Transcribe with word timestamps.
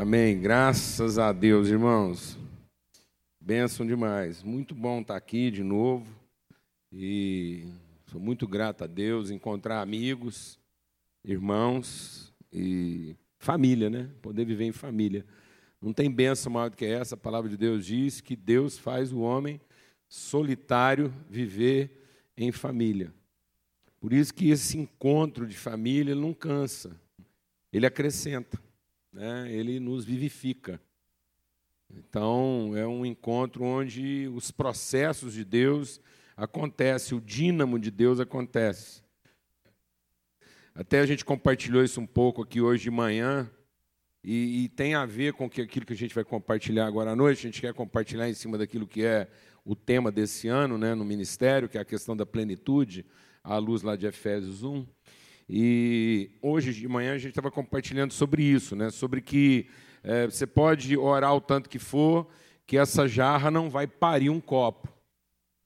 Amém. 0.00 0.40
Graças 0.40 1.18
a 1.18 1.32
Deus, 1.32 1.66
irmãos. 1.66 2.38
Bênção 3.40 3.84
demais. 3.84 4.44
Muito 4.44 4.72
bom 4.72 5.00
estar 5.00 5.16
aqui 5.16 5.50
de 5.50 5.64
novo. 5.64 6.06
E 6.92 7.66
sou 8.06 8.20
muito 8.20 8.46
grato 8.46 8.84
a 8.84 8.86
Deus 8.86 9.28
encontrar 9.28 9.82
amigos, 9.82 10.56
irmãos 11.24 12.32
e 12.52 13.16
família, 13.38 13.90
né? 13.90 14.08
Poder 14.22 14.44
viver 14.44 14.66
em 14.66 14.72
família. 14.72 15.26
Não 15.82 15.92
tem 15.92 16.08
bênção 16.08 16.52
maior 16.52 16.70
do 16.70 16.76
que 16.76 16.86
essa. 16.86 17.16
A 17.16 17.18
palavra 17.18 17.50
de 17.50 17.56
Deus 17.56 17.84
diz 17.84 18.20
que 18.20 18.36
Deus 18.36 18.78
faz 18.78 19.12
o 19.12 19.18
homem 19.18 19.60
solitário 20.08 21.12
viver 21.28 22.06
em 22.36 22.52
família. 22.52 23.12
Por 23.98 24.12
isso 24.12 24.32
que 24.32 24.48
esse 24.48 24.78
encontro 24.78 25.44
de 25.44 25.56
família 25.56 26.14
não 26.14 26.32
cansa, 26.32 26.96
ele 27.72 27.84
acrescenta 27.84 28.67
né, 29.12 29.50
ele 29.50 29.80
nos 29.80 30.04
vivifica. 30.04 30.80
Então, 31.90 32.72
é 32.76 32.86
um 32.86 33.04
encontro 33.04 33.64
onde 33.64 34.28
os 34.34 34.50
processos 34.50 35.32
de 35.32 35.44
Deus 35.44 36.00
acontecem, 36.36 37.16
o 37.16 37.20
dínamo 37.20 37.78
de 37.78 37.90
Deus 37.90 38.20
acontece. 38.20 39.02
Até 40.74 41.00
a 41.00 41.06
gente 41.06 41.24
compartilhou 41.24 41.82
isso 41.82 42.00
um 42.00 42.06
pouco 42.06 42.42
aqui 42.42 42.60
hoje 42.60 42.84
de 42.84 42.90
manhã, 42.90 43.50
e, 44.22 44.64
e 44.64 44.68
tem 44.68 44.94
a 44.94 45.06
ver 45.06 45.32
com 45.32 45.48
que, 45.48 45.62
aquilo 45.62 45.86
que 45.86 45.92
a 45.92 45.96
gente 45.96 46.14
vai 46.14 46.24
compartilhar 46.24 46.86
agora 46.86 47.12
à 47.12 47.16
noite. 47.16 47.38
A 47.38 47.50
gente 47.50 47.60
quer 47.60 47.72
compartilhar 47.72 48.28
em 48.28 48.34
cima 48.34 48.58
daquilo 48.58 48.86
que 48.86 49.04
é 49.04 49.28
o 49.64 49.74
tema 49.76 50.10
desse 50.10 50.48
ano 50.48 50.76
né, 50.76 50.94
no 50.94 51.04
ministério, 51.04 51.68
que 51.68 51.78
é 51.78 51.80
a 51.80 51.84
questão 51.84 52.16
da 52.16 52.26
plenitude, 52.26 53.06
à 53.42 53.56
luz 53.58 53.82
lá 53.82 53.96
de 53.96 54.06
Efésios 54.06 54.62
1. 54.62 54.86
E 55.48 56.30
hoje 56.42 56.74
de 56.74 56.86
manhã 56.86 57.14
a 57.14 57.18
gente 57.18 57.30
estava 57.30 57.50
compartilhando 57.50 58.12
sobre 58.12 58.42
isso, 58.42 58.76
né? 58.76 58.90
sobre 58.90 59.22
que 59.22 59.66
é, 60.02 60.26
você 60.26 60.46
pode 60.46 60.96
orar 60.96 61.34
o 61.34 61.40
tanto 61.40 61.70
que 61.70 61.78
for, 61.78 62.28
que 62.66 62.76
essa 62.76 63.08
jarra 63.08 63.50
não 63.50 63.70
vai 63.70 63.86
parir 63.86 64.28
um 64.28 64.40
copo, 64.40 64.92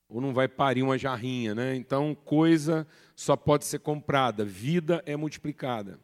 ou 0.08 0.20
não 0.20 0.32
vai 0.32 0.46
parir 0.46 0.82
uma 0.82 0.96
jarrinha. 0.96 1.52
Né? 1.52 1.74
Então, 1.74 2.14
coisa 2.14 2.86
só 3.16 3.36
pode 3.36 3.64
ser 3.64 3.80
comprada, 3.80 4.44
vida 4.44 5.02
é 5.04 5.16
multiplicada. 5.16 5.98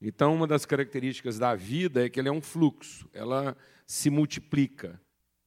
Então, 0.00 0.34
uma 0.34 0.48
das 0.48 0.66
características 0.66 1.38
da 1.38 1.54
vida 1.54 2.04
é 2.04 2.08
que 2.08 2.18
ela 2.18 2.28
é 2.28 2.32
um 2.32 2.40
fluxo, 2.40 3.08
ela 3.12 3.56
se 3.86 4.10
multiplica. 4.10 5.00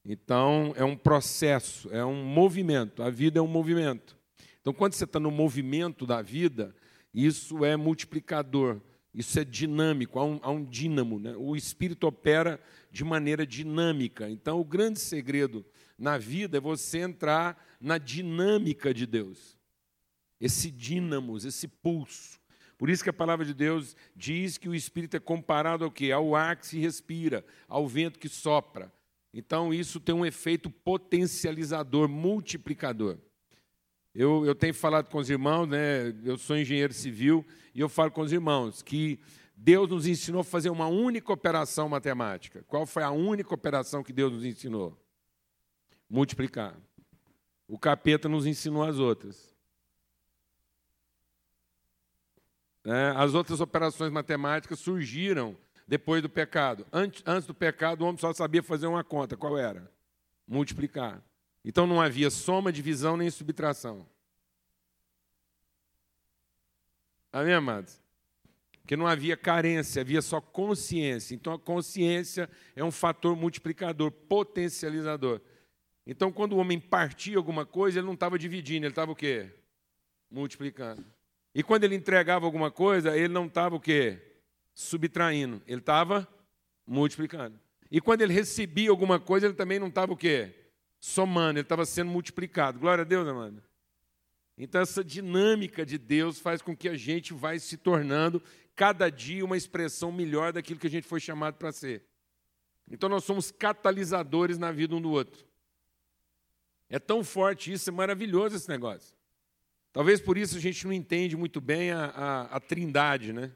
Então, 0.05 0.73
é 0.77 0.85
um 0.85 0.95
processo, 0.95 1.89
é 1.91 2.05
um 2.05 2.23
movimento. 2.23 3.03
A 3.03 3.09
vida 3.09 3.39
é 3.39 3.41
um 3.41 3.47
movimento. 3.47 4.15
Então, 4.61 4.71
quando 4.71 4.93
você 4.93 5.03
está 5.03 5.19
no 5.19 5.29
movimento 5.29 6.05
da 6.05 6.21
vida, 6.21 6.73
isso 7.15 7.63
é 7.63 7.77
multiplicador, 7.77 8.81
isso 9.13 9.39
é 9.39 9.45
dinâmico, 9.45 10.19
há 10.19 10.25
um, 10.25 10.39
há 10.41 10.51
um 10.51 10.65
dínamo. 10.65 11.17
Né? 11.17 11.33
O 11.37 11.55
espírito 11.55 12.05
opera 12.05 12.59
de 12.91 13.05
maneira 13.05 13.47
dinâmica. 13.47 14.29
Então, 14.29 14.59
o 14.59 14.65
grande 14.65 14.99
segredo 14.99 15.65
na 15.97 16.17
vida 16.17 16.57
é 16.57 16.59
você 16.59 16.99
entrar 16.99 17.57
na 17.79 17.97
dinâmica 17.97 18.93
de 18.93 19.05
Deus. 19.05 19.57
Esse 20.41 20.69
dínamos, 20.69 21.45
esse 21.45 21.69
pulso. 21.69 22.37
Por 22.77 22.89
isso 22.89 23.01
que 23.01 23.09
a 23.09 23.13
palavra 23.13 23.45
de 23.45 23.53
Deus 23.53 23.95
diz 24.13 24.57
que 24.57 24.67
o 24.67 24.75
espírito 24.75 25.15
é 25.15 25.19
comparado 25.21 25.85
ao 25.85 25.91
quê? 25.91 26.11
Ao 26.11 26.35
ar 26.35 26.57
que 26.57 26.67
se 26.67 26.77
respira, 26.77 27.45
ao 27.69 27.87
vento 27.87 28.19
que 28.19 28.27
sopra. 28.27 28.91
Então, 29.33 29.73
isso 29.73 30.01
tem 30.01 30.13
um 30.13 30.25
efeito 30.25 30.69
potencializador, 30.69 32.09
multiplicador. 32.09 33.17
Eu, 34.15 34.45
eu 34.45 34.55
tenho 34.55 34.73
falado 34.73 35.09
com 35.09 35.17
os 35.17 35.29
irmãos, 35.29 35.67
né? 35.67 36.15
eu 36.23 36.37
sou 36.37 36.57
engenheiro 36.57 36.93
civil, 36.93 37.45
e 37.73 37.81
eu 37.81 37.89
falo 37.89 38.09
com 38.09 38.21
os 38.21 38.31
irmãos 38.31 38.81
que 38.81 39.19
Deus 39.53 39.89
nos 39.89 40.07
ensinou 40.07 40.39
a 40.39 40.43
fazer 40.43 40.69
uma 40.69 40.87
única 40.87 41.33
operação 41.33 41.89
matemática. 41.89 42.63
Qual 42.65 42.85
foi 42.85 43.03
a 43.03 43.11
única 43.11 43.53
operação 43.53 44.01
que 44.01 44.13
Deus 44.13 44.31
nos 44.31 44.45
ensinou? 44.45 44.97
Multiplicar. 46.09 46.77
O 47.67 47.77
capeta 47.77 48.29
nos 48.29 48.45
ensinou 48.45 48.83
as 48.83 48.99
outras. 48.99 49.53
É, 52.85 53.13
as 53.17 53.33
outras 53.33 53.59
operações 53.59 54.11
matemáticas 54.11 54.79
surgiram 54.79 55.57
depois 55.85 56.21
do 56.21 56.29
pecado. 56.29 56.85
Antes, 56.93 57.21
antes 57.25 57.47
do 57.47 57.53
pecado, 57.53 58.01
o 58.01 58.05
homem 58.05 58.17
só 58.17 58.31
sabia 58.31 58.63
fazer 58.63 58.87
uma 58.87 59.03
conta. 59.03 59.35
Qual 59.35 59.57
era? 59.57 59.91
Multiplicar. 60.47 61.21
Então 61.65 61.87
não 61.87 61.99
havia 61.99 62.29
soma, 62.29 62.71
divisão 62.71 63.17
nem 63.17 63.31
subtração. 63.31 64.05
Amém, 67.33 67.55
amados? 67.55 67.99
Porque 68.81 68.95
não 68.95 69.07
havia 69.07 69.35
carência, 69.35 70.03
havia 70.03 70.21
só 70.21 70.39
consciência. 70.39 71.33
Então 71.33 71.51
a 71.53 71.59
consciência 71.59 72.47
é 72.75 72.83
um 72.83 72.91
fator 72.91 73.35
multiplicador, 73.35 74.11
potencializador. 74.11 75.41
Então 76.05 76.31
quando 76.31 76.53
o 76.53 76.57
homem 76.57 76.79
partia 76.79 77.35
alguma 77.35 77.65
coisa, 77.65 77.97
ele 77.97 78.05
não 78.05 78.13
estava 78.13 78.37
dividindo, 78.37 78.85
ele 78.85 78.91
estava 78.91 79.11
o 79.11 79.15
quê? 79.15 79.49
Multiplicando. 80.29 81.03
E 81.53 81.63
quando 81.63 81.83
ele 81.83 81.95
entregava 81.95 82.45
alguma 82.45 82.69
coisa, 82.69 83.17
ele 83.17 83.33
não 83.33 83.47
estava 83.47 83.75
o 83.75 83.79
quê? 83.79 84.21
Subtraindo, 84.75 85.63
ele 85.65 85.79
estava 85.79 86.27
multiplicando. 86.85 87.59
E 87.89 87.99
quando 87.99 88.21
ele 88.21 88.33
recebia 88.33 88.91
alguma 88.91 89.19
coisa, 89.19 89.47
ele 89.47 89.55
também 89.55 89.79
não 89.79 89.87
estava 89.87 90.13
o 90.13 90.17
quê? 90.17 90.64
Somando, 91.05 91.59
ele 91.59 91.65
estava 91.65 91.85
sendo 91.85 92.09
multiplicado. 92.09 92.79
Glória 92.79 93.03
a 93.03 93.05
Deus, 93.05 93.27
amado. 93.27 93.61
Então, 94.57 94.81
essa 94.81 95.03
dinâmica 95.03 95.85
de 95.85 95.99
Deus 95.99 96.39
faz 96.39 96.63
com 96.63 96.75
que 96.75 96.89
a 96.89 96.97
gente 96.97 97.31
vai 97.31 97.59
se 97.59 97.77
tornando, 97.77 98.41
cada 98.75 99.07
dia, 99.11 99.45
uma 99.45 99.55
expressão 99.55 100.11
melhor 100.11 100.51
daquilo 100.51 100.79
que 100.79 100.87
a 100.87 100.89
gente 100.89 101.07
foi 101.07 101.19
chamado 101.19 101.57
para 101.57 101.71
ser. 101.71 102.03
Então, 102.89 103.07
nós 103.07 103.23
somos 103.23 103.51
catalisadores 103.51 104.57
na 104.57 104.71
vida 104.71 104.95
um 104.95 105.01
do 105.01 105.11
outro. 105.11 105.45
É 106.89 106.97
tão 106.97 107.23
forte 107.23 107.71
isso, 107.71 107.87
é 107.87 107.93
maravilhoso 107.93 108.55
esse 108.55 108.67
negócio. 108.67 109.15
Talvez 109.93 110.19
por 110.19 110.39
isso 110.39 110.57
a 110.57 110.59
gente 110.59 110.87
não 110.87 110.93
entende 110.93 111.37
muito 111.37 111.61
bem 111.61 111.91
a, 111.91 112.05
a, 112.05 112.41
a 112.55 112.59
trindade, 112.59 113.31
né? 113.31 113.51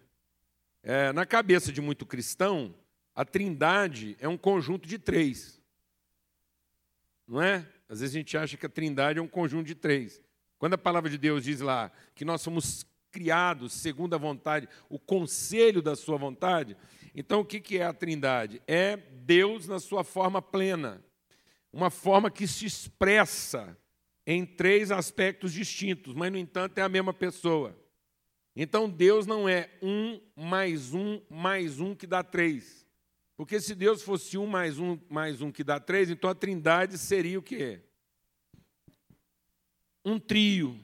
É, 0.84 1.12
na 1.14 1.26
cabeça 1.26 1.72
de 1.72 1.81
muito 1.81 2.06
cristão, 2.06 2.76
a 3.16 3.26
trindade 3.26 4.16
é 4.20 4.28
um 4.28 4.38
conjunto 4.38 4.88
de 4.88 5.00
três 5.00 5.59
não 7.29 7.41
é? 7.41 7.66
Às 7.88 8.00
vezes 8.00 8.16
a 8.16 8.19
gente 8.19 8.35
acha 8.35 8.57
que 8.57 8.66
a 8.66 8.69
trindade 8.69 9.19
é 9.19 9.22
um 9.22 9.28
conjunto 9.28 9.67
de 9.67 9.75
três. 9.75 10.19
Quando 10.57 10.73
a 10.73 10.78
palavra 10.78 11.09
de 11.09 11.17
Deus 11.17 11.44
diz 11.44 11.62
lá 11.62 11.91
que 12.16 12.25
nós 12.25 12.41
somos 12.41 12.85
criados 13.12 13.72
segundo 13.73 14.16
a 14.16 14.17
vontade, 14.17 14.67
o 14.90 14.97
conselho 14.97 15.81
da 15.81 15.95
sua 15.95 16.18
vontade, 16.18 16.75
então 17.13 17.41
o 17.41 17.45
que 17.45 17.78
é 17.78 17.85
a 17.85 17.94
trindade? 17.94 18.62
É 18.68 18.97
Deus 18.97 19.68
na 19.68 19.79
sua 19.79 20.03
forma 20.03 20.41
plena, 20.41 21.03
uma 21.72 21.91
forma 21.91 22.31
que 22.31 22.47
se 22.47 22.66
expressa 22.66 23.78
em 24.25 24.45
três 24.45 24.91
aspectos 24.91 25.53
distintos, 25.53 26.13
mas, 26.13 26.31
no 26.31 26.38
entanto, 26.38 26.78
é 26.78 26.81
a 26.81 26.89
mesma 26.89 27.13
pessoa. 27.13 27.78
Então, 28.56 28.89
Deus 28.89 29.25
não 29.25 29.47
é 29.47 29.69
um 29.81 30.19
mais 30.35 30.94
um 30.94 31.22
mais 31.29 31.79
um 31.79 31.95
que 31.95 32.06
dá 32.06 32.23
três. 32.23 32.85
Porque 33.39 33.61
se 33.61 33.73
Deus 33.73 34.01
fosse 34.01 34.38
um 34.38 34.45
mais 34.45 34.77
um 34.79 35.00
mais 35.09 35.41
um 35.41 35.50
que 35.50 35.63
dá 35.63 35.79
três, 35.79 36.09
então 36.09 36.29
a 36.29 36.35
trindade 36.35 36.97
seria 36.97 37.39
o 37.39 37.41
quê? 37.41 37.79
Um 40.03 40.19
trio. 40.19 40.77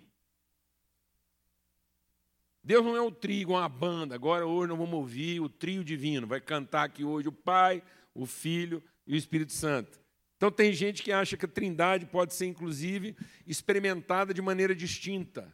Deus 2.64 2.86
não 2.86 2.96
é 2.96 3.02
um 3.02 3.12
trio, 3.12 3.50
uma 3.50 3.68
banda. 3.68 4.16
Agora, 4.16 4.48
hoje, 4.48 4.70
nós 4.70 4.78
vamos 4.78 4.94
ouvir 4.94 5.42
o 5.42 5.50
trio 5.50 5.84
divino. 5.84 6.26
Vai 6.26 6.40
cantar 6.40 6.86
aqui 6.86 7.04
hoje 7.04 7.28
o 7.28 7.34
Pai, 7.34 7.84
o 8.14 8.26
Filho 8.26 8.82
e 9.06 9.16
o 9.16 9.18
Espírito 9.18 9.52
Santo. 9.52 10.00
Então, 10.38 10.50
tem 10.50 10.72
gente 10.72 11.04
que 11.04 11.12
acha 11.12 11.36
que 11.36 11.44
a 11.44 11.50
trindade 11.50 12.06
pode 12.06 12.34
ser, 12.34 12.46
inclusive, 12.46 13.18
experimentada 13.46 14.34
de 14.34 14.42
maneira 14.42 14.74
distinta. 14.74 15.54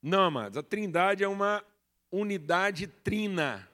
Não, 0.00 0.22
amados, 0.22 0.56
a 0.56 0.62
trindade 0.62 1.24
é 1.24 1.28
uma 1.28 1.64
unidade 2.12 2.86
trina. 2.86 3.68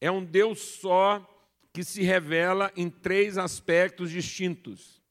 É 0.00 0.10
um 0.10 0.24
Deus 0.24 0.60
só 0.60 1.26
que 1.72 1.84
se 1.84 2.02
revela 2.02 2.72
em 2.76 2.88
três 2.88 3.38
aspectos 3.38 4.10
distintos, 4.10 5.02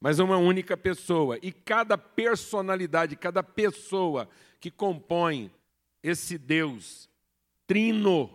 mas 0.00 0.18
é 0.18 0.22
uma 0.22 0.36
única 0.36 0.76
pessoa. 0.76 1.38
E 1.42 1.50
cada 1.52 1.96
personalidade, 1.96 3.16
cada 3.16 3.42
pessoa 3.42 4.28
que 4.60 4.70
compõe 4.70 5.50
esse 6.02 6.36
Deus 6.36 7.08
trino 7.66 8.30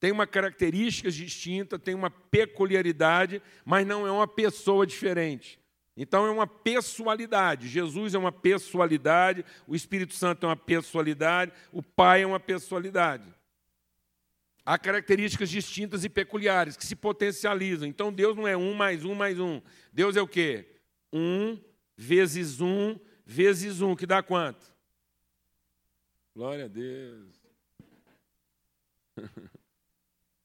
tem 0.00 0.12
uma 0.12 0.26
característica 0.26 1.10
distinta, 1.10 1.78
tem 1.78 1.94
uma 1.94 2.08
peculiaridade, 2.08 3.42
mas 3.64 3.86
não 3.86 4.06
é 4.06 4.12
uma 4.12 4.28
pessoa 4.28 4.86
diferente. 4.86 5.58
Então 5.96 6.24
é 6.24 6.30
uma 6.30 6.46
pessoalidade. 6.46 7.68
Jesus 7.68 8.14
é 8.14 8.18
uma 8.18 8.30
pessoalidade, 8.30 9.44
o 9.66 9.74
Espírito 9.74 10.14
Santo 10.14 10.46
é 10.46 10.48
uma 10.48 10.56
pessoalidade, 10.56 11.52
o 11.72 11.82
Pai 11.82 12.22
é 12.22 12.26
uma 12.26 12.38
pessoalidade. 12.38 13.24
Há 14.68 14.76
características 14.76 15.48
distintas 15.48 16.04
e 16.04 16.10
peculiares 16.10 16.76
que 16.76 16.84
se 16.84 16.94
potencializam. 16.94 17.88
Então 17.88 18.12
Deus 18.12 18.36
não 18.36 18.46
é 18.46 18.54
um 18.54 18.74
mais 18.74 19.02
um 19.02 19.14
mais 19.14 19.40
um. 19.40 19.62
Deus 19.90 20.14
é 20.14 20.20
o 20.20 20.28
quê? 20.28 20.68
Um 21.10 21.58
vezes 21.96 22.60
um 22.60 23.00
vezes 23.24 23.80
um, 23.80 23.96
que 23.96 24.04
dá 24.04 24.22
quanto? 24.22 24.62
Glória 26.36 26.66
a 26.66 26.68
Deus. 26.68 27.34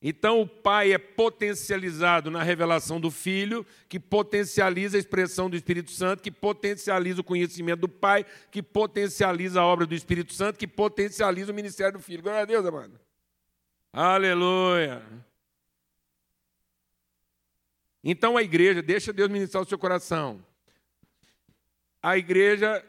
Então, 0.05 0.41
o 0.41 0.45
Pai 0.45 0.91
é 0.91 0.97
potencializado 0.97 2.29
na 2.29 2.43
revelação 2.43 2.99
do 2.99 3.09
Filho, 3.09 3.65
que 3.87 3.97
potencializa 3.97 4.97
a 4.97 4.99
expressão 4.99 5.49
do 5.49 5.55
Espírito 5.55 5.91
Santo, 5.91 6.21
que 6.21 6.29
potencializa 6.29 7.21
o 7.21 7.23
conhecimento 7.23 7.79
do 7.79 7.87
Pai, 7.87 8.25
que 8.51 8.61
potencializa 8.61 9.61
a 9.61 9.65
obra 9.65 9.85
do 9.85 9.95
Espírito 9.95 10.33
Santo, 10.33 10.59
que 10.59 10.67
potencializa 10.67 11.53
o 11.53 11.55
ministério 11.55 11.99
do 11.99 12.03
Filho. 12.03 12.21
Glória 12.21 12.41
a 12.41 12.45
Deus, 12.45 12.65
amado. 12.65 12.99
Aleluia. 13.93 15.01
Então, 18.03 18.35
a 18.35 18.43
igreja, 18.43 18.81
deixa 18.81 19.13
Deus 19.13 19.29
ministrar 19.29 19.63
o 19.63 19.65
seu 19.65 19.77
coração. 19.77 20.45
A 22.01 22.17
igreja 22.17 22.83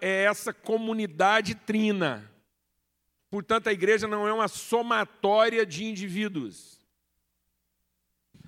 é 0.00 0.24
essa 0.24 0.52
comunidade 0.52 1.56
trina 1.56 2.30
Portanto, 3.34 3.66
a 3.66 3.72
igreja 3.72 4.06
não 4.06 4.28
é 4.28 4.32
uma 4.32 4.46
somatória 4.46 5.66
de 5.66 5.84
indivíduos. 5.84 6.78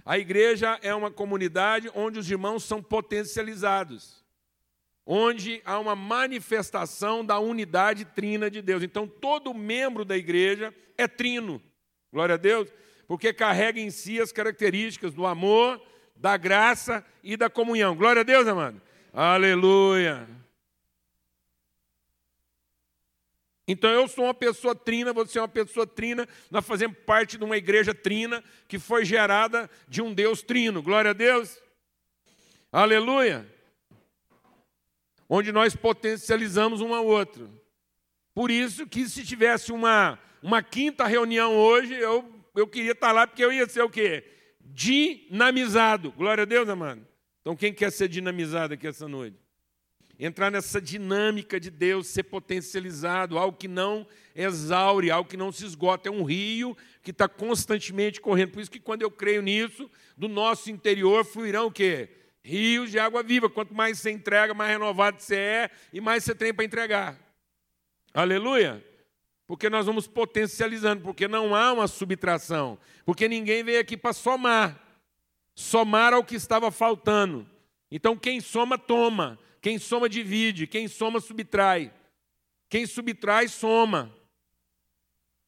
A 0.04 0.16
igreja 0.16 0.78
é 0.81 0.94
uma 0.94 1.10
comunidade 1.10 1.90
onde 1.92 2.20
os 2.20 2.31
irmãos 2.31 2.62
são 2.62 2.81
potencializados, 2.81 4.25
onde 5.04 5.60
há 5.64 5.81
uma 5.81 5.96
manifestação 5.96 7.26
da 7.26 7.40
unidade 7.40 8.04
trina 8.04 8.49
de 8.49 8.62
Deus. 8.62 8.84
Então, 8.84 9.08
todo 9.08 9.52
membro 9.52 10.04
da 10.04 10.16
igreja 10.16 10.72
é 10.96 11.08
trino, 11.08 11.60
glória 12.16 12.36
a 12.36 12.38
Deus, 12.38 12.72
porque 13.06 13.30
carrega 13.30 13.78
em 13.78 13.90
si 13.90 14.18
as 14.18 14.32
características 14.32 15.12
do 15.12 15.26
amor, 15.26 15.78
da 16.16 16.34
graça 16.38 17.04
e 17.22 17.36
da 17.36 17.50
comunhão. 17.50 17.94
Glória 17.94 18.20
a 18.20 18.24
Deus, 18.24 18.48
amado. 18.48 18.80
Aleluia. 19.12 20.26
Então 23.68 23.90
eu 23.90 24.08
sou 24.08 24.24
uma 24.24 24.32
pessoa 24.32 24.74
trina, 24.74 25.12
você 25.12 25.38
é 25.38 25.42
uma 25.42 25.48
pessoa 25.48 25.86
trina, 25.86 26.26
nós 26.50 26.64
fazemos 26.64 26.96
parte 27.04 27.36
de 27.36 27.44
uma 27.44 27.58
igreja 27.58 27.92
trina 27.92 28.42
que 28.66 28.78
foi 28.78 29.04
gerada 29.04 29.68
de 29.86 30.00
um 30.00 30.14
Deus 30.14 30.40
trino. 30.40 30.82
Glória 30.82 31.10
a 31.10 31.14
Deus. 31.14 31.60
Aleluia. 32.72 33.46
Onde 35.28 35.52
nós 35.52 35.76
potencializamos 35.76 36.80
um 36.80 36.94
ao 36.94 37.04
outro. 37.04 37.50
Por 38.34 38.50
isso 38.50 38.86
que 38.86 39.06
se 39.06 39.22
tivesse 39.22 39.70
uma, 39.70 40.18
uma 40.42 40.62
quinta 40.62 41.06
reunião 41.06 41.56
hoje, 41.56 41.94
eu, 41.94 42.24
eu 42.54 42.66
queria 42.66 42.92
estar 42.92 43.12
lá 43.12 43.26
porque 43.26 43.44
eu 43.44 43.52
ia 43.52 43.68
ser 43.68 43.82
o 43.82 43.90
quê? 43.90 44.24
Dinamizado. 44.60 46.12
Glória 46.12 46.42
a 46.42 46.46
Deus, 46.46 46.68
amado. 46.68 47.06
Então 47.40 47.56
quem 47.56 47.72
quer 47.72 47.90
ser 47.92 48.08
dinamizado 48.08 48.74
aqui 48.74 48.86
essa 48.86 49.06
noite? 49.06 49.46
entrar 50.18 50.50
nessa 50.50 50.80
dinâmica 50.80 51.60
de 51.60 51.70
Deus, 51.70 52.06
ser 52.06 52.24
potencializado, 52.24 53.38
algo 53.38 53.56
que 53.56 53.68
não 53.68 54.06
exaure, 54.34 55.10
algo 55.10 55.28
que 55.28 55.36
não 55.36 55.52
se 55.52 55.64
esgota. 55.64 56.08
É 56.08 56.12
um 56.12 56.24
rio 56.24 56.76
que 57.02 57.10
está 57.10 57.28
constantemente 57.28 58.20
correndo. 58.20 58.52
Por 58.52 58.60
isso 58.60 58.70
que 58.70 58.80
quando 58.80 59.02
eu 59.02 59.10
creio 59.10 59.42
nisso, 59.42 59.90
do 60.16 60.28
nosso 60.28 60.70
interior 60.70 61.24
fluirão 61.24 61.66
o 61.66 61.72
quê? 61.72 62.08
Rios 62.42 62.90
de 62.90 62.98
água 62.98 63.22
viva. 63.22 63.50
Quanto 63.50 63.74
mais 63.74 63.98
você 63.98 64.10
entrega, 64.10 64.54
mais 64.54 64.70
renovado 64.70 65.20
você 65.20 65.36
é 65.36 65.70
e 65.92 66.00
mais 66.00 66.24
você 66.24 66.34
tem 66.34 66.54
para 66.54 66.64
entregar. 66.64 67.18
Aleluia! 68.14 68.82
Porque 69.46 69.70
nós 69.70 69.87
vamos 69.87 70.06
potencializando, 70.06 71.02
porque 71.02 71.28
não 71.28 71.54
há 71.54 71.72
uma 71.72 71.87
subtração. 71.87 72.78
Porque 73.04 73.28
ninguém 73.28 73.62
veio 73.62 73.81
aqui 73.81 73.96
para 73.96 74.12
somar. 74.12 74.81
Somar 75.54 76.12
ao 76.12 76.25
que 76.25 76.34
estava 76.34 76.70
faltando. 76.70 77.48
Então 77.90 78.16
quem 78.16 78.40
soma, 78.40 78.76
toma. 78.76 79.38
Quem 79.60 79.78
soma, 79.78 80.08
divide. 80.08 80.66
Quem 80.66 80.88
soma, 80.88 81.20
subtrai. 81.20 81.93
Quem 82.69 82.87
subtrai, 82.87 83.48
soma 83.48 84.12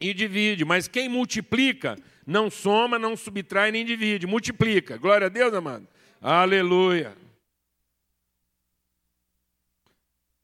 e 0.00 0.14
divide. 0.14 0.64
Mas 0.64 0.86
quem 0.88 1.08
multiplica, 1.08 1.96
não 2.26 2.50
soma, 2.50 2.98
não 2.98 3.16
subtrai 3.16 3.72
nem 3.72 3.84
divide. 3.84 4.26
Multiplica. 4.26 4.96
Glória 4.96 5.26
a 5.26 5.30
Deus, 5.30 5.52
amado. 5.52 5.86
Aleluia. 6.20 7.16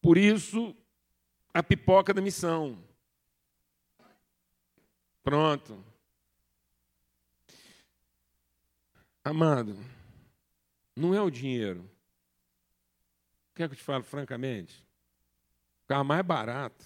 Por 0.03 0.19
isso, 0.19 0.75
a 1.53 1.63
pipoca 1.63 2.13
da 2.13 2.21
missão. 2.21 2.79
Pronto. 5.25 5.83
Amado, 9.25 9.75
não 10.95 11.15
é 11.15 11.21
o 11.23 11.31
dinheiro. 11.31 11.91
Quer 13.55 13.69
que 13.69 13.75
eu 13.75 13.79
te 13.79 13.83
falo 13.83 14.05
francamente? 14.05 14.87
Carro 15.87 16.05
mais 16.05 16.25
barato. 16.25 16.85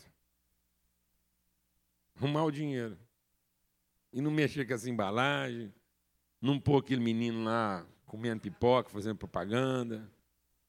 Arrumar 2.14 2.44
o 2.44 2.50
dinheiro. 2.52 2.96
E 4.12 4.20
não 4.20 4.30
mexer 4.30 4.64
com 4.64 4.74
essa 4.74 4.88
embalagem. 4.88 5.74
Não 6.40 6.60
pôr 6.60 6.78
aquele 6.78 7.00
menino 7.00 7.42
lá 7.42 7.84
comendo 8.06 8.42
pipoca, 8.42 8.88
fazendo 8.88 9.16
propaganda. 9.16 10.08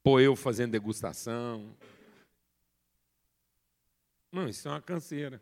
Pôr 0.01 0.21
eu 0.21 0.35
fazendo 0.35 0.71
degustação. 0.71 1.77
Não, 4.31 4.47
isso 4.47 4.67
é 4.67 4.71
uma 4.71 4.81
canseira. 4.81 5.39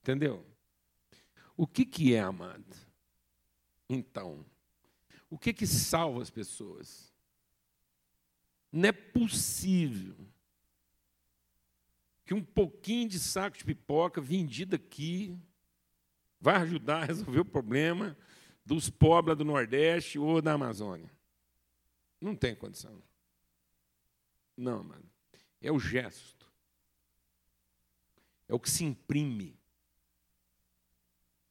Entendeu? 0.00 0.51
O 1.62 1.66
que, 1.68 1.86
que 1.86 2.12
é, 2.12 2.18
amado? 2.18 2.74
Então, 3.88 4.44
o 5.30 5.38
que, 5.38 5.52
que 5.52 5.64
salva 5.64 6.20
as 6.20 6.28
pessoas? 6.28 7.14
Não 8.72 8.88
é 8.88 8.90
possível 8.90 10.16
que 12.24 12.34
um 12.34 12.42
pouquinho 12.42 13.08
de 13.08 13.20
saco 13.20 13.56
de 13.56 13.64
pipoca 13.64 14.20
vendido 14.20 14.74
aqui 14.74 15.38
vai 16.40 16.56
ajudar 16.56 17.02
a 17.02 17.04
resolver 17.04 17.38
o 17.38 17.44
problema 17.44 18.18
dos 18.66 18.90
pobres 18.90 19.38
do 19.38 19.44
Nordeste 19.44 20.18
ou 20.18 20.42
da 20.42 20.54
Amazônia. 20.54 21.12
Não 22.20 22.34
tem 22.34 22.56
condição. 22.56 23.00
Não, 24.56 24.82
mano. 24.82 25.08
É 25.60 25.70
o 25.70 25.78
gesto. 25.78 26.50
É 28.48 28.52
o 28.52 28.58
que 28.58 28.68
se 28.68 28.82
imprime. 28.82 29.61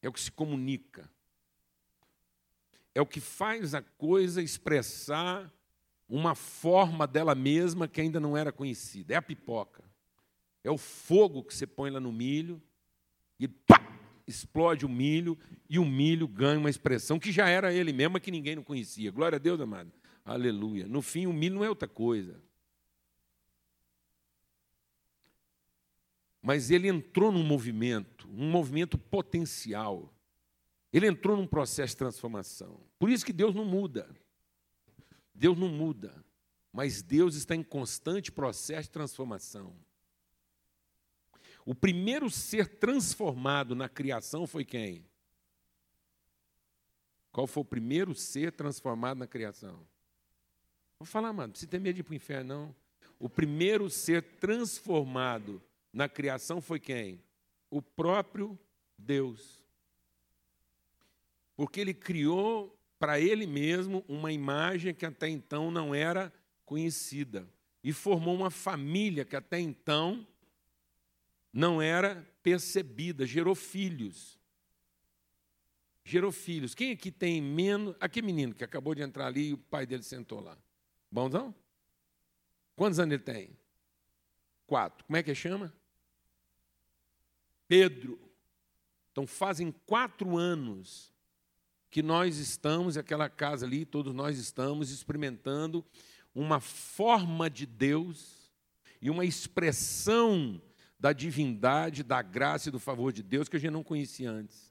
É 0.01 0.09
o 0.09 0.13
que 0.13 0.19
se 0.19 0.31
comunica. 0.31 1.09
É 2.93 3.01
o 3.01 3.05
que 3.05 3.19
faz 3.19 3.73
a 3.73 3.81
coisa 3.81 4.41
expressar 4.41 5.51
uma 6.09 6.35
forma 6.35 7.07
dela 7.07 7.33
mesma 7.33 7.87
que 7.87 8.01
ainda 8.01 8.19
não 8.19 8.35
era 8.35 8.51
conhecida. 8.51 9.13
É 9.13 9.17
a 9.17 9.21
pipoca. 9.21 9.83
É 10.63 10.69
o 10.69 10.77
fogo 10.77 11.43
que 11.43 11.53
você 11.53 11.65
põe 11.65 11.89
lá 11.89 11.99
no 11.99 12.11
milho 12.11 12.61
e 13.39 13.47
pá, 13.47 13.81
explode 14.27 14.85
o 14.85 14.89
milho 14.89 15.37
e 15.69 15.79
o 15.79 15.85
milho 15.85 16.27
ganha 16.27 16.59
uma 16.59 16.69
expressão 16.69 17.17
que 17.17 17.31
já 17.31 17.47
era 17.47 17.73
ele 17.73 17.93
mesmo, 17.93 18.19
que 18.19 18.29
ninguém 18.29 18.55
não 18.55 18.63
conhecia. 18.63 19.09
Glória 19.09 19.37
a 19.37 19.39
Deus, 19.39 19.59
amado. 19.59 19.91
Aleluia. 20.23 20.85
No 20.85 21.01
fim, 21.01 21.25
o 21.25 21.33
milho 21.33 21.55
não 21.55 21.63
é 21.63 21.69
outra 21.69 21.87
coisa. 21.87 22.39
Mas 26.41 26.71
ele 26.71 26.87
entrou 26.87 27.31
num 27.31 27.43
movimento, 27.43 28.27
um 28.29 28.49
movimento 28.49 28.97
potencial. 28.97 30.11
Ele 30.91 31.07
entrou 31.07 31.37
num 31.37 31.45
processo 31.45 31.93
de 31.93 31.97
transformação. 31.97 32.79
Por 32.97 33.09
isso 33.09 33.25
que 33.25 33.33
Deus 33.33 33.53
não 33.53 33.63
muda. 33.63 34.09
Deus 35.33 35.57
não 35.57 35.69
muda, 35.69 36.23
mas 36.71 37.01
Deus 37.01 37.35
está 37.35 37.55
em 37.55 37.63
constante 37.63 38.31
processo 38.31 38.83
de 38.83 38.91
transformação. 38.91 39.75
O 41.65 41.73
primeiro 41.73 42.29
ser 42.29 42.67
transformado 42.67 43.75
na 43.75 43.89
criação 43.89 44.45
foi 44.45 44.65
quem? 44.65 45.05
Qual 47.31 47.47
foi 47.47 47.61
o 47.61 47.65
primeiro 47.65 48.13
ser 48.13 48.51
transformado 48.51 49.17
na 49.17 49.27
criação? 49.27 49.87
Vou 50.99 51.05
falar, 51.05 51.33
mano, 51.33 51.47
não 51.47 51.51
precisa 51.51 51.71
ter 51.71 51.79
medo 51.79 51.95
de 51.95 52.01
ir 52.01 52.03
para 52.03 52.11
o 52.11 52.15
inferno, 52.15 52.53
não. 52.53 52.75
O 53.17 53.29
primeiro 53.29 53.89
ser 53.89 54.21
transformado 54.37 55.61
na 55.93 56.07
criação 56.07 56.61
foi 56.61 56.79
quem? 56.79 57.21
O 57.69 57.81
próprio 57.81 58.57
Deus. 58.97 59.63
Porque 61.55 61.79
ele 61.79 61.93
criou 61.93 62.77
para 62.97 63.19
ele 63.19 63.47
mesmo 63.47 64.05
uma 64.07 64.31
imagem 64.31 64.93
que 64.93 65.05
até 65.05 65.27
então 65.27 65.71
não 65.71 65.93
era 65.93 66.31
conhecida. 66.65 67.47
E 67.83 67.91
formou 67.91 68.35
uma 68.35 68.51
família 68.51 69.25
que 69.25 69.35
até 69.35 69.59
então 69.59 70.25
não 71.51 71.81
era 71.81 72.27
percebida, 72.41 73.25
gerou 73.25 73.55
filhos. 73.55 74.39
Gerou 76.03 76.31
filhos. 76.31 76.73
Quem 76.73 76.91
aqui 76.91 77.11
tem 77.11 77.41
menos. 77.41 77.95
Aqui, 77.99 78.21
menino 78.21 78.53
que 78.53 78.63
acabou 78.63 78.95
de 78.95 79.01
entrar 79.01 79.27
ali 79.27 79.49
e 79.49 79.53
o 79.53 79.57
pai 79.57 79.85
dele 79.85 80.03
sentou 80.03 80.39
lá. 80.39 80.57
Bonzão? 81.11 81.53
Quantos 82.75 82.99
anos 82.99 83.13
ele 83.13 83.23
tem? 83.23 83.57
Quatro. 84.65 85.05
Como 85.05 85.17
é 85.17 85.23
que 85.23 85.35
chama? 85.35 85.73
Pedro. 87.71 88.19
Então 89.13 89.25
fazem 89.25 89.71
quatro 89.85 90.35
anos 90.35 91.09
que 91.89 92.03
nós 92.03 92.35
estamos, 92.35 92.97
aquela 92.97 93.29
casa 93.29 93.65
ali, 93.65 93.85
todos 93.85 94.13
nós 94.13 94.37
estamos 94.37 94.91
experimentando 94.91 95.85
uma 96.35 96.59
forma 96.59 97.49
de 97.49 97.65
Deus 97.65 98.51
e 99.01 99.09
uma 99.09 99.23
expressão 99.23 100.61
da 100.99 101.13
divindade, 101.13 102.03
da 102.03 102.21
graça 102.21 102.67
e 102.67 102.73
do 102.73 102.79
favor 102.79 103.13
de 103.13 103.23
Deus 103.23 103.47
que 103.47 103.55
a 103.55 103.59
gente 103.59 103.71
não 103.71 103.85
conhecia 103.85 104.29
antes. 104.29 104.69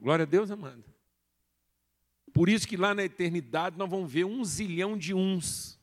Glória 0.00 0.24
a 0.24 0.26
Deus, 0.26 0.50
amado. 0.50 0.82
Por 2.32 2.48
isso 2.48 2.66
que 2.66 2.76
lá 2.76 2.92
na 2.92 3.04
eternidade 3.04 3.78
nós 3.78 3.88
vamos 3.88 4.10
ver 4.10 4.24
um 4.24 4.44
zilhão 4.44 4.98
de 4.98 5.14
uns. 5.14 5.78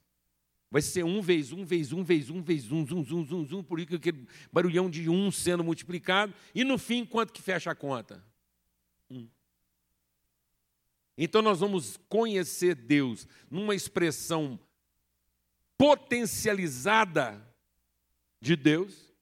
Vai 0.70 0.80
ser 0.80 1.04
um 1.04 1.20
vezes 1.20 1.52
um, 1.52 1.64
vezes 1.64 1.92
um, 1.92 2.04
vezes 2.04 2.30
um, 2.30 2.42
vezes 2.42 2.70
um, 2.70 2.86
zum, 2.86 3.04
zum, 3.04 3.26
zum, 3.26 3.46
zum, 3.48 3.62
por 3.62 3.80
isso 3.80 3.88
que 3.88 3.96
aquele 3.96 4.26
barulhão 4.52 4.88
de 4.88 5.08
um 5.08 5.30
sendo 5.30 5.64
multiplicado. 5.64 6.32
E 6.54 6.62
no 6.62 6.78
fim, 6.78 7.04
quanto 7.04 7.32
que 7.32 7.42
fecha 7.42 7.72
a 7.72 7.74
conta? 7.74 8.24
Um. 9.10 9.28
Então 11.18 11.42
nós 11.42 11.58
vamos 11.58 11.98
conhecer 12.08 12.76
Deus 12.76 13.26
numa 13.50 13.74
expressão 13.74 14.58
potencializada 15.76 17.44
de 18.40 18.54
Deus, 18.54 19.12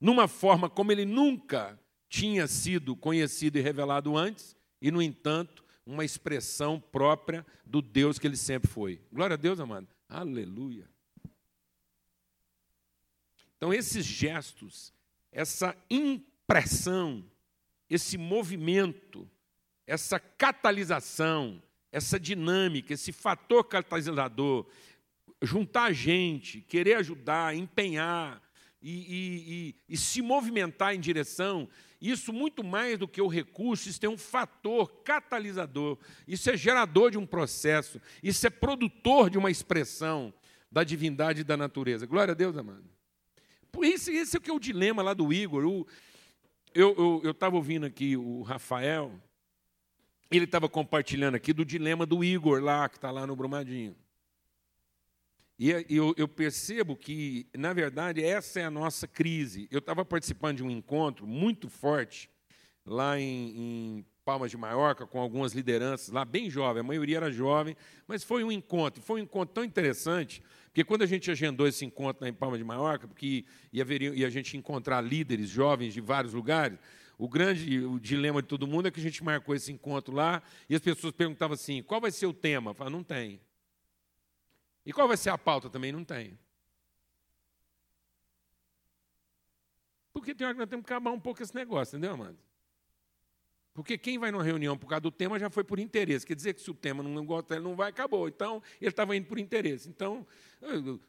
numa 0.00 0.26
forma 0.26 0.70
como 0.70 0.92
ele 0.92 1.04
nunca 1.04 1.78
tinha 2.08 2.46
sido 2.46 2.96
conhecido 2.96 3.58
e 3.58 3.60
revelado 3.60 4.16
antes, 4.16 4.56
e, 4.80 4.90
no 4.90 5.02
entanto, 5.02 5.64
uma 5.84 6.04
expressão 6.04 6.80
própria 6.80 7.44
do 7.64 7.82
Deus 7.82 8.18
que 8.18 8.26
ele 8.26 8.36
sempre 8.36 8.70
foi. 8.70 9.00
Glória 9.12 9.34
a 9.34 9.36
Deus, 9.36 9.60
amado. 9.60 9.95
Aleluia. 10.08 10.88
Então, 13.56 13.72
esses 13.72 14.04
gestos, 14.04 14.92
essa 15.32 15.76
impressão, 15.90 17.24
esse 17.88 18.18
movimento, 18.18 19.28
essa 19.86 20.18
catalisação, 20.20 21.62
essa 21.90 22.20
dinâmica, 22.20 22.92
esse 22.92 23.12
fator 23.12 23.64
catalisador, 23.64 24.66
juntar 25.40 25.92
gente, 25.92 26.60
querer 26.60 26.94
ajudar, 26.96 27.56
empenhar 27.56 28.42
e, 28.88 29.74
e, 29.88 29.94
e, 29.94 29.96
se 29.96 30.22
movimentar 30.22 30.94
em 30.94 31.00
direção, 31.00 31.68
isso 32.00 32.32
muito 32.32 32.62
mais 32.62 32.96
do 32.96 33.08
que 33.08 33.20
o 33.20 33.26
recurso, 33.26 33.88
isso 33.88 34.00
tem 34.00 34.08
um 34.08 34.16
fator 34.16 35.02
catalisador, 35.02 35.98
isso 36.28 36.48
é 36.48 36.56
gerador 36.56 37.10
de 37.10 37.18
um 37.18 37.26
processo, 37.26 38.00
isso 38.22 38.46
é 38.46 38.50
produtor 38.50 39.28
de 39.28 39.38
uma 39.38 39.50
expressão 39.50 40.32
da 40.70 40.84
divindade 40.84 41.40
e 41.40 41.44
da 41.44 41.56
natureza. 41.56 42.06
Glória 42.06 42.30
a 42.30 42.34
Deus, 42.36 42.56
amado. 42.56 42.84
Isso, 43.82 44.10
esse 44.12 44.36
é 44.36 44.38
o 44.38 44.42
que 44.42 44.50
é 44.50 44.54
o 44.54 44.60
dilema 44.60 45.02
lá 45.02 45.12
do 45.12 45.32
Igor. 45.32 45.64
O, 45.64 45.84
eu 46.72 47.30
estava 47.32 47.56
ouvindo 47.56 47.86
aqui 47.86 48.16
o 48.16 48.42
Rafael, 48.42 49.12
ele 50.30 50.44
estava 50.44 50.68
compartilhando 50.68 51.34
aqui 51.34 51.52
do 51.52 51.64
dilema 51.64 52.06
do 52.06 52.22
Igor 52.22 52.62
lá, 52.62 52.88
que 52.88 52.98
está 52.98 53.10
lá 53.10 53.26
no 53.26 53.34
Brumadinho. 53.34 53.96
E 55.58 55.70
eu, 55.88 56.14
eu, 56.18 56.28
percebo 56.28 56.94
que, 56.94 57.46
na 57.56 57.72
verdade, 57.72 58.22
essa 58.22 58.60
é 58.60 58.64
a 58.64 58.70
nossa 58.70 59.08
crise. 59.08 59.66
Eu 59.70 59.78
estava 59.78 60.04
participando 60.04 60.58
de 60.58 60.62
um 60.62 60.70
encontro 60.70 61.26
muito 61.26 61.70
forte 61.70 62.28
lá 62.84 63.18
em, 63.18 63.48
em, 63.56 64.06
Palmas 64.22 64.50
de 64.50 64.56
Maiorca, 64.56 65.06
com 65.06 65.20
algumas 65.20 65.52
lideranças 65.52 66.08
lá, 66.08 66.24
bem 66.24 66.50
jovem, 66.50 66.80
a 66.80 66.82
maioria 66.82 67.18
era 67.18 67.30
jovem, 67.30 67.76
mas 68.08 68.24
foi 68.24 68.42
um 68.42 68.50
encontro. 68.50 69.00
Foi 69.00 69.20
um 69.20 69.22
encontro 69.22 69.54
tão 69.54 69.64
interessante, 69.64 70.42
porque 70.64 70.82
quando 70.82 71.02
a 71.02 71.06
gente 71.06 71.30
agendou 71.30 71.66
esse 71.66 71.84
encontro 71.84 72.24
lá 72.24 72.28
em 72.28 72.34
Palmas 72.34 72.58
de 72.58 72.64
Maiorca, 72.64 73.06
porque 73.06 73.44
ia, 73.72 73.86
ia 74.14 74.26
a 74.26 74.30
gente 74.30 74.56
encontrar 74.56 75.00
líderes 75.00 75.48
jovens 75.48 75.94
de 75.94 76.00
vários 76.00 76.34
lugares, 76.34 76.76
o 77.16 77.28
grande 77.28 77.80
o 77.84 78.00
dilema 78.00 78.42
de 78.42 78.48
todo 78.48 78.66
mundo 78.66 78.88
é 78.88 78.90
que 78.90 78.98
a 78.98 79.02
gente 79.02 79.22
marcou 79.22 79.54
esse 79.54 79.72
encontro 79.72 80.12
lá 80.12 80.42
e 80.68 80.74
as 80.74 80.82
pessoas 80.82 81.12
perguntavam 81.12 81.54
assim: 81.54 81.80
qual 81.82 82.00
vai 82.00 82.10
ser 82.10 82.26
o 82.26 82.34
tema? 82.34 82.72
Eu 82.72 82.74
falava, 82.74 82.94
não 82.94 83.04
tem. 83.04 83.40
E 84.86 84.92
qual 84.92 85.08
vai 85.08 85.16
ser 85.16 85.30
a 85.30 85.36
pauta? 85.36 85.68
Também 85.68 85.90
não 85.90 86.04
tem. 86.04 86.38
Porque 90.12 90.34
tem 90.34 90.46
hora 90.46 90.54
que 90.54 90.60
nós 90.60 90.70
temos 90.70 90.86
que 90.86 90.92
acabar 90.92 91.10
um 91.10 91.20
pouco 91.20 91.42
esse 91.42 91.54
negócio, 91.54 91.98
entendeu, 91.98 92.14
amado? 92.14 92.38
Porque 93.74 93.98
quem 93.98 94.18
vai 94.18 94.30
numa 94.30 94.42
reunião 94.42 94.78
por 94.78 94.86
causa 94.86 95.02
do 95.02 95.10
tema 95.10 95.38
já 95.38 95.50
foi 95.50 95.62
por 95.62 95.78
interesse. 95.78 96.24
Quer 96.24 96.34
dizer 96.34 96.54
que 96.54 96.62
se 96.62 96.70
o 96.70 96.74
tema 96.74 97.02
não 97.02 97.26
gosta, 97.26 97.56
ele 97.56 97.64
não 97.64 97.76
vai, 97.76 97.90
acabou. 97.90 98.26
Então, 98.26 98.62
ele 98.80 98.88
estava 98.88 99.14
indo 99.14 99.26
por 99.26 99.38
interesse. 99.38 99.88
Então, 99.90 100.26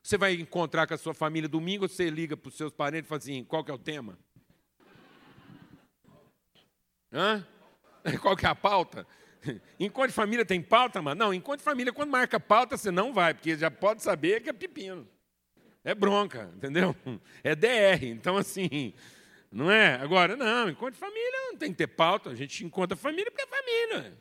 você 0.03 0.17
vai 0.17 0.33
encontrar 0.33 0.85
com 0.85 0.93
a 0.93 0.97
sua 0.97 1.13
família 1.13 1.47
domingo, 1.47 1.87
você 1.87 2.09
liga 2.09 2.35
para 2.35 2.49
os 2.49 2.55
seus 2.55 2.73
parentes 2.73 3.05
e 3.05 3.09
fala 3.09 3.19
assim, 3.19 3.45
qual 3.45 3.63
que 3.63 3.71
é 3.71 3.73
o 3.73 3.77
tema? 3.77 4.19
Hã? 7.13 7.47
Qual 8.21 8.35
que 8.35 8.45
é 8.45 8.49
a 8.49 8.55
pauta? 8.55 9.07
Enquanto 9.79 10.11
família 10.11 10.45
tem 10.45 10.61
pauta, 10.61 11.01
mano? 11.01 11.19
Não, 11.19 11.33
enquanto 11.33 11.61
família, 11.61 11.93
quando 11.93 12.09
marca 12.09 12.39
pauta, 12.39 12.77
você 12.77 12.91
não 12.91 13.13
vai, 13.13 13.33
porque 13.33 13.57
já 13.57 13.71
pode 13.71 14.01
saber 14.01 14.41
que 14.41 14.49
é 14.49 14.53
pepino. 14.53 15.07
É 15.83 15.95
bronca, 15.95 16.51
entendeu? 16.55 16.95
É 17.43 17.55
DR. 17.55 18.03
Então, 18.03 18.35
assim, 18.35 18.93
não 19.51 19.71
é? 19.71 19.95
Agora, 19.95 20.35
não, 20.35 20.69
enquanto 20.69 20.95
família 20.95 21.47
não 21.49 21.55
tem 21.55 21.71
que 21.71 21.77
ter 21.77 21.87
pauta. 21.87 22.29
A 22.29 22.35
gente 22.35 22.65
encontra 22.65 22.97
família 22.97 23.31
porque 23.31 23.43
é 23.43 23.47
família. 23.47 24.17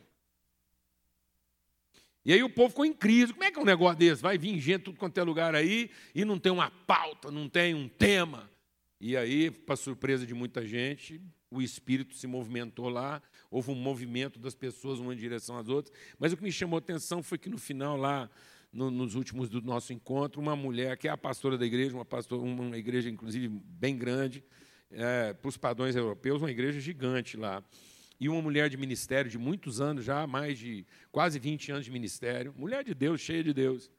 E 2.25 2.33
aí 2.33 2.42
o 2.42 2.50
povo 2.50 2.71
ficou 2.71 2.85
em 2.85 2.92
crise. 2.92 3.33
Como 3.33 3.45
é 3.45 3.50
que 3.50 3.59
é 3.59 3.62
um 3.62 3.64
negócio 3.64 3.99
desse? 3.99 4.23
Vai 4.23 4.37
vir 4.37 4.59
gente 4.61 4.83
tudo 4.83 4.99
quanto 4.99 5.18
é 5.18 5.23
lugar 5.23 5.54
aí 5.54 5.90
e 6.14 6.25
não 6.25 6.38
tem 6.38 6.52
uma 6.52 6.71
pauta, 6.71 7.30
não 7.30 7.49
tem 7.49 7.75
um 7.75 7.88
tema. 7.88 8.50
E 9.00 9.16
aí, 9.16 9.50
para 9.50 9.76
surpresa 9.76 10.26
de 10.26 10.35
muita 10.35 10.66
gente, 10.66 11.21
o 11.50 11.61
espírito 11.61 12.14
se 12.14 12.26
movimentou 12.26 12.88
lá, 12.88 13.23
houve 13.50 13.71
um 13.71 13.75
movimento 13.75 14.38
das 14.38 14.55
pessoas 14.55 14.99
uma 14.99 15.15
em 15.15 15.17
direção 15.17 15.57
às 15.57 15.69
outras. 15.69 15.95
Mas 16.19 16.33
o 16.33 16.37
que 16.37 16.43
me 16.43 16.53
chamou 16.53 16.76
a 16.76 16.81
atenção 16.81 17.23
foi 17.23 17.38
que 17.38 17.49
no 17.49 17.59
final, 17.59 17.97
lá, 17.97 18.31
no, 18.73 18.91
nos 18.91 19.15
últimos 19.15 19.49
do 19.49 19.61
nosso 19.62 19.93
encontro, 19.93 20.41
uma 20.41 20.55
mulher, 20.55 20.97
que 20.97 21.09
é 21.09 21.11
a 21.11 21.17
pastora 21.17 21.57
da 21.57 21.65
igreja, 21.65 21.95
uma, 21.95 22.05
pastora, 22.05 22.43
uma 22.43 22.76
igreja, 22.76 23.09
inclusive, 23.09 23.49
bem 23.49 23.97
grande, 23.97 24.45
é, 24.91 25.33
para 25.33 25.49
os 25.49 25.57
padrões 25.57 25.97
europeus, 25.97 26.41
uma 26.41 26.50
igreja 26.50 26.81
gigante 26.81 27.37
lá. 27.37 27.62
E 28.19 28.29
uma 28.29 28.41
mulher 28.41 28.71
de 28.71 28.76
ministério 28.76 29.31
de 29.31 29.38
muitos 29.38 29.81
anos, 29.81 30.05
já 30.05 30.26
mais 30.26 30.59
de 30.59 30.87
quase 31.12 31.38
20 31.38 31.73
anos 31.73 31.85
de 31.85 31.91
ministério, 31.91 32.55
mulher 32.57 32.83
de 32.83 32.95
Deus, 32.95 33.21
cheia 33.21 33.45
de 33.45 33.53
Deus. 33.53 33.91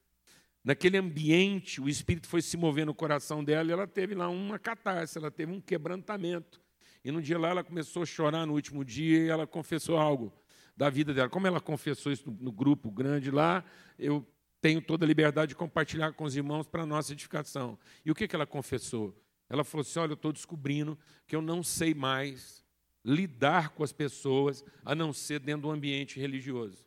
Naquele 0.64 0.98
ambiente, 0.98 1.80
o 1.80 1.88
Espírito 1.88 2.28
foi 2.28 2.42
se 2.42 2.58
movendo 2.58 2.88
no 2.88 2.96
coração 2.96 3.44
dela 3.44 3.70
e 3.70 3.72
ela 3.72 3.88
teve 3.88 4.16
lá 4.16 4.28
uma 4.28 4.60
catarse, 4.60 5.18
ela 5.18 5.32
teve 5.32 5.52
um 5.52 5.62
quebrantamento. 5.62 6.60
E 7.08 7.12
no 7.12 7.22
dia 7.22 7.40
lá 7.40 7.48
ela 7.48 7.64
começou 7.64 8.04
a 8.04 8.06
chorar 8.06 8.46
no 8.46 8.52
último 8.52 8.84
dia 8.84 9.20
e 9.20 9.30
ela 9.30 9.48
confessou 9.48 9.98
algo 9.98 10.30
da 10.76 10.90
vida 10.90 11.14
dela. 11.14 11.30
Como 11.30 11.48
ela 11.48 11.62
confessou 11.62 12.12
isso 12.12 12.30
no, 12.30 12.38
no 12.38 12.52
grupo 12.52 12.92
grande 12.92 13.32
lá, 13.32 13.64
eu 13.98 14.28
tenho 14.60 14.82
toda 14.82 15.06
a 15.06 15.08
liberdade 15.08 15.52
de 15.52 15.56
compartilhar 15.56 16.12
com 16.12 16.26
os 16.26 16.36
irmãos 16.36 16.68
para 16.68 16.84
a 16.84 16.86
nossa 16.86 17.14
edificação. 17.14 17.80
E 18.04 18.12
o 18.12 18.14
que, 18.14 18.28
que 18.28 18.36
ela 18.36 18.46
confessou? 18.46 19.18
Ela 19.50 19.64
falou 19.64 19.84
assim: 19.84 20.00
Olha, 20.00 20.12
eu 20.12 20.16
estou 20.16 20.34
descobrindo 20.34 21.00
que 21.26 21.34
eu 21.34 21.42
não 21.42 21.64
sei 21.64 21.94
mais 21.94 22.62
lidar 23.06 23.70
com 23.70 23.86
as 23.86 23.94
pessoas 23.94 24.62
a 24.84 24.94
não 24.94 25.14
ser 25.14 25.40
dentro 25.40 25.62
do 25.62 25.72
ambiente 25.72 26.20
religioso. 26.20 26.86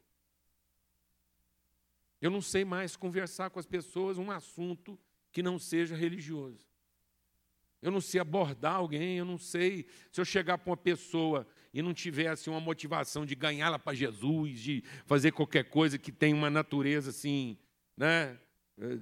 Eu 2.20 2.30
não 2.30 2.42
sei 2.42 2.62
mais 2.62 2.94
conversar 2.94 3.48
com 3.48 3.58
as 3.58 3.64
pessoas 3.64 4.18
um 4.18 4.30
assunto 4.30 5.00
que 5.32 5.42
não 5.42 5.58
seja 5.58 5.96
religioso. 5.96 6.69
Eu 7.82 7.90
não 7.90 8.00
sei 8.00 8.20
abordar 8.20 8.74
alguém, 8.74 9.18
eu 9.18 9.24
não 9.24 9.38
sei. 9.38 9.86
Se 10.12 10.20
eu 10.20 10.24
chegar 10.24 10.58
para 10.58 10.70
uma 10.70 10.76
pessoa 10.76 11.46
e 11.72 11.80
não 11.80 11.94
tivesse 11.94 12.42
assim, 12.42 12.50
uma 12.50 12.60
motivação 12.60 13.24
de 13.24 13.34
ganhá-la 13.34 13.78
para 13.78 13.94
Jesus, 13.94 14.60
de 14.60 14.84
fazer 15.06 15.32
qualquer 15.32 15.64
coisa 15.64 15.98
que 15.98 16.12
tenha 16.12 16.34
uma 16.34 16.50
natureza 16.50 17.10
assim, 17.10 17.56
né, 17.96 18.38
eh, 18.78 18.98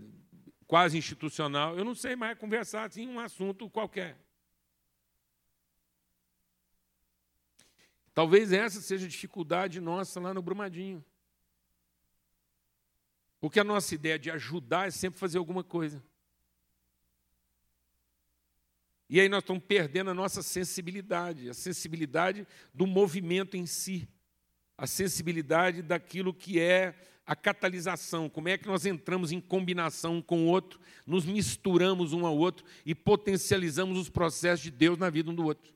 quase 0.66 0.96
institucional, 0.96 1.76
eu 1.76 1.84
não 1.84 1.94
sei 1.94 2.14
mais 2.14 2.38
conversar 2.38 2.84
assim 2.86 3.08
um 3.08 3.18
assunto 3.18 3.68
qualquer. 3.68 4.16
Talvez 8.14 8.52
essa 8.52 8.80
seja 8.80 9.06
a 9.06 9.08
dificuldade 9.08 9.80
nossa 9.80 10.20
lá 10.20 10.34
no 10.34 10.42
Brumadinho. 10.42 11.04
Porque 13.40 13.60
a 13.60 13.64
nossa 13.64 13.94
ideia 13.94 14.18
de 14.18 14.30
ajudar 14.30 14.88
é 14.88 14.90
sempre 14.90 15.20
fazer 15.20 15.38
alguma 15.38 15.62
coisa. 15.62 16.02
E 19.10 19.20
aí 19.20 19.28
nós 19.28 19.42
estamos 19.42 19.62
perdendo 19.66 20.10
a 20.10 20.14
nossa 20.14 20.42
sensibilidade, 20.42 21.48
a 21.48 21.54
sensibilidade 21.54 22.46
do 22.74 22.86
movimento 22.86 23.56
em 23.56 23.64
si, 23.64 24.06
a 24.76 24.86
sensibilidade 24.86 25.80
daquilo 25.80 26.34
que 26.34 26.60
é 26.60 26.94
a 27.24 27.36
catalisação, 27.36 28.28
como 28.28 28.48
é 28.48 28.56
que 28.56 28.66
nós 28.66 28.86
entramos 28.86 29.32
em 29.32 29.40
combinação 29.40 30.16
um 30.16 30.22
com 30.22 30.44
o 30.44 30.46
outro, 30.46 30.80
nos 31.06 31.26
misturamos 31.26 32.12
um 32.12 32.24
ao 32.24 32.36
outro 32.36 32.64
e 32.86 32.94
potencializamos 32.94 33.98
os 33.98 34.08
processos 34.08 34.64
de 34.64 34.70
Deus 34.70 34.98
na 34.98 35.10
vida 35.10 35.30
um 35.30 35.34
do 35.34 35.44
outro. 35.44 35.72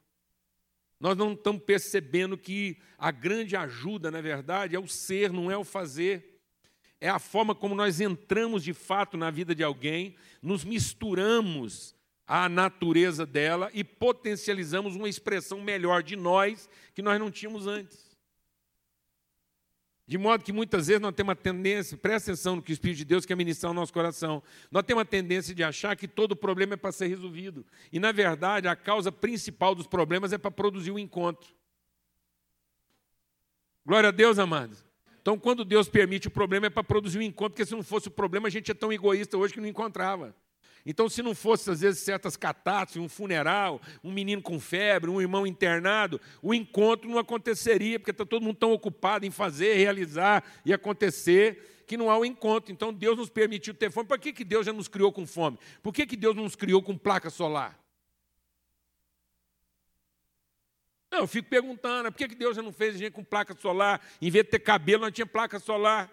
Nós 0.99 1.17
não 1.17 1.33
estamos 1.33 1.63
percebendo 1.63 2.39
que 2.39 2.79
a 2.97 3.11
grande 3.11 3.57
ajuda, 3.57 4.11
na 4.11 4.21
verdade, 4.21 4.77
é 4.77 4.79
o 4.79 4.87
ser, 4.87 5.33
não 5.33 5.51
é 5.51 5.57
o 5.57 5.65
fazer. 5.65 6.41
É 7.01 7.09
a 7.09 7.19
forma 7.19 7.55
como 7.55 7.75
nós 7.75 8.01
entramos 8.01 8.63
de 8.63 8.73
fato 8.73 9.17
na 9.17 9.31
vida 9.31 9.55
de 9.55 9.65
alguém, 9.65 10.15
nos 10.41 10.65
misturamos 10.65 11.95
a 12.27 12.49
natureza 12.49 13.27
dela 13.27 13.71
e 13.75 13.83
potencializamos 13.83 14.97
uma 14.97 15.09
expressão 15.09 15.61
melhor 15.61 16.03
de 16.03 16.17
nós 16.17 16.69
que 16.95 17.03
nós 17.03 17.19
não 17.19 17.31
tínhamos 17.31 17.67
antes. 17.67 18.13
De 20.07 20.19
modo 20.19 20.45
que 20.45 20.53
muitas 20.53 20.89
vezes 20.89 21.01
nós 21.01 21.15
temos 21.15 21.31
uma 21.31 21.37
tendência, 21.37 21.97
presta 21.97 22.33
atenção 22.33 22.57
no 22.57 22.63
que 22.63 22.73
o 22.73 22.75
Espírito 22.75 22.99
de 22.99 23.05
Deus 23.05 23.25
quer 23.25 23.37
ministrar 23.37 23.73
no 23.73 23.81
nosso 23.81 23.93
coração. 23.93 24.43
Nós 24.71 24.83
temos 24.83 24.99
uma 24.99 25.07
tendência 25.07 25.55
de 25.55 25.63
achar 25.63 25.97
que 25.97 26.09
todo 26.09 26.35
problema 26.37 26.75
é 26.75 26.77
para 26.77 26.93
ser 26.93 27.07
resolvido. 27.07 27.65
E, 27.91 27.99
na 27.99 28.13
verdade, 28.13 28.69
a 28.69 28.77
causa 28.77 29.13
principal 29.13 29.75
dos 29.75 29.87
problemas 29.87 30.33
é 30.33 30.39
para 30.39 30.51
produzir 30.51 30.91
o 30.91 30.97
um 30.97 30.99
encontro. 30.99 31.55
Glória 33.87 34.09
a 34.09 34.13
Deus, 34.13 34.39
amados. 34.39 34.85
Então, 35.21 35.39
quando 35.39 35.65
Deus 35.65 35.89
permite 35.89 36.29
o 36.29 36.31
problema, 36.31 36.67
é 36.67 36.71
para 36.71 36.83
produzir 36.83 37.19
um 37.19 37.23
encontro, 37.23 37.53
porque 37.53 37.65
se 37.65 37.73
não 37.73 37.83
fosse 37.83 38.09
o 38.09 38.11
problema, 38.11 38.49
a 38.49 38.51
gente 38.51 38.71
é 38.71 38.75
tão 38.75 38.93
egoísta 38.93 39.39
hoje 39.39 39.55
que 39.55 39.61
não 39.61 39.69
encontrava. 39.69 40.35
Então, 40.85 41.09
se 41.09 41.23
não 41.23 41.35
fosse, 41.35 41.71
às 41.71 41.81
vezes, 41.81 42.01
certas 42.01 42.37
catástrofes, 42.37 43.01
um 43.01 43.09
funeral, 43.09 43.81
um 44.03 44.11
menino 44.11 44.43
com 44.43 44.59
febre, 44.59 45.09
um 45.09 45.21
irmão 45.21 45.47
internado, 45.47 46.21
o 46.43 46.53
encontro 46.53 47.09
não 47.09 47.19
aconteceria, 47.19 47.99
porque 48.01 48.11
está 48.11 48.27
todo 48.27 48.43
mundo 48.43 48.57
tão 48.57 48.73
ocupado 48.73 49.25
em 49.25 49.31
fazer, 49.31 49.75
realizar 49.75 50.43
e 50.65 50.73
acontecer, 50.73 51.85
que 51.87 51.97
não 51.97 52.11
há 52.11 52.19
o 52.19 52.25
encontro. 52.25 52.73
Então, 52.73 52.93
Deus 52.93 53.17
nos 53.17 53.31
permitiu 53.31 53.75
ter 53.75 53.91
fome. 53.91 54.09
Por 54.09 54.19
que, 54.19 54.33
que 54.33 54.45
Deus 54.45 54.67
já 54.67 54.73
nos 54.73 54.89
criou 54.89 55.13
com 55.13 55.25
fome? 55.25 55.59
Por 55.83 55.93
que, 55.93 56.05
que 56.05 56.17
Deus 56.17 56.35
não 56.35 56.43
nos 56.45 56.57
criou 56.57 56.83
com 56.83 56.99
placa 56.99 57.31
solar? 57.31 57.79
Não, 61.13 61.21
eu 61.21 61.27
fico 61.29 61.49
perguntando, 61.49 62.11
por 62.11 62.17
que, 62.17 62.29
que 62.29 62.35
Deus 62.35 62.57
já 62.57 62.63
não 62.63 62.73
fez 62.73 62.97
gente 62.97 63.13
com 63.13 63.23
placa 63.23 63.55
solar? 63.55 64.01
Em 64.21 64.31
vez 64.31 64.47
de 64.47 64.51
ter 64.51 64.59
cabelo, 64.59 65.03
não 65.03 65.11
tinha 65.11 65.27
placa 65.27 65.61
solar 65.61 66.11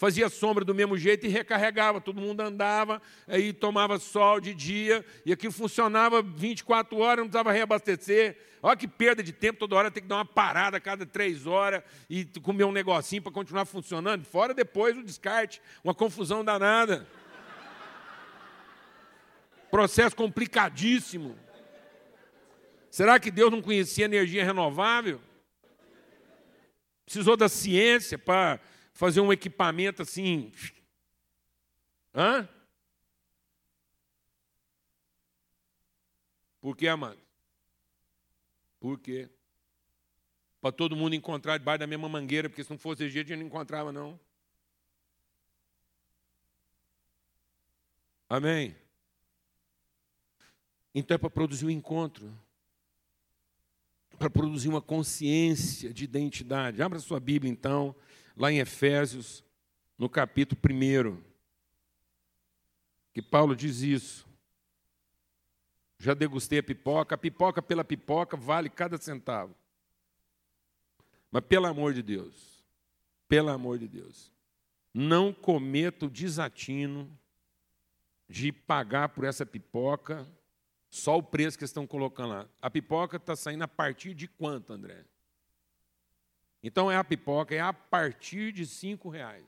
fazia 0.00 0.30
sombra 0.30 0.64
do 0.64 0.74
mesmo 0.74 0.96
jeito 0.96 1.26
e 1.26 1.28
recarregava, 1.28 2.00
todo 2.00 2.22
mundo 2.22 2.40
andava, 2.40 3.02
aí 3.28 3.52
tomava 3.52 3.98
sol 3.98 4.40
de 4.40 4.54
dia, 4.54 5.04
e 5.26 5.32
aquilo 5.32 5.52
funcionava 5.52 6.22
24 6.22 6.96
horas, 6.96 7.18
não 7.18 7.26
precisava 7.26 7.52
reabastecer. 7.52 8.38
Olha 8.62 8.78
que 8.78 8.88
perda 8.88 9.22
de 9.22 9.30
tempo, 9.30 9.58
toda 9.58 9.76
hora 9.76 9.90
tem 9.90 10.02
que 10.02 10.08
dar 10.08 10.16
uma 10.16 10.24
parada 10.24 10.78
a 10.78 10.80
cada 10.80 11.04
três 11.04 11.46
horas 11.46 11.82
e 12.08 12.24
comer 12.42 12.64
um 12.64 12.72
negocinho 12.72 13.20
para 13.20 13.30
continuar 13.30 13.66
funcionando. 13.66 14.24
Fora 14.24 14.54
depois 14.54 14.96
o 14.96 15.02
descarte, 15.02 15.60
uma 15.84 15.94
confusão 15.94 16.42
danada. 16.42 17.06
Processo 19.70 20.16
complicadíssimo. 20.16 21.38
Será 22.90 23.20
que 23.20 23.30
Deus 23.30 23.50
não 23.50 23.60
conhecia 23.60 24.06
energia 24.06 24.46
renovável? 24.46 25.20
Precisou 27.04 27.36
da 27.36 27.50
ciência 27.50 28.16
para 28.16 28.58
fazer 29.00 29.22
um 29.22 29.32
equipamento 29.32 30.02
assim. 30.02 30.52
Hã? 32.14 32.46
Por 36.60 36.76
que, 36.76 36.86
amado? 36.86 37.18
Por 38.78 38.98
quê? 38.98 39.30
Para 40.60 40.70
todo 40.70 40.94
mundo 40.94 41.14
encontrar 41.14 41.56
debaixo 41.56 41.78
da 41.78 41.86
mesma 41.86 42.10
mangueira, 42.10 42.50
porque 42.50 42.62
se 42.62 42.68
não 42.68 42.76
fosse 42.76 43.08
jeito, 43.08 43.28
a 43.28 43.30
gente 43.30 43.40
não 43.40 43.46
encontrava, 43.46 43.90
não. 43.90 44.20
Amém? 48.28 48.76
Então 50.94 51.14
é 51.14 51.18
para 51.18 51.30
produzir 51.30 51.64
um 51.64 51.70
encontro, 51.70 52.30
para 54.18 54.28
produzir 54.28 54.68
uma 54.68 54.82
consciência 54.82 55.90
de 55.90 56.04
identidade. 56.04 56.82
Abra 56.82 56.98
sua 56.98 57.18
Bíblia, 57.18 57.50
então, 57.50 57.96
lá 58.36 58.50
em 58.50 58.58
Efésios, 58.58 59.44
no 59.98 60.08
capítulo 60.08 60.60
1, 60.64 61.22
que 63.12 63.20
Paulo 63.20 63.54
diz 63.54 63.80
isso. 63.80 64.28
Já 65.98 66.14
degustei 66.14 66.60
a 66.60 66.62
pipoca, 66.62 67.14
a 67.14 67.18
pipoca 67.18 67.60
pela 67.60 67.84
pipoca 67.84 68.36
vale 68.36 68.70
cada 68.70 68.96
centavo. 68.96 69.54
Mas 71.30 71.44
pelo 71.44 71.66
amor 71.66 71.92
de 71.92 72.02
Deus, 72.02 72.64
pelo 73.28 73.50
amor 73.50 73.78
de 73.78 73.86
Deus, 73.86 74.32
não 74.92 75.32
cometa 75.32 76.06
o 76.06 76.10
desatino 76.10 77.08
de 78.28 78.50
pagar 78.50 79.10
por 79.10 79.24
essa 79.24 79.44
pipoca 79.44 80.26
só 80.88 81.18
o 81.18 81.22
preço 81.22 81.58
que 81.58 81.64
estão 81.64 81.86
colocando 81.86 82.30
lá. 82.30 82.48
A 82.60 82.68
pipoca 82.68 83.16
está 83.16 83.36
saindo 83.36 83.62
a 83.62 83.68
partir 83.68 84.14
de 84.14 84.26
quanto, 84.26 84.72
André? 84.72 85.04
Então 86.62 86.90
é 86.90 86.96
a 86.96 87.04
pipoca, 87.04 87.54
é 87.54 87.60
a 87.60 87.72
partir 87.72 88.52
de 88.52 88.66
cinco 88.66 89.08
reais. 89.08 89.46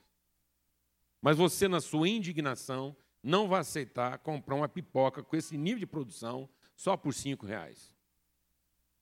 Mas 1.20 1.36
você, 1.36 1.68
na 1.68 1.80
sua 1.80 2.08
indignação, 2.08 2.96
não 3.22 3.46
vai 3.46 3.60
aceitar 3.60 4.18
comprar 4.18 4.54
uma 4.54 4.68
pipoca 4.68 5.22
com 5.22 5.36
esse 5.36 5.56
nível 5.56 5.78
de 5.78 5.86
produção 5.86 6.48
só 6.74 6.96
por 6.96 7.14
cinco 7.14 7.46
reais. 7.46 7.94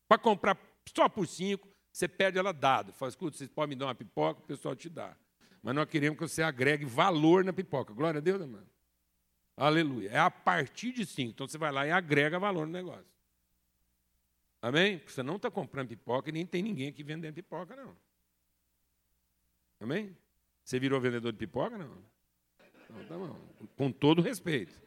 Para 0.06 0.18
comprar 0.18 0.58
só 0.94 1.08
por 1.08 1.26
cinco, 1.26 1.68
você 1.92 2.06
pede 2.06 2.38
ela 2.38 2.52
dado. 2.52 2.92
Fala, 2.92 3.08
escuta, 3.08 3.36
vocês 3.36 3.48
podem 3.48 3.70
me 3.70 3.76
dar 3.76 3.86
uma 3.86 3.94
pipoca, 3.94 4.40
o 4.40 4.44
pessoal 4.44 4.76
te 4.76 4.88
dá. 4.88 5.16
Mas 5.62 5.74
nós 5.74 5.88
queremos 5.88 6.18
que 6.18 6.26
você 6.26 6.42
agregue 6.42 6.84
valor 6.84 7.44
na 7.44 7.52
pipoca. 7.52 7.94
Glória 7.94 8.18
a 8.18 8.20
Deus, 8.20 8.40
irmão. 8.40 8.62
Aleluia. 9.56 10.10
É 10.10 10.18
a 10.18 10.30
partir 10.30 10.92
de 10.92 11.04
cinco. 11.06 11.32
Então 11.32 11.46
você 11.46 11.58
vai 11.58 11.70
lá 11.70 11.86
e 11.86 11.90
agrega 11.90 12.38
valor 12.38 12.66
no 12.66 12.72
negócio. 12.72 13.06
Amém? 14.62 14.98
Porque 14.98 15.12
você 15.12 15.22
não 15.22 15.36
está 15.36 15.50
comprando 15.50 15.88
pipoca 15.88 16.28
e 16.28 16.32
nem 16.32 16.44
tem 16.44 16.62
ninguém 16.62 16.88
aqui 16.88 17.02
vendendo 17.02 17.34
pipoca, 17.34 17.74
não. 17.74 17.96
Amém? 19.80 20.14
Você 20.62 20.78
virou 20.78 21.00
vendedor 21.00 21.32
de 21.32 21.38
pipoca, 21.38 21.78
não? 21.78 21.88
Não, 22.90 23.06
tá 23.06 23.16
bom. 23.16 23.38
Com 23.76 23.90
todo 23.90 24.20
respeito. 24.20 24.80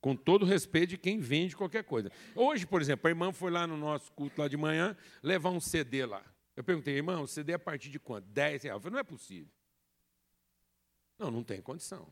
Com 0.00 0.16
todo 0.16 0.44
respeito 0.44 0.90
de 0.90 0.98
quem 0.98 1.18
vende 1.18 1.56
qualquer 1.56 1.84
coisa. 1.84 2.10
Hoje, 2.34 2.66
por 2.66 2.80
exemplo, 2.80 3.06
a 3.06 3.10
irmã 3.10 3.32
foi 3.32 3.50
lá 3.50 3.66
no 3.66 3.76
nosso 3.76 4.12
culto 4.12 4.40
lá 4.40 4.48
de 4.48 4.56
manhã 4.56 4.96
levar 5.22 5.50
um 5.50 5.60
CD 5.60 6.04
lá. 6.04 6.24
Eu 6.56 6.64
perguntei, 6.64 6.94
irmão, 6.94 7.22
o 7.22 7.28
CD 7.28 7.52
é 7.52 7.54
a 7.56 7.58
partir 7.58 7.90
de 7.90 8.00
quanto? 8.00 8.26
10 8.28 8.64
reais. 8.64 8.76
Eu 8.76 8.80
falei, 8.80 8.92
não 8.94 9.00
é 9.00 9.04
possível. 9.04 9.50
Não, 11.18 11.30
não 11.30 11.44
tem 11.44 11.60
condição. 11.60 12.10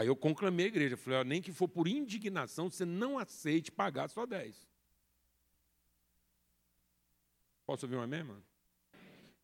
Aí 0.00 0.06
eu 0.06 0.16
conclamei 0.16 0.64
a 0.64 0.68
igreja, 0.68 0.96
falei, 0.96 1.22
nem 1.24 1.42
que 1.42 1.52
for 1.52 1.68
por 1.68 1.86
indignação, 1.86 2.70
você 2.70 2.86
não 2.86 3.18
aceite 3.18 3.70
pagar 3.70 4.08
só 4.08 4.24
10. 4.24 4.66
Posso 7.66 7.84
ouvir 7.84 7.96
uma 7.96 8.06
mano? 8.06 8.42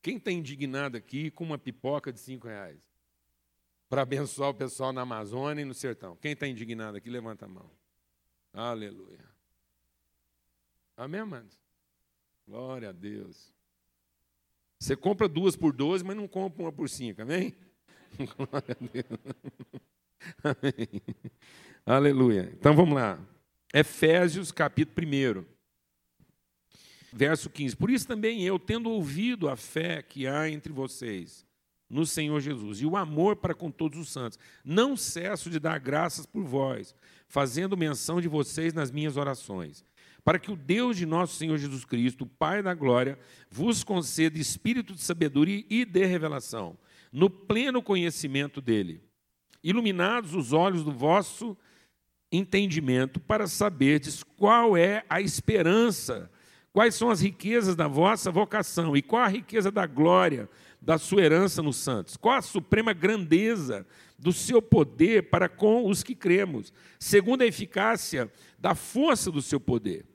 Quem 0.00 0.16
está 0.16 0.32
indignado 0.32 0.96
aqui 0.96 1.30
com 1.30 1.44
uma 1.44 1.58
pipoca 1.58 2.10
de 2.10 2.18
5 2.20 2.48
reais? 2.48 2.80
Para 3.86 4.00
abençoar 4.00 4.48
o 4.48 4.54
pessoal 4.54 4.94
na 4.94 5.02
Amazônia 5.02 5.60
e 5.60 5.66
no 5.66 5.74
sertão. 5.74 6.16
Quem 6.16 6.32
está 6.32 6.46
indignado 6.46 6.96
aqui, 6.96 7.10
levanta 7.10 7.44
a 7.44 7.48
mão. 7.48 7.70
Aleluia. 8.50 9.28
Amém, 10.96 11.20
amados? 11.20 11.60
Glória 12.48 12.88
a 12.88 12.92
Deus. 12.92 13.52
Você 14.78 14.96
compra 14.96 15.28
duas 15.28 15.54
por 15.54 15.74
12, 15.74 16.02
mas 16.02 16.16
não 16.16 16.26
compra 16.26 16.62
uma 16.62 16.72
por 16.72 16.88
cinco, 16.88 17.20
amém? 17.20 17.54
Glória 18.16 18.74
a 18.80 18.86
Deus. 18.90 19.82
Amém. 20.42 21.02
Aleluia. 21.84 22.52
Então 22.58 22.74
vamos 22.74 22.94
lá. 22.94 23.18
Efésios, 23.72 24.50
capítulo 24.50 25.06
1. 25.06 25.44
Verso 27.12 27.48
15. 27.48 27.76
Por 27.76 27.90
isso 27.90 28.06
também 28.06 28.42
eu, 28.42 28.58
tendo 28.58 28.90
ouvido 28.90 29.48
a 29.48 29.56
fé 29.56 30.02
que 30.02 30.26
há 30.26 30.48
entre 30.48 30.72
vocês 30.72 31.46
no 31.88 32.04
Senhor 32.04 32.40
Jesus 32.40 32.80
e 32.80 32.86
o 32.86 32.96
amor 32.96 33.36
para 33.36 33.54
com 33.54 33.70
todos 33.70 33.98
os 33.98 34.10
santos, 34.10 34.38
não 34.64 34.96
cesso 34.96 35.48
de 35.48 35.60
dar 35.60 35.78
graças 35.78 36.26
por 36.26 36.42
vós, 36.42 36.94
fazendo 37.28 37.76
menção 37.76 38.20
de 38.20 38.28
vocês 38.28 38.74
nas 38.74 38.90
minhas 38.90 39.16
orações, 39.16 39.84
para 40.24 40.38
que 40.38 40.50
o 40.50 40.56
Deus 40.56 40.96
de 40.96 41.06
nosso 41.06 41.36
Senhor 41.36 41.56
Jesus 41.56 41.84
Cristo, 41.84 42.26
Pai 42.26 42.60
da 42.60 42.74
glória, 42.74 43.16
vos 43.48 43.84
conceda 43.84 44.36
espírito 44.36 44.94
de 44.94 45.00
sabedoria 45.00 45.64
e 45.70 45.84
de 45.84 46.04
revelação, 46.04 46.76
no 47.12 47.30
pleno 47.30 47.80
conhecimento 47.80 48.60
dele 48.60 49.00
iluminados 49.68 50.32
os 50.32 50.52
olhos 50.52 50.84
do 50.84 50.92
vosso 50.92 51.56
entendimento, 52.30 53.18
para 53.18 53.48
saberdes 53.48 54.22
qual 54.22 54.76
é 54.76 55.04
a 55.08 55.20
esperança, 55.20 56.30
quais 56.72 56.94
são 56.94 57.10
as 57.10 57.20
riquezas 57.20 57.74
da 57.74 57.88
vossa 57.88 58.30
vocação 58.30 58.96
e 58.96 59.02
qual 59.02 59.22
a 59.22 59.28
riqueza 59.28 59.70
da 59.70 59.84
glória 59.84 60.48
da 60.80 60.98
sua 60.98 61.22
herança 61.22 61.62
nos 61.62 61.76
santos, 61.78 62.16
qual 62.16 62.36
a 62.36 62.42
suprema 62.42 62.92
grandeza 62.92 63.84
do 64.16 64.32
seu 64.32 64.62
poder 64.62 65.30
para 65.30 65.48
com 65.48 65.88
os 65.88 66.04
que 66.04 66.14
cremos, 66.14 66.72
segundo 66.96 67.42
a 67.42 67.46
eficácia 67.46 68.30
da 68.56 68.72
força 68.74 69.32
do 69.32 69.42
seu 69.42 69.58
poder, 69.58 70.06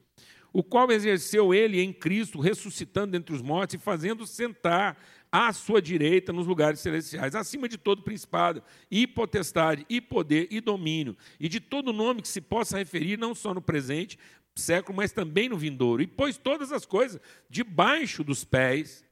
o 0.50 0.62
qual 0.62 0.90
exerceu 0.90 1.52
ele 1.52 1.80
em 1.80 1.92
Cristo, 1.92 2.40
ressuscitando 2.40 3.16
entre 3.16 3.34
os 3.34 3.42
mortos 3.42 3.74
e 3.74 3.78
fazendo 3.78 4.26
sentar 4.26 4.96
à 5.32 5.50
sua 5.54 5.80
direita 5.80 6.30
nos 6.30 6.46
lugares 6.46 6.78
celestiais, 6.80 7.34
acima 7.34 7.66
de 7.66 7.78
todo 7.78 8.02
principado, 8.02 8.62
e 8.90 9.06
potestade, 9.06 9.86
e 9.88 9.98
poder, 9.98 10.46
e 10.50 10.60
domínio, 10.60 11.16
e 11.40 11.48
de 11.48 11.58
todo 11.58 11.90
nome 11.90 12.20
que 12.20 12.28
se 12.28 12.42
possa 12.42 12.76
referir, 12.76 13.18
não 13.18 13.34
só 13.34 13.54
no 13.54 13.62
presente 13.62 14.18
século, 14.54 14.94
mas 14.94 15.12
também 15.12 15.48
no 15.48 15.56
vindouro, 15.56 16.02
e 16.02 16.06
pôs 16.06 16.36
todas 16.36 16.70
as 16.70 16.84
coisas 16.84 17.18
debaixo 17.48 18.22
dos 18.22 18.44
pés, 18.44 19.02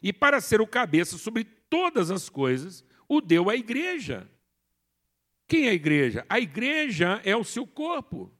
e 0.00 0.12
para 0.12 0.40
ser 0.40 0.60
o 0.60 0.66
cabeça 0.66 1.18
sobre 1.18 1.42
todas 1.68 2.12
as 2.12 2.28
coisas, 2.28 2.84
o 3.08 3.20
deu 3.20 3.50
à 3.50 3.56
igreja. 3.56 4.30
Quem 5.48 5.66
é 5.66 5.70
a 5.70 5.74
igreja? 5.74 6.24
A 6.28 6.38
igreja 6.38 7.20
é 7.24 7.36
o 7.36 7.42
seu 7.42 7.66
corpo. 7.66 8.32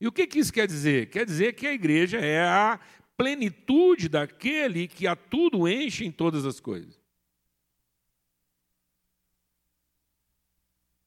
E 0.00 0.08
o 0.08 0.12
que, 0.12 0.26
que 0.26 0.38
isso 0.38 0.52
quer 0.52 0.66
dizer? 0.66 1.08
Quer 1.08 1.24
dizer 1.24 1.54
que 1.54 1.66
a 1.66 1.72
igreja 1.72 2.18
é 2.18 2.42
a 2.42 2.80
plenitude 3.16 4.08
daquele 4.08 4.86
que 4.86 5.06
a 5.06 5.16
tudo 5.16 5.68
enche 5.68 6.04
em 6.04 6.12
todas 6.12 6.44
as 6.44 6.60
coisas. 6.60 7.00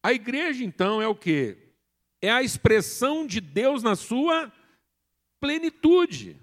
A 0.02 0.14
igreja, 0.14 0.64
então, 0.64 1.02
é 1.02 1.08
o 1.08 1.16
que? 1.16 1.58
É 2.22 2.32
a 2.32 2.42
expressão 2.42 3.28
de 3.28 3.40
Deus 3.40 3.84
na 3.84 3.96
sua 3.96 4.52
plenitude. 5.40 6.40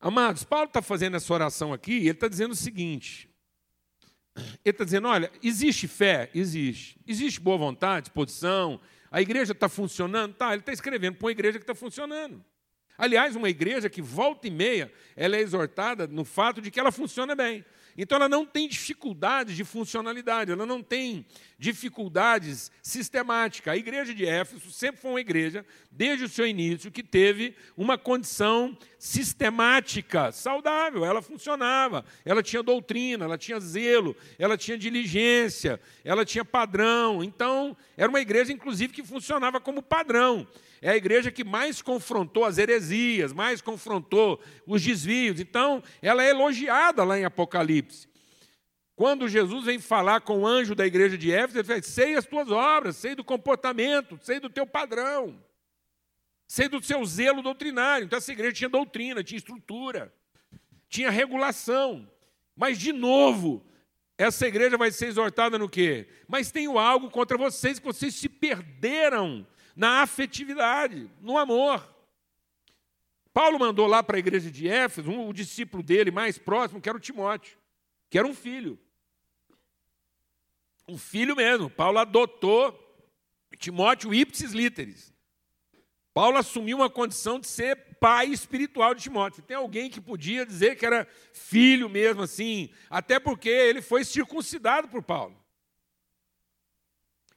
Amados, 0.00 0.44
Paulo 0.44 0.66
está 0.66 0.80
fazendo 0.80 1.16
essa 1.16 1.32
oração 1.32 1.72
aqui, 1.72 1.92
ele 1.92 2.10
está 2.10 2.28
dizendo 2.28 2.52
o 2.52 2.56
seguinte: 2.56 3.28
ele 4.36 4.46
está 4.64 4.84
dizendo, 4.84 5.08
olha, 5.08 5.30
existe 5.42 5.88
fé? 5.88 6.30
Existe. 6.34 6.98
Existe 7.06 7.40
boa 7.40 7.58
vontade, 7.58 8.06
disposição, 8.06 8.80
a 9.10 9.20
igreja 9.20 9.52
está 9.52 9.68
funcionando? 9.68 10.34
Tá, 10.34 10.52
ele 10.52 10.60
está 10.60 10.72
escrevendo 10.72 11.16
para 11.16 11.26
uma 11.26 11.32
igreja 11.32 11.58
que 11.58 11.64
está 11.64 11.74
funcionando. 11.74 12.44
Aliás, 12.98 13.36
uma 13.36 13.48
igreja 13.48 13.88
que 13.88 14.02
volta 14.02 14.48
e 14.48 14.50
meia, 14.50 14.92
ela 15.14 15.36
é 15.36 15.40
exortada 15.40 16.08
no 16.08 16.24
fato 16.24 16.60
de 16.60 16.68
que 16.68 16.80
ela 16.80 16.90
funciona 16.90 17.36
bem. 17.36 17.64
Então 17.96 18.16
ela 18.16 18.28
não 18.28 18.44
tem 18.44 18.68
dificuldades 18.68 19.56
de 19.56 19.64
funcionalidade, 19.64 20.52
ela 20.52 20.66
não 20.66 20.82
tem 20.82 21.24
dificuldades 21.58 22.70
sistemáticas. 22.82 23.72
A 23.72 23.76
igreja 23.76 24.14
de 24.14 24.24
Éfeso 24.24 24.70
sempre 24.70 25.00
foi 25.00 25.10
uma 25.10 25.20
igreja, 25.20 25.64
desde 25.90 26.24
o 26.24 26.28
seu 26.28 26.46
início, 26.46 26.92
que 26.92 27.02
teve 27.02 27.56
uma 27.76 27.96
condição 27.96 28.76
sistemática, 28.98 30.32
saudável. 30.32 31.04
Ela 31.04 31.22
funcionava, 31.22 32.04
ela 32.24 32.42
tinha 32.42 32.62
doutrina, 32.62 33.24
ela 33.24 33.38
tinha 33.38 33.60
zelo, 33.60 34.16
ela 34.38 34.56
tinha 34.58 34.76
diligência, 34.76 35.80
ela 36.04 36.24
tinha 36.24 36.44
padrão. 36.44 37.22
Então, 37.22 37.76
era 37.96 38.08
uma 38.08 38.20
igreja, 38.20 38.52
inclusive, 38.52 38.92
que 38.92 39.04
funcionava 39.04 39.60
como 39.60 39.82
padrão. 39.82 40.46
É 40.82 40.90
a 40.90 40.96
igreja 40.96 41.30
que 41.30 41.44
mais 41.44 41.80
confrontou 41.80 42.44
as 42.44 42.58
heresias, 42.58 43.32
mais 43.32 43.60
confrontou 43.60 44.40
os 44.66 44.82
desvios. 44.82 45.40
Então, 45.40 45.82
ela 46.02 46.22
é 46.22 46.30
elogiada 46.30 47.04
lá 47.04 47.18
em 47.18 47.24
Apocalipse. 47.24 48.08
Quando 48.94 49.28
Jesus 49.28 49.64
vem 49.64 49.78
falar 49.78 50.22
com 50.22 50.40
o 50.40 50.46
anjo 50.46 50.74
da 50.74 50.84
igreja 50.84 51.16
de 51.16 51.32
Éfeso, 51.32 51.58
ele 51.58 51.68
fala: 51.68 51.82
sei 51.82 52.16
as 52.16 52.26
tuas 52.26 52.50
obras, 52.50 52.96
sei 52.96 53.14
do 53.14 53.22
comportamento, 53.22 54.18
sei 54.22 54.40
do 54.40 54.50
teu 54.50 54.66
padrão, 54.66 55.40
sei 56.48 56.66
do 56.66 56.82
seu 56.82 57.04
zelo 57.04 57.42
doutrinário. 57.42 58.06
Então, 58.06 58.16
essa 58.16 58.32
igreja 58.32 58.54
tinha 58.54 58.70
doutrina, 58.70 59.22
tinha 59.22 59.36
estrutura, 59.36 60.12
tinha 60.88 61.10
regulação. 61.10 62.10
Mas, 62.56 62.78
de 62.78 62.90
novo, 62.90 63.64
essa 64.16 64.48
igreja 64.48 64.78
vai 64.78 64.90
ser 64.90 65.06
exortada 65.06 65.58
no 65.58 65.68
quê? 65.68 66.08
Mas 66.26 66.50
tenho 66.50 66.78
algo 66.78 67.10
contra 67.10 67.36
vocês, 67.36 67.78
que 67.78 67.84
vocês 67.84 68.14
se 68.14 68.28
perderam 68.28 69.46
na 69.76 70.00
afetividade, 70.02 71.08
no 71.20 71.36
amor. 71.36 71.86
Paulo 73.32 73.58
mandou 73.58 73.86
lá 73.86 74.02
para 74.02 74.16
a 74.16 74.18
igreja 74.18 74.50
de 74.50 74.66
Éfeso, 74.66 75.10
um, 75.10 75.28
o 75.28 75.32
discípulo 75.34 75.82
dele 75.82 76.10
mais 76.10 76.38
próximo, 76.38 76.80
que 76.80 76.88
era 76.88 76.98
o 76.98 77.00
Timóteo, 77.00 77.56
que 78.08 78.18
era 78.18 78.26
um 78.26 78.34
filho. 78.34 78.78
Um 80.88 80.96
filho 80.96 81.36
mesmo. 81.36 81.68
Paulo 81.68 81.98
adotou 81.98 82.86
Timóteo 83.58 84.14
ipsis 84.14 84.52
literis. 84.52 85.12
Paulo 86.18 86.36
assumiu 86.36 86.78
uma 86.78 86.90
condição 86.90 87.38
de 87.38 87.46
ser 87.46 87.76
pai 88.00 88.26
espiritual 88.26 88.92
de 88.92 89.04
Timóteo. 89.04 89.40
Tem 89.40 89.56
alguém 89.56 89.88
que 89.88 90.00
podia 90.00 90.44
dizer 90.44 90.74
que 90.74 90.84
era 90.84 91.06
filho 91.32 91.88
mesmo 91.88 92.22
assim, 92.22 92.70
até 92.90 93.20
porque 93.20 93.48
ele 93.48 93.80
foi 93.80 94.04
circuncidado 94.04 94.88
por 94.88 95.00
Paulo. 95.00 95.40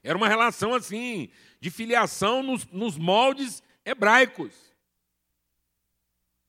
Era 0.01 0.17
uma 0.17 0.27
relação 0.27 0.73
assim, 0.73 1.29
de 1.59 1.69
filiação 1.69 2.41
nos, 2.41 2.65
nos 2.71 2.97
moldes 2.97 3.61
hebraicos. 3.85 4.51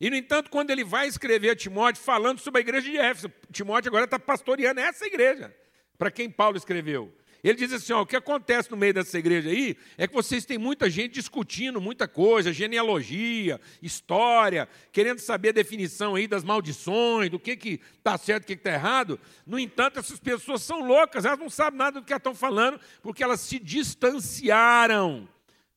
E, 0.01 0.09
no 0.09 0.17
entanto, 0.17 0.49
quando 0.49 0.71
ele 0.71 0.85
vai 0.85 1.09
escrever 1.09 1.51
a 1.51 1.57
Timóteo 1.57 2.03
falando 2.03 2.39
sobre 2.39 2.61
a 2.61 2.63
igreja 2.63 2.91
de 2.91 2.97
Éfeso, 2.97 3.31
Timóteo 3.53 3.91
agora 3.91 4.07
está 4.07 4.19
pastoreando 4.19 4.81
essa 4.81 5.05
igreja, 5.07 5.55
para 5.99 6.11
quem 6.11 6.31
Paulo 6.31 6.57
escreveu. 6.57 7.15
Ele 7.43 7.55
diz 7.55 7.73
assim: 7.73 7.93
ó, 7.93 8.03
o 8.03 8.07
que 8.07 8.15
acontece 8.15 8.71
no 8.71 8.77
meio 8.77 8.95
dessa 8.95 9.19
igreja 9.19 9.49
aí 9.49 9.77
é 9.99 10.07
que 10.07 10.15
vocês 10.15 10.45
têm 10.45 10.59
muita 10.59 10.89
gente 10.89 11.15
discutindo 11.15 11.81
muita 11.81 12.07
coisa, 12.07 12.53
genealogia, 12.53 13.61
história, 13.83 14.69
querendo 14.93 15.19
saber 15.19 15.49
a 15.49 15.53
definição 15.53 16.15
aí 16.15 16.29
das 16.29 16.45
maldições, 16.45 17.31
do 17.31 17.41
que 17.41 17.81
está 17.99 18.17
certo 18.17 18.45
o 18.45 18.47
que 18.47 18.53
está 18.53 18.73
errado. 18.73 19.19
No 19.45 19.59
entanto, 19.59 19.99
essas 19.99 20.21
pessoas 20.21 20.63
são 20.63 20.87
loucas, 20.87 21.25
elas 21.25 21.39
não 21.39 21.51
sabem 21.51 21.79
nada 21.79 22.01
do 22.01 22.07
que 22.07 22.15
estão 22.15 22.35
falando, 22.35 22.79
porque 23.03 23.25
elas 23.25 23.41
se 23.41 23.59
distanciaram 23.59 25.29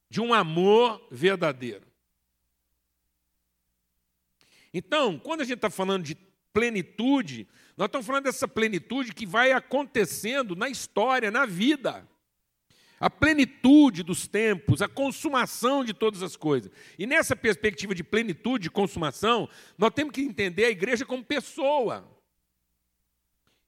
de 0.07 0.21
um 0.21 0.33
amor 0.33 1.05
verdadeiro. 1.09 1.85
Então, 4.71 5.17
quando 5.17 5.41
a 5.41 5.45
gente 5.45 5.55
está 5.55 5.69
falando 5.69 6.03
de 6.03 6.15
plenitude, 6.53 7.47
nós 7.77 7.87
estamos 7.87 8.07
falando 8.07 8.23
dessa 8.23 8.47
plenitude 8.47 9.13
que 9.13 9.25
vai 9.25 9.51
acontecendo 9.51 10.55
na 10.55 10.69
história, 10.69 11.29
na 11.29 11.45
vida. 11.45 12.07
A 12.97 13.09
plenitude 13.09 14.01
dos 14.01 14.27
tempos, 14.27 14.81
a 14.81 14.87
consumação 14.87 15.83
de 15.83 15.93
todas 15.93 16.23
as 16.23 16.37
coisas. 16.37 16.71
E 16.97 17.05
nessa 17.05 17.35
perspectiva 17.35 17.93
de 17.93 18.03
plenitude, 18.03 18.63
de 18.63 18.69
consumação, 18.69 19.49
nós 19.77 19.91
temos 19.93 20.13
que 20.13 20.21
entender 20.21 20.65
a 20.65 20.69
igreja 20.69 21.05
como 21.05 21.23
pessoa. 21.23 22.09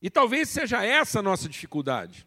E 0.02 0.10
talvez 0.10 0.48
seja 0.48 0.86
essa 0.86 1.20
a 1.20 1.24
nossa 1.24 1.50
dificuldade. 1.50 2.26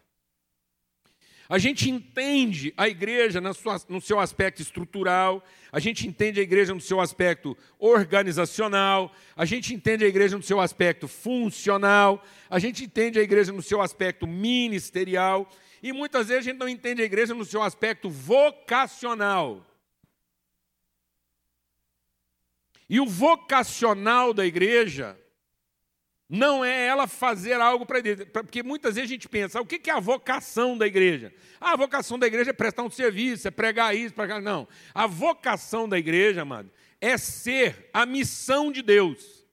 A 1.51 1.57
gente 1.57 1.89
entende 1.89 2.73
a 2.77 2.87
igreja 2.87 3.41
no 3.41 3.99
seu 3.99 4.21
aspecto 4.21 4.61
estrutural, 4.61 5.43
a 5.69 5.81
gente 5.81 6.07
entende 6.07 6.39
a 6.39 6.43
igreja 6.43 6.73
no 6.73 6.79
seu 6.79 7.01
aspecto 7.01 7.57
organizacional, 7.77 9.13
a 9.35 9.43
gente 9.43 9.73
entende 9.73 10.05
a 10.05 10.07
igreja 10.07 10.37
no 10.37 10.43
seu 10.43 10.61
aspecto 10.61 11.09
funcional, 11.09 12.23
a 12.49 12.57
gente 12.57 12.85
entende 12.85 13.19
a 13.19 13.21
igreja 13.21 13.51
no 13.51 13.61
seu 13.61 13.81
aspecto 13.81 14.25
ministerial, 14.25 15.45
e 15.83 15.91
muitas 15.91 16.29
vezes 16.29 16.47
a 16.47 16.49
gente 16.51 16.57
não 16.57 16.69
entende 16.69 17.01
a 17.01 17.05
igreja 17.05 17.33
no 17.33 17.43
seu 17.43 17.61
aspecto 17.61 18.09
vocacional. 18.09 19.67
E 22.89 22.97
o 22.97 23.05
vocacional 23.05 24.33
da 24.33 24.45
igreja 24.45 25.19
não 26.33 26.63
é 26.63 26.87
ela 26.87 27.07
fazer 27.07 27.59
algo 27.59 27.85
para 27.85 27.97
a 27.97 27.99
igreja. 27.99 28.25
Porque 28.25 28.63
muitas 28.63 28.95
vezes 28.95 29.09
a 29.09 29.13
gente 29.13 29.27
pensa, 29.27 29.59
o 29.59 29.65
que 29.65 29.89
é 29.89 29.93
a 29.93 29.99
vocação 29.99 30.77
da 30.77 30.87
igreja? 30.87 31.33
Ah, 31.59 31.73
a 31.73 31.75
vocação 31.75 32.17
da 32.17 32.25
igreja 32.25 32.51
é 32.51 32.53
prestar 32.53 32.83
um 32.83 32.89
serviço, 32.89 33.49
é 33.49 33.51
pregar 33.51 33.93
isso, 33.93 34.15
pregar. 34.15 34.41
Não. 34.41 34.65
A 34.93 35.07
vocação 35.07 35.89
da 35.89 35.99
igreja, 35.99 36.43
amado, 36.43 36.71
é 37.01 37.17
ser 37.17 37.89
a 37.93 38.05
missão 38.05 38.71
de 38.71 38.81
Deus. 38.81 39.45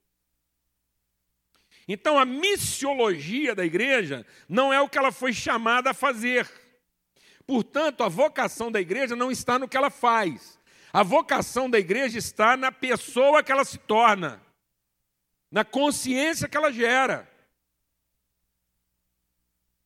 Então 1.89 2.17
a 2.17 2.25
missiologia 2.25 3.57
da 3.57 3.67
igreja 3.67 4.25
não 4.49 4.73
é 4.73 4.81
o 4.81 4.89
que 4.89 4.99
ela 4.99 5.11
foi 5.11 5.33
chamada 5.33 5.91
a 5.91 5.95
fazer. 5.95 6.49
Portanto, 7.45 8.05
a 8.05 8.09
vocação 8.09 8.71
da 8.71 8.81
igreja 8.81 9.17
não 9.17 9.33
está 9.33 9.59
no 9.59 9.67
que 9.67 9.77
ela 9.77 9.91
faz. 9.91 10.61
A 10.93 11.03
vocação 11.03 11.69
da 11.69 11.79
igreja 11.79 12.19
está 12.19 12.57
na 12.57 12.71
pessoa 12.71 13.43
que 13.43 13.51
ela 13.51 13.65
se 13.65 13.79
torna 13.79 14.47
na 15.51 15.65
consciência 15.65 16.49
que 16.49 16.57
ela 16.57 16.73
gera. 16.73 17.29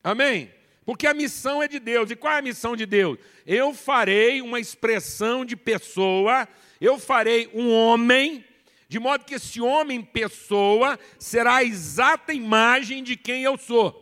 Amém? 0.03 0.53
Porque 0.85 1.07
a 1.07 1.14
missão 1.14 1.62
é 1.62 1.68
de 1.68 1.79
Deus. 1.79 2.11
E 2.11 2.16
qual 2.16 2.35
é 2.35 2.38
a 2.38 2.42
missão 2.42 2.75
de 2.75 2.85
Deus? 2.85 3.18
Eu 3.46 3.72
farei 3.72 4.42
uma 4.42 4.59
expressão 4.59 5.44
de 5.44 5.57
pessoa, 5.57 6.48
eu 6.81 6.98
farei 6.98 7.48
um 7.55 7.72
homem, 7.72 8.44
de 8.88 8.98
modo 8.98 9.25
que 9.25 9.35
esse 9.35 9.61
homem, 9.61 10.03
pessoa, 10.03 10.98
será 11.18 11.57
a 11.57 11.64
exata 11.64 12.33
imagem 12.33 13.03
de 13.03 13.16
quem 13.16 13.44
eu 13.44 13.57
sou. 13.57 14.01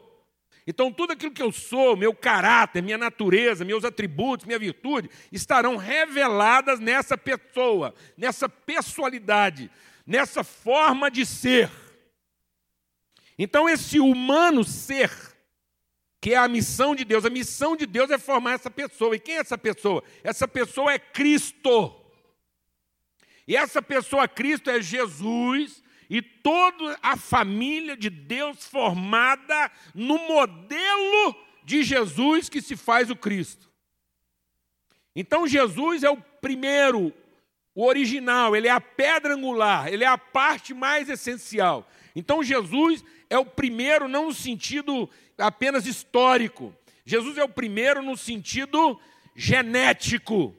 Então, 0.67 0.93
tudo 0.93 1.13
aquilo 1.13 1.33
que 1.33 1.43
eu 1.43 1.51
sou, 1.51 1.97
meu 1.97 2.15
caráter, 2.15 2.83
minha 2.83 2.99
natureza, 2.99 3.65
meus 3.65 3.85
atributos, 3.85 4.47
minha 4.47 4.59
virtude, 4.59 5.11
estarão 5.33 5.77
reveladas 5.77 6.79
nessa 6.79 7.19
pessoa, 7.19 7.95
nessa 8.17 8.49
pessoalidade 8.49 9.71
nessa 10.07 10.43
forma 10.43 11.11
de 11.11 11.25
ser. 11.25 11.71
Então, 13.39 13.69
esse 13.69 13.99
humano 13.99 14.65
ser, 14.65 15.11
que 16.21 16.35
é 16.35 16.37
a 16.37 16.49
missão 16.49 16.95
de 16.95 17.05
Deus, 17.05 17.25
a 17.25 17.31
missão 17.31 17.75
de 17.75 17.87
Deus 17.87 18.11
é 18.11 18.19
formar 18.19 18.53
essa 18.53 18.71
pessoa. 18.71 19.17
E 19.17 19.19
quem 19.19 19.37
é 19.37 19.39
essa 19.39 19.57
pessoa? 19.57 20.05
Essa 20.23 20.47
pessoa 20.47 20.93
é 20.93 20.99
Cristo. 20.99 21.97
E 23.49 23.57
essa 23.57 23.81
pessoa, 23.81 24.29
Cristo, 24.29 24.71
é 24.71 24.81
Jesus 24.81 25.83
e 26.11 26.21
toda 26.21 26.99
a 27.01 27.17
família 27.17 27.97
de 27.97 28.11
Deus 28.11 28.67
formada 28.67 29.71
no 29.95 30.19
modelo 30.19 31.37
de 31.65 31.83
Jesus 31.83 32.49
que 32.49 32.61
se 32.61 32.77
faz 32.77 33.11
o 33.11 33.17
Cristo. 33.17 33.71
Então, 35.15 35.47
Jesus 35.47 36.03
é 36.03 36.11
o 36.11 36.17
primeiro, 36.17 37.13
o 37.75 37.85
original, 37.87 38.57
ele 38.57 38.69
é 38.69 38.71
a 38.71 38.81
pedra 38.81 39.35
angular, 39.35 39.89
ele 39.89 40.05
é 40.05 40.07
a 40.07 40.19
parte 40.19 40.75
mais 40.75 41.09
essencial. 41.09 41.89
Então 42.15 42.43
Jesus 42.43 43.05
é 43.29 43.39
o 43.39 43.47
primeiro, 43.47 44.09
não 44.09 44.27
no 44.27 44.35
sentido 44.35 45.09
apenas 45.39 45.87
histórico. 45.87 46.75
Jesus 47.05 47.39
é 47.39 47.45
o 47.45 47.49
primeiro 47.49 48.03
no 48.03 48.17
sentido 48.17 49.01
genético. 49.35 50.55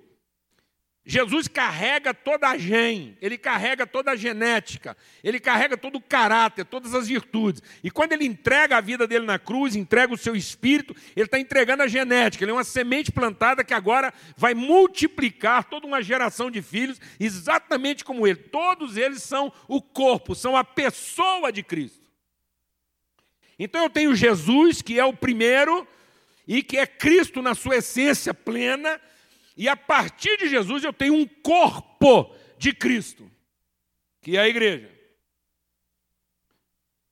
Jesus 1.11 1.45
carrega 1.49 2.13
toda 2.13 2.47
a 2.47 2.57
gen, 2.57 3.17
ele 3.21 3.37
carrega 3.37 3.85
toda 3.85 4.11
a 4.11 4.15
genética, 4.15 4.95
ele 5.21 5.41
carrega 5.41 5.75
todo 5.75 5.97
o 5.97 6.01
caráter, 6.01 6.63
todas 6.63 6.95
as 6.95 7.09
virtudes. 7.09 7.61
E 7.83 7.91
quando 7.91 8.13
ele 8.13 8.23
entrega 8.23 8.77
a 8.77 8.81
vida 8.81 9.05
dele 9.05 9.25
na 9.25 9.37
cruz, 9.37 9.75
entrega 9.75 10.13
o 10.13 10.17
seu 10.17 10.37
espírito, 10.37 10.95
ele 11.13 11.25
está 11.25 11.37
entregando 11.37 11.83
a 11.83 11.87
genética. 11.87 12.45
Ele 12.45 12.51
é 12.51 12.53
uma 12.53 12.63
semente 12.63 13.11
plantada 13.11 13.61
que 13.61 13.73
agora 13.73 14.13
vai 14.37 14.53
multiplicar 14.53 15.65
toda 15.65 15.85
uma 15.85 16.01
geração 16.01 16.49
de 16.49 16.61
filhos, 16.61 17.01
exatamente 17.19 18.05
como 18.05 18.25
ele. 18.25 18.37
Todos 18.37 18.95
eles 18.95 19.21
são 19.21 19.51
o 19.67 19.81
corpo, 19.81 20.33
são 20.33 20.55
a 20.55 20.63
pessoa 20.63 21.51
de 21.51 21.61
Cristo. 21.61 22.09
Então 23.59 23.83
eu 23.83 23.89
tenho 23.89 24.15
Jesus, 24.15 24.81
que 24.81 24.97
é 24.97 25.03
o 25.03 25.11
primeiro, 25.11 25.85
e 26.47 26.63
que 26.63 26.77
é 26.77 26.87
Cristo 26.87 27.41
na 27.41 27.53
sua 27.53 27.75
essência 27.75 28.33
plena 28.33 28.97
e 29.55 29.67
a 29.67 29.75
partir 29.75 30.37
de 30.37 30.47
Jesus 30.47 30.83
eu 30.83 30.93
tenho 30.93 31.13
um 31.13 31.27
corpo 31.27 32.33
de 32.57 32.73
Cristo, 32.73 33.29
que 34.21 34.37
é 34.37 34.41
a 34.41 34.47
igreja. 34.47 34.89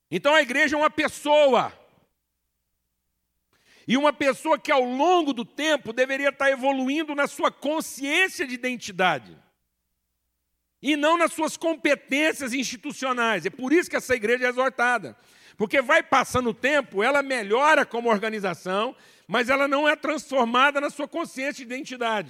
Então 0.09 0.33
a 0.33 0.41
igreja 0.41 0.75
é 0.75 0.79
uma 0.79 0.89
pessoa. 0.89 1.73
E 3.87 3.97
uma 3.97 4.13
pessoa 4.13 4.59
que 4.59 4.71
ao 4.71 4.83
longo 4.83 5.33
do 5.33 5.43
tempo 5.43 5.91
deveria 5.91 6.29
estar 6.29 6.49
evoluindo 6.51 7.15
na 7.15 7.27
sua 7.27 7.51
consciência 7.51 8.45
de 8.45 8.53
identidade. 8.53 9.35
E 10.81 10.95
não 10.95 11.17
nas 11.17 11.33
suas 11.33 11.57
competências 11.57 12.53
institucionais. 12.53 13.45
É 13.45 13.49
por 13.49 13.73
isso 13.73 13.89
que 13.89 13.95
essa 13.95 14.15
igreja 14.15 14.45
é 14.45 14.49
exortada. 14.49 15.17
Porque 15.59 15.81
vai 15.81 16.01
passando 16.01 16.51
o 16.51 16.53
tempo, 16.53 17.03
ela 17.03 17.21
melhora 17.21 17.85
como 17.85 18.09
organização, 18.09 18.95
mas 19.27 19.49
ela 19.49 19.67
não 19.67 19.85
é 19.85 19.93
transformada 19.93 20.79
na 20.79 20.89
sua 20.89 21.05
consciência 21.05 21.65
de 21.65 21.73
identidade. 21.73 22.29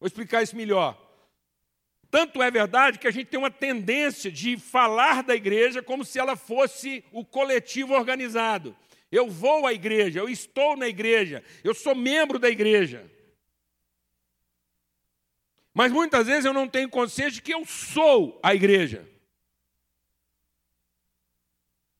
Vou 0.00 0.06
explicar 0.06 0.42
isso 0.42 0.56
melhor. 0.56 0.98
Tanto 2.10 2.42
é 2.42 2.50
verdade 2.50 2.98
que 2.98 3.06
a 3.06 3.10
gente 3.10 3.26
tem 3.26 3.38
uma 3.38 3.50
tendência 3.50 4.32
de 4.32 4.56
falar 4.56 5.22
da 5.22 5.34
igreja 5.34 5.82
como 5.82 6.06
se 6.06 6.18
ela 6.18 6.36
fosse 6.36 7.04
o 7.12 7.22
coletivo 7.22 7.92
organizado. 7.92 8.74
Eu 9.12 9.28
vou 9.28 9.66
à 9.66 9.74
igreja, 9.74 10.20
eu 10.20 10.28
estou 10.30 10.74
na 10.74 10.88
igreja, 10.88 11.44
eu 11.62 11.74
sou 11.74 11.94
membro 11.94 12.38
da 12.38 12.48
igreja. 12.48 13.04
Mas 15.74 15.92
muitas 15.92 16.28
vezes 16.28 16.46
eu 16.46 16.54
não 16.54 16.66
tenho 16.66 16.88
consciência 16.88 17.32
de 17.32 17.42
que 17.42 17.52
eu 17.52 17.66
sou 17.66 18.40
a 18.42 18.54
igreja. 18.54 19.06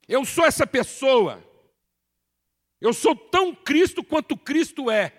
Eu 0.09 0.25
sou 0.25 0.45
essa 0.45 0.67
pessoa. 0.67 1.43
Eu 2.81 2.93
sou 2.93 3.17
tão 3.17 3.55
Cristo 3.55 4.03
quanto 4.05 4.37
Cristo 4.37 4.90
é. 4.90 5.12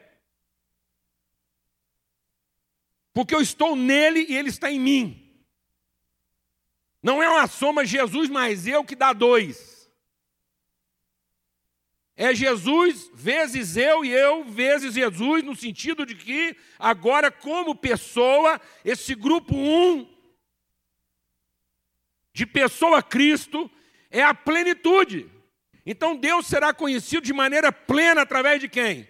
Porque 3.14 3.34
eu 3.34 3.42
estou 3.42 3.76
nele 3.76 4.26
e 4.30 4.36
ele 4.36 4.50
está 4.50 4.70
em 4.70 4.80
mim. 4.80 5.22
Não 7.02 7.22
é 7.22 7.30
uma 7.30 7.48
soma 7.48 7.86
Jesus 7.86 8.30
mais 8.30 8.68
eu 8.68 8.84
que 8.84 8.96
dá 8.96 9.14
dois. 9.14 9.76
É 12.18 12.34
Jesus 12.34 13.10
vezes 13.14 13.76
eu 13.76 14.06
e 14.06 14.10
eu 14.10 14.46
vezes 14.46 14.94
Jesus, 14.94 15.44
no 15.44 15.56
sentido 15.56 16.06
de 16.06 16.16
que 16.16 16.56
agora, 16.80 17.30
como 17.30 17.76
pessoa, 17.76 18.60
esse 18.84 19.14
grupo 19.14 19.54
um 19.54 20.08
de 22.34 22.46
pessoa 22.46 23.04
Cristo 23.04 23.70
é 24.16 24.24
a 24.24 24.34
plenitude. 24.34 25.30
Então 25.86 26.16
Deus 26.16 26.48
será 26.48 26.74
conhecido 26.74 27.24
de 27.24 27.34
maneira 27.34 27.72
plena 27.72 28.22
através 28.22 28.62
de 28.62 28.70
quem? 28.70 29.02
O 29.02 29.08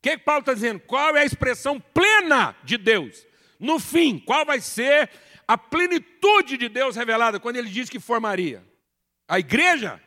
que, 0.00 0.16
que 0.16 0.24
Paulo 0.24 0.40
está 0.40 0.54
dizendo? 0.54 0.78
Qual 0.80 1.16
é 1.16 1.22
a 1.22 1.24
expressão 1.24 1.80
plena 1.80 2.56
de 2.62 2.78
Deus? 2.78 3.26
No 3.58 3.80
fim, 3.80 4.18
qual 4.18 4.46
vai 4.46 4.60
ser 4.60 5.10
a 5.46 5.58
plenitude 5.58 6.56
de 6.56 6.68
Deus 6.68 6.94
revelada 6.94 7.40
quando 7.40 7.56
ele 7.56 7.68
diz 7.68 7.90
que 7.90 7.98
formaria? 7.98 8.64
A 9.26 9.40
igreja? 9.40 10.00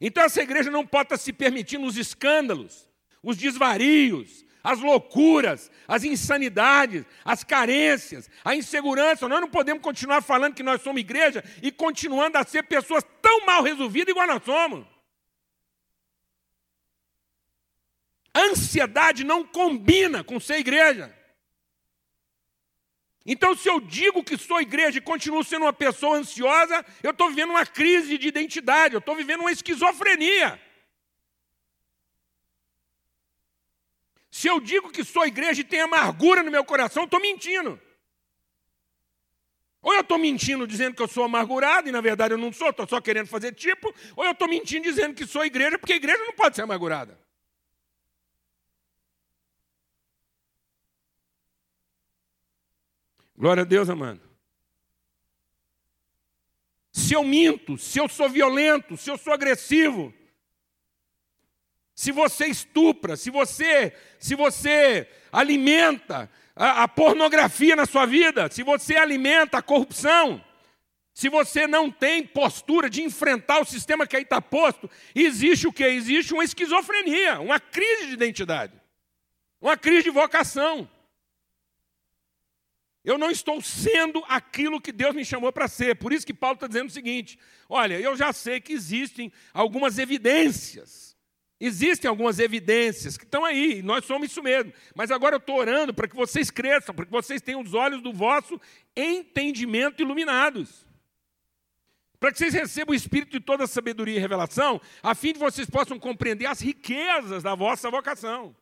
Então 0.00 0.24
essa 0.24 0.42
igreja 0.42 0.70
não 0.70 0.86
pode 0.86 1.08
estar 1.08 1.18
se 1.18 1.30
permitindo 1.30 1.86
os 1.86 1.98
escândalos, 1.98 2.88
os 3.22 3.36
desvarios, 3.36 4.46
as 4.62 4.80
loucuras, 4.80 5.70
as 5.88 6.04
insanidades, 6.04 7.04
as 7.24 7.42
carências, 7.42 8.28
a 8.44 8.54
insegurança. 8.54 9.28
Nós 9.28 9.40
não 9.40 9.48
podemos 9.48 9.82
continuar 9.82 10.22
falando 10.22 10.54
que 10.54 10.62
nós 10.62 10.82
somos 10.82 11.00
igreja 11.00 11.42
e 11.62 11.70
continuando 11.70 12.38
a 12.38 12.44
ser 12.44 12.64
pessoas 12.64 13.04
tão 13.22 13.44
mal 13.46 13.62
resolvidas 13.62 14.10
igual 14.10 14.26
nós 14.26 14.44
somos. 14.44 14.86
Ansiedade 18.34 19.24
não 19.24 19.44
combina 19.44 20.22
com 20.22 20.38
ser 20.38 20.58
igreja. 20.58 21.14
Então, 23.26 23.54
se 23.54 23.68
eu 23.68 23.80
digo 23.80 24.24
que 24.24 24.38
sou 24.38 24.60
igreja 24.60 24.98
e 24.98 25.02
continuo 25.02 25.44
sendo 25.44 25.62
uma 25.62 25.72
pessoa 25.72 26.16
ansiosa, 26.16 26.84
eu 27.02 27.10
estou 27.10 27.28
vivendo 27.28 27.50
uma 27.50 27.66
crise 27.66 28.16
de 28.16 28.28
identidade, 28.28 28.94
eu 28.94 28.98
estou 28.98 29.14
vivendo 29.14 29.40
uma 29.40 29.52
esquizofrenia. 29.52 30.60
Se 34.40 34.48
eu 34.48 34.58
digo 34.58 34.90
que 34.90 35.04
sou 35.04 35.26
igreja 35.26 35.60
e 35.60 35.64
tenho 35.64 35.84
amargura 35.84 36.42
no 36.42 36.50
meu 36.50 36.64
coração, 36.64 37.04
estou 37.04 37.20
mentindo. 37.20 37.78
Ou 39.82 39.92
eu 39.92 40.00
estou 40.00 40.16
mentindo 40.16 40.66
dizendo 40.66 40.96
que 40.96 41.02
eu 41.02 41.08
sou 41.08 41.24
amargurado 41.24 41.90
e 41.90 41.92
na 41.92 42.00
verdade 42.00 42.32
eu 42.32 42.38
não 42.38 42.50
sou, 42.50 42.70
estou 42.70 42.88
só 42.88 43.02
querendo 43.02 43.26
fazer 43.26 43.54
tipo, 43.54 43.94
ou 44.16 44.24
eu 44.24 44.30
estou 44.30 44.48
mentindo 44.48 44.84
dizendo 44.84 45.14
que 45.14 45.26
sou 45.26 45.44
igreja, 45.44 45.78
porque 45.78 45.92
a 45.92 45.96
igreja 45.96 46.24
não 46.24 46.32
pode 46.32 46.56
ser 46.56 46.62
amargurada. 46.62 47.20
Glória 53.36 53.62
a 53.62 53.66
Deus, 53.66 53.90
amado. 53.90 54.22
Se 56.90 57.12
eu 57.12 57.22
minto, 57.24 57.76
se 57.76 57.98
eu 57.98 58.08
sou 58.08 58.30
violento, 58.30 58.96
se 58.96 59.10
eu 59.10 59.18
sou 59.18 59.34
agressivo, 59.34 60.14
se 62.00 62.12
você 62.12 62.46
estupra, 62.46 63.14
se 63.14 63.28
você, 63.28 63.92
se 64.18 64.34
você 64.34 65.06
alimenta 65.30 66.30
a, 66.56 66.84
a 66.84 66.88
pornografia 66.88 67.76
na 67.76 67.84
sua 67.84 68.06
vida, 68.06 68.50
se 68.50 68.62
você 68.62 68.96
alimenta 68.96 69.58
a 69.58 69.62
corrupção, 69.62 70.42
se 71.12 71.28
você 71.28 71.66
não 71.66 71.90
tem 71.90 72.26
postura 72.26 72.88
de 72.88 73.02
enfrentar 73.02 73.60
o 73.60 73.66
sistema 73.66 74.06
que 74.06 74.16
aí 74.16 74.22
está 74.22 74.40
posto, 74.40 74.90
existe 75.14 75.68
o 75.68 75.72
que? 75.74 75.84
Existe 75.84 76.32
uma 76.32 76.42
esquizofrenia, 76.42 77.38
uma 77.38 77.60
crise 77.60 78.06
de 78.06 78.14
identidade, 78.14 78.72
uma 79.60 79.76
crise 79.76 80.04
de 80.04 80.10
vocação. 80.10 80.88
Eu 83.04 83.18
não 83.18 83.30
estou 83.30 83.60
sendo 83.60 84.24
aquilo 84.26 84.80
que 84.80 84.90
Deus 84.90 85.14
me 85.14 85.22
chamou 85.22 85.52
para 85.52 85.68
ser. 85.68 85.96
Por 85.96 86.14
isso 86.14 86.24
que 86.24 86.32
Paulo 86.32 86.54
está 86.54 86.66
dizendo 86.66 86.88
o 86.88 86.92
seguinte: 86.92 87.38
olha, 87.68 88.00
eu 88.00 88.16
já 88.16 88.32
sei 88.32 88.58
que 88.58 88.72
existem 88.72 89.30
algumas 89.52 89.98
evidências 89.98 91.10
Existem 91.60 92.08
algumas 92.08 92.38
evidências 92.38 93.18
que 93.18 93.24
estão 93.24 93.44
aí, 93.44 93.82
nós 93.82 94.06
somos 94.06 94.30
isso 94.30 94.42
mesmo. 94.42 94.72
Mas 94.94 95.10
agora 95.10 95.34
eu 95.34 95.38
estou 95.38 95.58
orando 95.58 95.92
para 95.92 96.08
que 96.08 96.16
vocês 96.16 96.50
cresçam, 96.50 96.94
para 96.94 97.04
que 97.04 97.12
vocês 97.12 97.42
tenham 97.42 97.60
os 97.60 97.74
olhos 97.74 98.00
do 98.00 98.14
vosso 98.14 98.58
entendimento 98.96 100.00
iluminados. 100.00 100.86
Para 102.18 102.32
que 102.32 102.38
vocês 102.38 102.54
recebam 102.54 102.92
o 102.92 102.96
espírito 102.96 103.32
de 103.32 103.40
toda 103.40 103.66
sabedoria 103.66 104.16
e 104.16 104.18
revelação, 104.18 104.80
a 105.02 105.14
fim 105.14 105.34
de 105.34 105.38
vocês 105.38 105.68
possam 105.68 105.98
compreender 105.98 106.46
as 106.46 106.60
riquezas 106.60 107.42
da 107.42 107.54
vossa 107.54 107.90
vocação. 107.90 108.56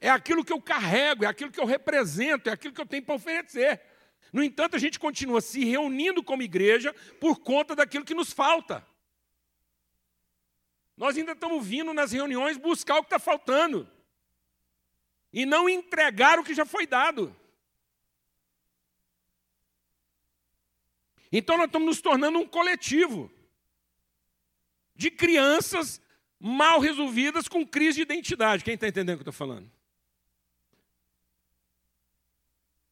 É 0.00 0.08
aquilo 0.08 0.44
que 0.44 0.52
eu 0.52 0.62
carrego, 0.62 1.24
é 1.24 1.28
aquilo 1.28 1.50
que 1.50 1.60
eu 1.60 1.66
represento, 1.66 2.48
é 2.48 2.52
aquilo 2.52 2.72
que 2.72 2.80
eu 2.80 2.86
tenho 2.86 3.02
para 3.02 3.16
oferecer. 3.16 3.80
No 4.32 4.42
entanto, 4.42 4.76
a 4.76 4.78
gente 4.78 5.00
continua 5.00 5.40
se 5.40 5.64
reunindo 5.64 6.22
como 6.22 6.42
igreja 6.42 6.94
por 7.20 7.40
conta 7.40 7.74
daquilo 7.74 8.04
que 8.04 8.14
nos 8.14 8.32
falta. 8.32 8.86
Nós 10.98 11.16
ainda 11.16 11.30
estamos 11.30 11.64
vindo 11.64 11.94
nas 11.94 12.10
reuniões 12.10 12.56
buscar 12.56 12.96
o 12.96 13.02
que 13.02 13.06
está 13.06 13.20
faltando. 13.20 13.88
E 15.32 15.46
não 15.46 15.68
entregar 15.68 16.40
o 16.40 16.44
que 16.44 16.52
já 16.52 16.66
foi 16.66 16.88
dado. 16.88 17.34
Então 21.30 21.56
nós 21.56 21.66
estamos 21.66 21.86
nos 21.86 22.00
tornando 22.00 22.40
um 22.40 22.46
coletivo 22.46 23.30
de 24.96 25.08
crianças 25.08 26.00
mal 26.40 26.80
resolvidas 26.80 27.46
com 27.46 27.64
crise 27.64 27.96
de 27.96 28.02
identidade. 28.02 28.64
Quem 28.64 28.74
está 28.74 28.88
entendendo 28.88 29.14
o 29.14 29.18
que 29.18 29.28
eu 29.28 29.30
estou 29.30 29.46
falando? 29.46 29.70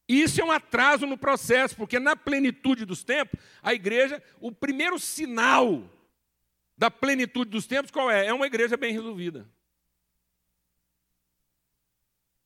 Isso 0.07 0.39
é 0.39 0.45
um 0.45 0.51
atraso 0.51 1.05
no 1.05 1.17
processo, 1.17 1.75
porque 1.75 1.99
na 1.99 2.15
plenitude 2.15 2.85
dos 2.85 3.03
tempos, 3.03 3.37
a 3.61 3.73
igreja, 3.73 4.23
o 4.39 4.49
primeiro 4.49 4.97
sinal 4.97 5.83
da 6.77 6.91
plenitude 6.91 7.49
dos 7.49 7.65
tempos, 7.65 7.89
qual 7.89 8.11
é? 8.11 8.27
É 8.27 8.33
uma 8.33 8.45
igreja 8.45 8.77
bem 8.77 8.93
resolvida. 8.93 9.49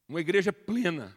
Uma 0.08 0.22
igreja 0.22 0.54
plena. 0.54 1.15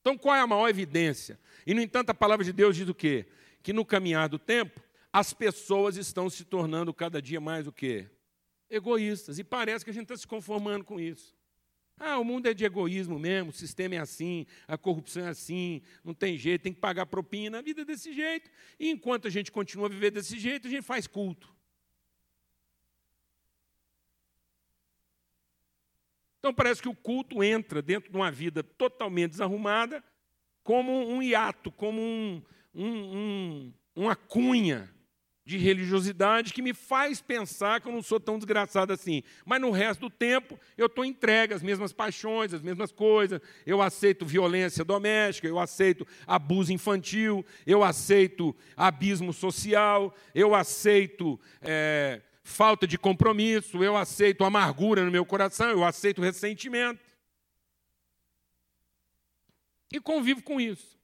Então, 0.00 0.16
qual 0.16 0.36
é 0.36 0.40
a 0.40 0.46
maior 0.46 0.68
evidência? 0.68 1.38
E, 1.66 1.74
no 1.74 1.80
entanto, 1.80 2.10
a 2.10 2.14
palavra 2.14 2.44
de 2.44 2.52
Deus 2.52 2.76
diz 2.76 2.88
o 2.88 2.94
quê? 2.94 3.26
Que 3.62 3.72
no 3.72 3.84
caminhar 3.84 4.28
do 4.28 4.38
tempo, 4.38 4.80
as 5.12 5.32
pessoas 5.32 5.96
estão 5.96 6.30
se 6.30 6.44
tornando 6.44 6.94
cada 6.94 7.20
dia 7.20 7.40
mais 7.40 7.66
o 7.66 7.72
quê? 7.72 8.08
Egoístas. 8.70 9.38
E 9.38 9.44
parece 9.44 9.84
que 9.84 9.90
a 9.90 9.94
gente 9.94 10.04
está 10.04 10.16
se 10.16 10.26
conformando 10.26 10.84
com 10.84 11.00
isso. 11.00 11.34
Ah, 11.98 12.18
o 12.18 12.24
mundo 12.24 12.46
é 12.46 12.52
de 12.52 12.64
egoísmo 12.64 13.18
mesmo, 13.18 13.50
o 13.50 13.54
sistema 13.54 13.94
é 13.94 13.98
assim, 13.98 14.46
a 14.68 14.76
corrupção 14.76 15.24
é 15.24 15.30
assim, 15.30 15.80
não 16.04 16.12
tem 16.12 16.36
jeito, 16.36 16.62
tem 16.62 16.72
que 16.72 16.78
pagar 16.78 17.06
propina, 17.06 17.58
a 17.58 17.62
vida 17.62 17.80
é 17.80 17.84
desse 17.86 18.12
jeito. 18.12 18.50
E 18.78 18.90
enquanto 18.90 19.26
a 19.26 19.30
gente 19.30 19.50
continua 19.50 19.86
a 19.86 19.88
viver 19.88 20.10
desse 20.10 20.38
jeito, 20.38 20.68
a 20.68 20.70
gente 20.70 20.82
faz 20.82 21.06
culto. 21.06 21.55
Então 26.38 26.52
parece 26.52 26.82
que 26.82 26.88
o 26.88 26.94
culto 26.94 27.42
entra 27.42 27.82
dentro 27.82 28.10
de 28.10 28.16
uma 28.16 28.30
vida 28.30 28.62
totalmente 28.62 29.32
desarrumada, 29.32 30.02
como 30.62 31.08
um 31.08 31.22
hiato, 31.22 31.70
como 31.70 32.00
um, 32.00 32.42
um, 32.74 33.16
um, 33.16 33.72
uma 33.94 34.16
cunha 34.16 34.90
de 35.46 35.56
religiosidade 35.56 36.52
que 36.52 36.60
me 36.60 36.74
faz 36.74 37.20
pensar 37.20 37.80
que 37.80 37.86
eu 37.86 37.92
não 37.92 38.02
sou 38.02 38.18
tão 38.18 38.36
desgraçado 38.36 38.92
assim. 38.92 39.22
Mas 39.44 39.60
no 39.60 39.70
resto 39.70 40.00
do 40.00 40.10
tempo 40.10 40.58
eu 40.76 40.86
estou 40.86 41.04
entregue 41.04 41.54
às 41.54 41.62
mesmas 41.62 41.92
paixões, 41.92 42.52
às 42.52 42.60
mesmas 42.60 42.90
coisas. 42.90 43.40
Eu 43.64 43.80
aceito 43.80 44.26
violência 44.26 44.84
doméstica, 44.84 45.46
eu 45.46 45.60
aceito 45.60 46.04
abuso 46.26 46.72
infantil, 46.72 47.46
eu 47.64 47.84
aceito 47.84 48.54
abismo 48.76 49.32
social, 49.32 50.12
eu 50.34 50.52
aceito 50.52 51.38
é, 51.62 52.20
falta 52.46 52.86
de 52.86 52.96
compromisso, 52.96 53.82
eu 53.82 53.96
aceito 53.96 54.44
amargura 54.44 55.04
no 55.04 55.10
meu 55.10 55.26
coração, 55.26 55.68
eu 55.68 55.84
aceito 55.84 56.22
ressentimento. 56.22 57.04
E 59.92 60.00
convivo 60.00 60.42
com 60.42 60.60
isso. 60.60 60.96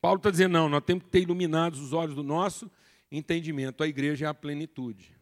Paulo 0.00 0.18
está 0.18 0.30
dizendo: 0.30 0.52
não, 0.52 0.68
nós 0.68 0.84
temos 0.84 1.04
que 1.04 1.10
ter 1.10 1.20
iluminados 1.20 1.80
os 1.80 1.92
olhos 1.92 2.14
do 2.14 2.22
nosso 2.22 2.70
entendimento. 3.10 3.82
A 3.82 3.88
igreja 3.88 4.26
é 4.26 4.28
a 4.28 4.34
plenitude. 4.34 5.14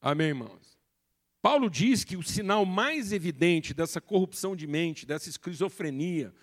Amém, 0.00 0.28
irmãos? 0.28 0.78
Paulo 1.42 1.68
diz 1.68 2.04
que 2.04 2.16
o 2.16 2.22
sinal 2.22 2.64
mais 2.64 3.12
evidente 3.12 3.74
dessa 3.74 4.00
corrupção 4.00 4.56
de 4.56 4.66
mente, 4.66 5.04
dessa 5.04 5.28
esquizofrenia, 5.28 6.34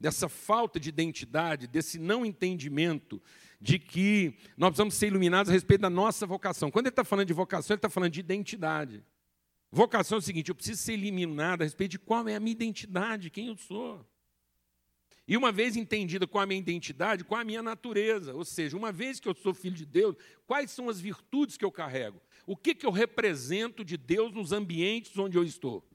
dessa 0.00 0.28
falta 0.28 0.80
de 0.80 0.88
identidade, 0.88 1.66
desse 1.66 1.98
não 1.98 2.24
entendimento 2.24 3.22
de 3.60 3.78
que 3.78 4.34
nós 4.56 4.70
precisamos 4.70 4.94
ser 4.94 5.08
iluminados 5.08 5.50
a 5.50 5.52
respeito 5.52 5.82
da 5.82 5.90
nossa 5.90 6.26
vocação. 6.26 6.70
Quando 6.70 6.86
ele 6.86 6.92
está 6.92 7.04
falando 7.04 7.26
de 7.26 7.34
vocação, 7.34 7.74
ele 7.74 7.78
está 7.78 7.90
falando 7.90 8.12
de 8.12 8.20
identidade. 8.20 9.04
Vocação 9.70 10.16
é 10.16 10.18
o 10.18 10.22
seguinte: 10.22 10.48
eu 10.48 10.54
preciso 10.54 10.80
ser 10.80 10.98
iluminado 10.98 11.60
a 11.60 11.64
respeito 11.64 11.92
de 11.92 11.98
qual 11.98 12.26
é 12.26 12.34
a 12.34 12.40
minha 12.40 12.52
identidade, 12.52 13.28
quem 13.28 13.48
eu 13.48 13.56
sou. 13.56 14.04
E 15.28 15.36
uma 15.36 15.52
vez 15.52 15.76
entendida 15.76 16.26
qual 16.26 16.42
a 16.42 16.46
minha 16.46 16.58
identidade, 16.58 17.22
qual 17.22 17.40
a 17.40 17.44
minha 17.44 17.62
natureza, 17.62 18.34
ou 18.34 18.44
seja, 18.44 18.76
uma 18.76 18.90
vez 18.90 19.20
que 19.20 19.28
eu 19.28 19.34
sou 19.34 19.54
filho 19.54 19.76
de 19.76 19.86
Deus, 19.86 20.16
quais 20.44 20.72
são 20.72 20.88
as 20.88 20.98
virtudes 20.98 21.56
que 21.56 21.64
eu 21.64 21.70
carrego? 21.70 22.20
O 22.46 22.56
que, 22.56 22.74
que 22.74 22.84
eu 22.84 22.90
represento 22.90 23.84
de 23.84 23.96
Deus 23.96 24.32
nos 24.32 24.50
ambientes 24.50 25.16
onde 25.16 25.38
eu 25.38 25.44
estou? 25.44 25.88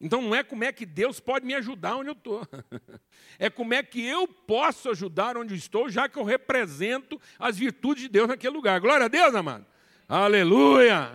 Então 0.00 0.22
não 0.22 0.34
é 0.34 0.44
como 0.44 0.62
é 0.62 0.72
que 0.72 0.86
Deus 0.86 1.18
pode 1.18 1.44
me 1.44 1.54
ajudar 1.54 1.96
onde 1.96 2.10
eu 2.10 2.14
estou. 2.14 2.46
É 3.40 3.48
como 3.48 3.72
é 3.72 3.82
que 3.84 4.04
eu 4.04 4.26
posso 4.26 4.90
ajudar 4.90 5.36
onde 5.36 5.54
eu 5.54 5.58
estou, 5.58 5.88
já 5.88 6.08
que 6.08 6.18
eu 6.18 6.24
represento 6.24 7.20
as 7.38 7.56
virtudes 7.56 8.02
de 8.02 8.08
Deus 8.08 8.26
naquele 8.26 8.54
lugar. 8.54 8.80
Glória 8.80 9.06
a 9.06 9.08
Deus, 9.08 9.32
amado. 9.32 9.64
Aleluia. 10.08 11.12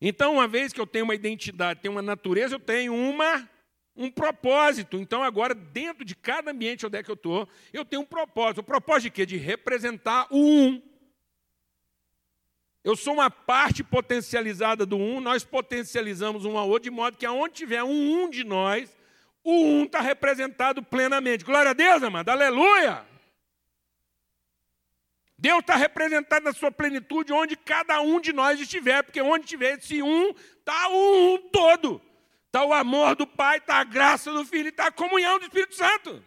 Então, 0.00 0.34
uma 0.34 0.48
vez 0.48 0.72
que 0.72 0.80
eu 0.80 0.86
tenho 0.86 1.04
uma 1.04 1.14
identidade, 1.14 1.80
tenho 1.80 1.94
uma 1.94 2.02
natureza, 2.02 2.56
eu 2.56 2.60
tenho 2.60 2.92
uma 2.92 3.48
um 3.96 4.10
propósito. 4.10 4.96
Então, 4.96 5.22
agora, 5.22 5.54
dentro 5.54 6.04
de 6.04 6.16
cada 6.16 6.50
ambiente 6.50 6.84
onde 6.84 6.98
é 6.98 7.02
que 7.02 7.10
eu 7.10 7.14
estou, 7.14 7.48
eu 7.72 7.84
tenho 7.84 8.02
um 8.02 8.06
propósito. 8.06 8.58
O 8.58 8.64
propósito 8.64 9.04
de 9.04 9.10
quê? 9.10 9.26
De 9.26 9.36
representar 9.36 10.26
o 10.30 10.38
um. 10.38 10.82
Eu 12.84 12.94
sou 12.94 13.14
uma 13.14 13.30
parte 13.30 13.82
potencializada 13.82 14.84
do 14.84 14.98
um, 14.98 15.18
nós 15.18 15.42
potencializamos 15.42 16.44
um 16.44 16.58
ao 16.58 16.68
outro, 16.68 16.84
de 16.84 16.90
modo 16.90 17.16
que 17.16 17.24
aonde 17.24 17.54
tiver 17.54 17.82
um 17.82 18.24
um 18.24 18.28
de 18.28 18.44
nós, 18.44 18.94
o 19.42 19.52
um 19.52 19.84
está 19.84 20.00
representado 20.00 20.82
plenamente. 20.82 21.46
Glória 21.46 21.70
a 21.70 21.74
Deus, 21.74 22.02
amado. 22.02 22.28
Aleluia! 22.28 23.02
Deus 25.38 25.60
está 25.60 25.76
representado 25.76 26.44
na 26.44 26.52
sua 26.52 26.70
plenitude 26.70 27.32
onde 27.32 27.56
cada 27.56 28.02
um 28.02 28.20
de 28.20 28.34
nós 28.34 28.60
estiver, 28.60 29.02
porque 29.02 29.20
onde 29.20 29.46
tiver 29.46 29.78
esse 29.78 30.02
um, 30.02 30.30
está 30.30 30.88
o 30.88 31.34
um 31.34 31.38
todo. 31.50 32.02
Está 32.46 32.64
o 32.64 32.72
amor 32.72 33.16
do 33.16 33.26
Pai, 33.26 33.58
está 33.58 33.76
a 33.76 33.84
graça 33.84 34.30
do 34.30 34.44
Filho, 34.44 34.68
está 34.68 34.88
a 34.88 34.92
comunhão 34.92 35.38
do 35.38 35.44
Espírito 35.46 35.74
Santo. 35.74 36.22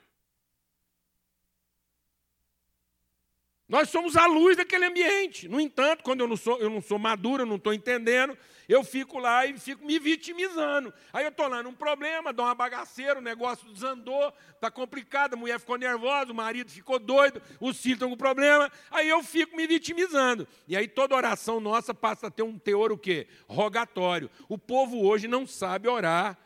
Nós 3.67 3.89
somos 3.89 4.15
a 4.15 4.25
luz 4.25 4.55
daquele 4.55 4.85
ambiente. 4.85 5.47
No 5.49 5.59
entanto, 5.59 6.01
quando 6.01 6.21
eu 6.21 6.27
não 6.27 6.37
sou, 6.37 6.57
eu 6.57 6.69
não 6.69 6.81
sou 6.81 6.97
maduro, 6.97 7.43
eu 7.43 7.45
não 7.45 7.57
estou 7.57 7.73
entendendo, 7.73 8.37
eu 8.67 8.81
fico 8.81 9.19
lá 9.19 9.45
e 9.45 9.59
fico 9.59 9.85
me 9.85 9.99
vitimizando. 9.99 10.93
Aí 11.11 11.25
eu 11.25 11.29
estou 11.29 11.49
lá 11.49 11.61
num 11.61 11.73
problema, 11.73 12.31
dou 12.31 12.45
uma 12.45 12.55
bagaceira, 12.55 13.19
o 13.19 13.21
negócio 13.21 13.67
desandou, 13.73 14.33
está 14.51 14.71
complicado, 14.71 15.33
a 15.33 15.37
mulher 15.37 15.59
ficou 15.59 15.77
nervosa, 15.77 16.31
o 16.31 16.35
marido 16.35 16.71
ficou 16.71 16.97
doido, 16.97 17.41
os 17.59 17.77
filhos 17.81 17.97
estão 17.97 18.09
com 18.09 18.15
problema. 18.15 18.71
Aí 18.89 19.09
eu 19.09 19.21
fico 19.21 19.57
me 19.57 19.67
vitimizando. 19.67 20.47
E 20.65 20.77
aí 20.77 20.87
toda 20.87 21.13
oração 21.13 21.59
nossa 21.59 21.93
passa 21.93 22.27
a 22.27 22.31
ter 22.31 22.43
um 22.43 22.57
teor 22.57 22.93
o 22.93 22.97
quê? 22.97 23.27
Rogatório. 23.49 24.29
O 24.47 24.57
povo 24.57 25.05
hoje 25.05 25.27
não 25.27 25.45
sabe 25.45 25.89
orar 25.89 26.37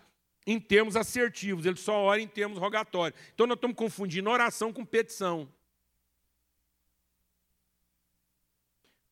em 0.48 0.60
termos 0.60 0.96
assertivos, 0.96 1.68
ele 1.68 1.78
só 1.78 1.94
ora 1.94 2.20
em 2.20 2.28
termos 2.28 2.58
rogatórios. 2.58 3.20
Então 3.32 3.46
nós 3.46 3.58
estamos 3.58 3.78
confundindo 3.78 4.28
oração 4.28 4.74
com 4.74 4.84
petição. 4.84 5.48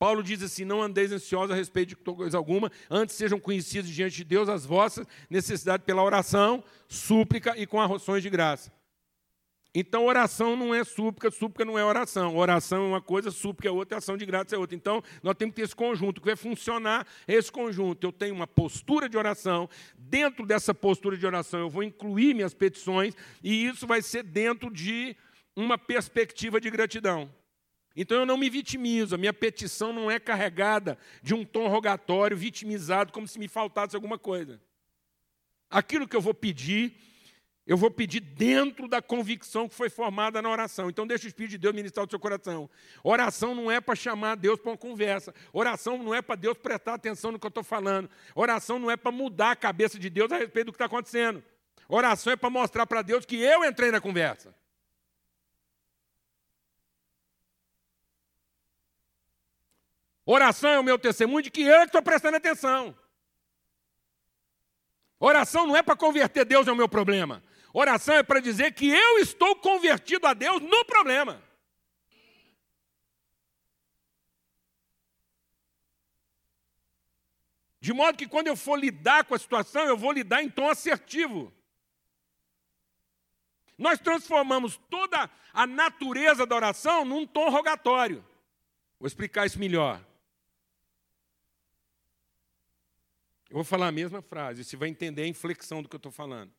Paulo 0.00 0.22
diz 0.22 0.42
assim: 0.42 0.64
Não 0.64 0.80
andeis 0.80 1.12
ansiosos 1.12 1.50
a 1.50 1.54
respeito 1.54 1.90
de 1.90 1.96
coisa 1.96 2.38
alguma, 2.38 2.72
antes 2.88 3.14
sejam 3.14 3.38
conhecidos 3.38 3.90
diante 3.90 4.16
de 4.16 4.24
Deus 4.24 4.48
as 4.48 4.64
vossas 4.64 5.06
necessidades 5.28 5.84
pela 5.84 6.02
oração, 6.02 6.64
súplica 6.88 7.54
e 7.58 7.66
com 7.66 7.78
arroções 7.78 8.22
de 8.22 8.30
graça. 8.30 8.72
Então, 9.74 10.06
oração 10.06 10.56
não 10.56 10.74
é 10.74 10.82
súplica, 10.82 11.30
súplica 11.30 11.66
não 11.66 11.78
é 11.78 11.84
oração. 11.84 12.34
Oração 12.34 12.86
é 12.86 12.88
uma 12.88 13.00
coisa, 13.00 13.30
súplica 13.30 13.68
é 13.68 13.70
outra, 13.70 13.98
ação 13.98 14.16
de 14.16 14.24
graça 14.24 14.56
é 14.56 14.58
outra. 14.58 14.74
Então, 14.74 15.02
nós 15.22 15.36
temos 15.36 15.54
que 15.54 15.60
ter 15.60 15.66
esse 15.66 15.76
conjunto. 15.76 16.18
O 16.18 16.20
que 16.22 16.28
vai 16.28 16.34
funcionar 16.34 17.06
é 17.28 17.34
esse 17.34 17.52
conjunto. 17.52 18.04
Eu 18.04 18.10
tenho 18.10 18.34
uma 18.34 18.48
postura 18.48 19.06
de 19.06 19.18
oração, 19.18 19.68
dentro 19.96 20.44
dessa 20.44 20.74
postura 20.74 21.16
de 21.16 21.24
oração, 21.24 21.60
eu 21.60 21.70
vou 21.70 21.84
incluir 21.84 22.34
minhas 22.34 22.54
petições, 22.54 23.14
e 23.44 23.66
isso 23.66 23.86
vai 23.86 24.02
ser 24.02 24.24
dentro 24.24 24.72
de 24.72 25.14
uma 25.54 25.78
perspectiva 25.78 26.60
de 26.60 26.68
gratidão. 26.70 27.30
Então 27.96 28.18
eu 28.18 28.26
não 28.26 28.36
me 28.36 28.48
vitimizo, 28.48 29.14
a 29.14 29.18
minha 29.18 29.32
petição 29.32 29.92
não 29.92 30.10
é 30.10 30.18
carregada 30.20 30.96
de 31.22 31.34
um 31.34 31.44
tom 31.44 31.68
rogatório, 31.68 32.36
vitimizado, 32.36 33.12
como 33.12 33.26
se 33.26 33.38
me 33.38 33.48
faltasse 33.48 33.96
alguma 33.96 34.18
coisa. 34.18 34.60
Aquilo 35.68 36.06
que 36.06 36.16
eu 36.16 36.20
vou 36.20 36.34
pedir, 36.34 36.94
eu 37.66 37.76
vou 37.76 37.90
pedir 37.90 38.20
dentro 38.20 38.88
da 38.88 39.02
convicção 39.02 39.68
que 39.68 39.74
foi 39.74 39.90
formada 39.90 40.40
na 40.40 40.48
oração. 40.48 40.88
Então 40.88 41.06
deixa 41.06 41.26
o 41.26 41.28
Espírito 41.28 41.52
de 41.52 41.58
Deus 41.58 41.74
ministrar 41.74 42.06
o 42.06 42.10
seu 42.10 42.18
coração. 42.18 42.70
Oração 43.02 43.54
não 43.54 43.70
é 43.70 43.80
para 43.80 43.94
chamar 43.94 44.36
Deus 44.36 44.58
para 44.58 44.70
uma 44.72 44.76
conversa. 44.76 45.34
Oração 45.52 45.98
não 45.98 46.14
é 46.14 46.22
para 46.22 46.36
Deus 46.36 46.56
prestar 46.58 46.94
atenção 46.94 47.32
no 47.32 47.38
que 47.38 47.46
eu 47.46 47.50
estou 47.50 47.62
falando. 47.64 48.08
Oração 48.34 48.78
não 48.78 48.90
é 48.90 48.96
para 48.96 49.12
mudar 49.12 49.52
a 49.52 49.56
cabeça 49.56 49.98
de 49.98 50.10
Deus 50.10 50.30
a 50.32 50.38
respeito 50.38 50.66
do 50.66 50.72
que 50.72 50.76
está 50.76 50.86
acontecendo. 50.86 51.42
Oração 51.88 52.32
é 52.32 52.36
para 52.36 52.50
mostrar 52.50 52.86
para 52.86 53.02
Deus 53.02 53.24
que 53.24 53.36
eu 53.36 53.64
entrei 53.64 53.90
na 53.90 54.00
conversa. 54.00 54.54
Oração 60.32 60.70
é 60.70 60.78
o 60.78 60.84
meu 60.84 60.96
testemunho 60.96 61.42
de 61.42 61.50
que 61.50 61.60
eu 61.60 61.82
estou 61.82 62.00
prestando 62.00 62.36
atenção. 62.36 62.96
Oração 65.18 65.66
não 65.66 65.76
é 65.76 65.82
para 65.82 65.96
converter 65.96 66.44
Deus 66.44 66.68
ao 66.68 66.76
meu 66.76 66.88
problema. 66.88 67.42
Oração 67.74 68.14
é 68.14 68.22
para 68.22 68.38
dizer 68.38 68.72
que 68.72 68.88
eu 68.88 69.18
estou 69.18 69.56
convertido 69.56 70.28
a 70.28 70.32
Deus 70.32 70.62
no 70.62 70.84
problema. 70.84 71.42
De 77.80 77.92
modo 77.92 78.16
que 78.16 78.28
quando 78.28 78.46
eu 78.46 78.56
for 78.56 78.78
lidar 78.78 79.24
com 79.24 79.34
a 79.34 79.38
situação, 79.38 79.82
eu 79.82 79.96
vou 79.96 80.12
lidar 80.12 80.44
em 80.44 80.48
tom 80.48 80.68
assertivo. 80.68 81.52
Nós 83.76 83.98
transformamos 83.98 84.76
toda 84.88 85.28
a 85.52 85.66
natureza 85.66 86.46
da 86.46 86.54
oração 86.54 87.04
num 87.04 87.26
tom 87.26 87.50
rogatório. 87.50 88.24
Vou 89.00 89.08
explicar 89.08 89.44
isso 89.44 89.58
melhor. 89.58 90.08
Eu 93.50 93.54
vou 93.54 93.64
falar 93.64 93.88
a 93.88 93.92
mesma 93.92 94.22
frase, 94.22 94.64
você 94.64 94.76
vai 94.76 94.88
entender 94.88 95.22
a 95.22 95.26
inflexão 95.26 95.82
do 95.82 95.88
que 95.88 95.96
eu 95.96 95.98
estou 95.98 96.12
falando. 96.12 96.52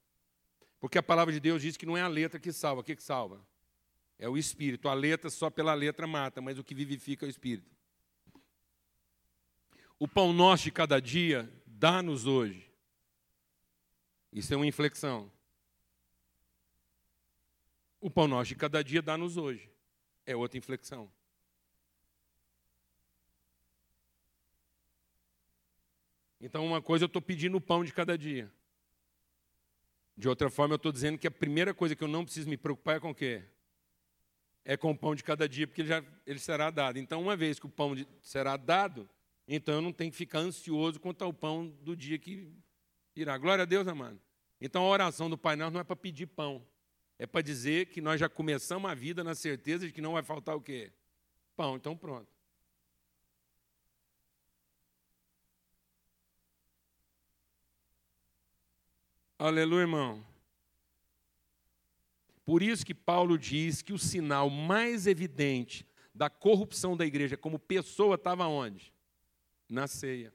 Porque 0.78 0.98
a 0.98 1.04
palavra 1.04 1.34
de 1.34 1.40
Deus 1.40 1.62
diz 1.62 1.78
que 1.78 1.86
não 1.86 1.96
é 1.96 2.02
a 2.02 2.08
letra 2.08 2.38
que 2.38 2.52
salva. 2.52 2.82
O 2.82 2.84
que, 2.84 2.98
que 2.98 3.04
salva? 3.04 3.40
É 4.20 4.28
o 4.28 4.38
espírito. 4.38 4.90
A 4.90 4.94
letra 4.94 5.30
só 5.30 5.50
pela 5.50 5.74
letra 5.74 6.06
mata, 6.06 6.42
mas 6.42 6.60
o 6.60 6.64
que 6.64 6.76
vivifica 6.76 7.26
é 7.26 7.28
o 7.28 7.30
espírito. 7.30 7.72
O 9.98 10.08
pão 10.08 10.34
nosso 10.34 10.66
de 10.66 10.72
cada 10.72 11.00
dia 11.00 11.50
dá-nos 11.66 12.26
hoje. 12.26 12.70
Isso 14.34 14.54
é 14.54 14.58
uma 14.58 14.66
inflexão. 14.66 15.32
O 18.02 18.10
pão 18.10 18.28
nosso 18.28 18.50
de 18.50 18.56
cada 18.56 18.84
dia 18.84 19.02
dá-nos 19.02 19.38
hoje. 19.38 19.72
É 20.26 20.36
outra 20.36 20.58
inflexão. 20.58 21.10
Então, 26.42 26.66
uma 26.66 26.82
coisa 26.82 27.06
eu 27.06 27.08
estou 27.08 27.22
pedindo 27.22 27.58
o 27.58 27.62
pão 27.62 27.84
de 27.84 27.94
cada 27.94 28.18
dia. 28.18 28.52
De 30.18 30.28
outra 30.28 30.50
forma, 30.50 30.74
eu 30.74 30.78
estou 30.78 30.92
dizendo 30.92 31.18
que 31.18 31.28
a 31.28 31.32
primeira 31.32 31.74
coisa 31.74 31.96
que 31.96 32.04
eu 32.04 32.08
não 32.08 32.26
preciso 32.26 32.50
me 32.50 32.58
preocupar 32.58 32.98
é 32.98 33.00
com 33.00 33.12
o 33.12 33.16
quê? 33.16 33.44
É 34.66 34.76
com 34.76 34.92
o 34.92 34.98
pão 34.98 35.14
de 35.16 35.24
cada 35.24 35.48
dia, 35.48 35.68
porque 35.68 35.82
ele, 35.82 35.90
já, 35.90 36.04
ele 36.26 36.40
será 36.40 36.72
dado. 36.72 36.98
Então, 36.98 37.22
uma 37.22 37.36
vez 37.36 37.60
que 37.60 37.66
o 37.68 37.70
pão 37.70 37.96
de, 37.96 38.08
será 38.22 38.58
dado, 38.58 39.08
então 39.48 39.76
eu 39.76 39.82
não 39.82 39.94
tenho 39.94 40.12
que 40.12 40.18
ficar 40.18 40.40
ansioso 40.40 41.00
quanto 41.00 41.24
ao 41.24 41.32
pão 41.32 41.68
do 41.82 41.96
dia 41.96 42.18
que 42.18 42.52
irá. 43.16 43.38
Glória 43.38 43.62
a 43.64 43.66
Deus, 43.66 43.88
amado. 43.88 44.20
Então, 44.60 44.84
a 44.84 44.90
oração 44.90 45.30
do 45.30 45.38
Pai 45.38 45.56
Nosso 45.56 45.74
não 45.74 45.80
é 45.80 45.84
para 45.84 45.96
pedir 45.96 46.26
pão. 46.28 46.66
É 47.20 47.28
para 47.28 47.42
dizer 47.42 47.88
que 47.88 48.02
nós 48.02 48.20
já 48.20 48.28
começamos 48.28 48.90
a 48.90 48.96
vida 48.96 49.24
na 49.24 49.36
certeza 49.36 49.86
de 49.86 49.94
que 49.94 50.02
não 50.02 50.14
vai 50.14 50.24
faltar 50.24 50.56
o 50.56 50.62
quê? 50.62 50.92
Pão. 51.56 51.76
Então, 51.76 51.96
pronto. 51.96 52.41
Aleluia, 59.44 59.82
irmão. 59.82 60.24
Por 62.46 62.62
isso 62.62 62.86
que 62.86 62.94
Paulo 62.94 63.40
diz 63.40 63.82
que 63.82 63.92
o 63.92 63.98
sinal 63.98 64.52
mais 64.52 65.08
evidente 65.08 65.84
da 66.14 66.30
corrupção 66.30 66.96
da 66.96 67.08
igreja 67.08 67.36
como 67.36 67.58
pessoa 67.58 68.14
estava 68.14 68.46
onde? 68.46 68.94
Na 69.68 69.88
ceia. 69.88 70.32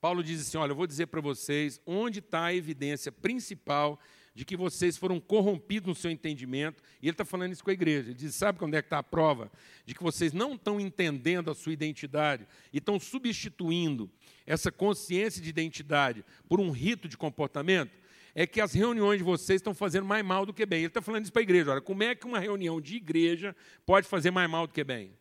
Paulo 0.00 0.20
diz 0.20 0.40
assim: 0.40 0.56
Olha, 0.56 0.72
eu 0.72 0.76
vou 0.76 0.84
dizer 0.84 1.06
para 1.06 1.20
vocês 1.20 1.80
onde 1.86 2.18
está 2.18 2.46
a 2.46 2.54
evidência 2.54 3.12
principal 3.12 4.00
de 4.34 4.44
que 4.44 4.56
vocês 4.56 4.96
foram 4.96 5.20
corrompidos 5.20 5.86
no 5.86 5.94
seu 5.94 6.10
entendimento. 6.10 6.82
E 7.00 7.06
ele 7.06 7.12
está 7.12 7.24
falando 7.24 7.52
isso 7.52 7.62
com 7.62 7.70
a 7.70 7.74
igreja. 7.74 8.08
Ele 8.08 8.18
diz: 8.18 8.34
Sabe 8.34 8.58
onde 8.64 8.76
é 8.76 8.82
que 8.82 8.86
está 8.86 8.98
a 8.98 9.02
prova? 9.04 9.48
De 9.86 9.94
que 9.94 10.02
vocês 10.02 10.32
não 10.32 10.54
estão 10.54 10.80
entendendo 10.80 11.52
a 11.52 11.54
sua 11.54 11.72
identidade 11.72 12.48
e 12.72 12.78
estão 12.78 12.98
substituindo 12.98 14.10
essa 14.44 14.72
consciência 14.72 15.40
de 15.40 15.48
identidade 15.48 16.24
por 16.48 16.58
um 16.58 16.72
rito 16.72 17.06
de 17.06 17.16
comportamento? 17.16 18.02
É 18.34 18.46
que 18.46 18.60
as 18.60 18.72
reuniões 18.72 19.18
de 19.18 19.24
vocês 19.24 19.56
estão 19.56 19.74
fazendo 19.74 20.04
mais 20.04 20.24
mal 20.24 20.44
do 20.44 20.52
que 20.52 20.66
bem. 20.66 20.80
Ele 20.80 20.86
está 20.88 21.00
falando 21.00 21.22
isso 21.22 21.32
para 21.32 21.40
a 21.40 21.44
igreja. 21.44 21.70
Olha, 21.70 21.80
como 21.80 22.02
é 22.02 22.14
que 22.14 22.26
uma 22.26 22.38
reunião 22.38 22.80
de 22.80 22.96
igreja 22.96 23.54
pode 23.86 24.08
fazer 24.08 24.30
mais 24.30 24.50
mal 24.50 24.66
do 24.66 24.72
que 24.72 24.82
bem? 24.82 25.16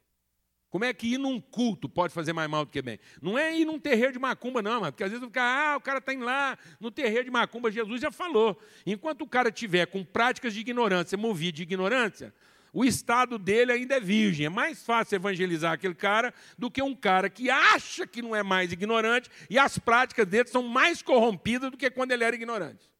Como 0.73 0.83
é 0.83 0.91
que 0.91 1.13
ir 1.13 1.19
num 1.19 1.39
culto 1.39 1.87
pode 1.87 2.11
fazer 2.11 2.33
mais 2.33 2.49
mal 2.49 2.65
do 2.65 2.71
que 2.71 2.81
bem? 2.81 2.99
Não 3.21 3.37
é 3.37 3.55
ir 3.55 3.63
num 3.63 3.77
terreiro 3.77 4.11
de 4.11 4.17
macumba, 4.17 4.59
não, 4.59 4.81
mano, 4.81 4.91
porque 4.91 5.03
às 5.03 5.11
vezes 5.11 5.23
fica, 5.23 5.39
ah, 5.39 5.77
o 5.77 5.81
cara 5.81 5.99
está 5.99 6.11
indo 6.11 6.25
lá 6.25 6.57
no 6.79 6.89
terreiro 6.89 7.25
de 7.25 7.29
macumba, 7.29 7.69
Jesus 7.69 8.01
já 8.01 8.09
falou. 8.11 8.59
Enquanto 8.83 9.21
o 9.21 9.27
cara 9.27 9.51
tiver 9.51 9.85
com 9.85 10.03
práticas 10.03 10.51
de 10.51 10.61
ignorância, 10.61 11.15
movido 11.15 11.57
de 11.57 11.61
ignorância, 11.61 12.33
o 12.73 12.83
estado 12.83 13.37
dele 13.37 13.71
ainda 13.71 13.97
é 13.97 13.99
virgem. 13.99 14.47
É 14.47 14.49
mais 14.49 14.83
fácil 14.83 15.15
evangelizar 15.15 15.73
aquele 15.73 15.93
cara 15.93 16.33
do 16.57 16.71
que 16.71 16.81
um 16.81 16.95
cara 16.95 17.29
que 17.29 17.51
acha 17.51 18.07
que 18.07 18.23
não 18.23 18.35
é 18.35 18.41
mais 18.41 18.71
ignorante 18.71 19.29
e 19.47 19.59
as 19.59 19.77
práticas 19.77 20.25
dele 20.25 20.49
são 20.49 20.63
mais 20.63 21.03
corrompidas 21.03 21.69
do 21.69 21.77
que 21.77 21.91
quando 21.91 22.13
ele 22.13 22.23
era 22.23 22.35
ignorante. 22.35 22.91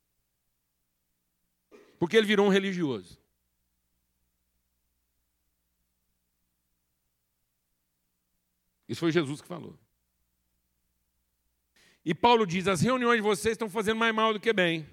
Porque 2.03 2.17
ele 2.17 2.27
virou 2.27 2.47
um 2.47 2.49
religioso. 2.49 3.17
Isso 8.89 8.99
foi 8.99 9.09
Jesus 9.09 9.41
que 9.41 9.47
falou. 9.47 9.79
E 12.03 12.13
Paulo 12.13 12.45
diz: 12.45 12.67
as 12.67 12.81
reuniões 12.81 13.19
de 13.19 13.21
vocês 13.21 13.53
estão 13.53 13.69
fazendo 13.69 13.99
mais 13.99 14.13
mal 14.13 14.33
do 14.33 14.39
que 14.41 14.51
bem. 14.51 14.85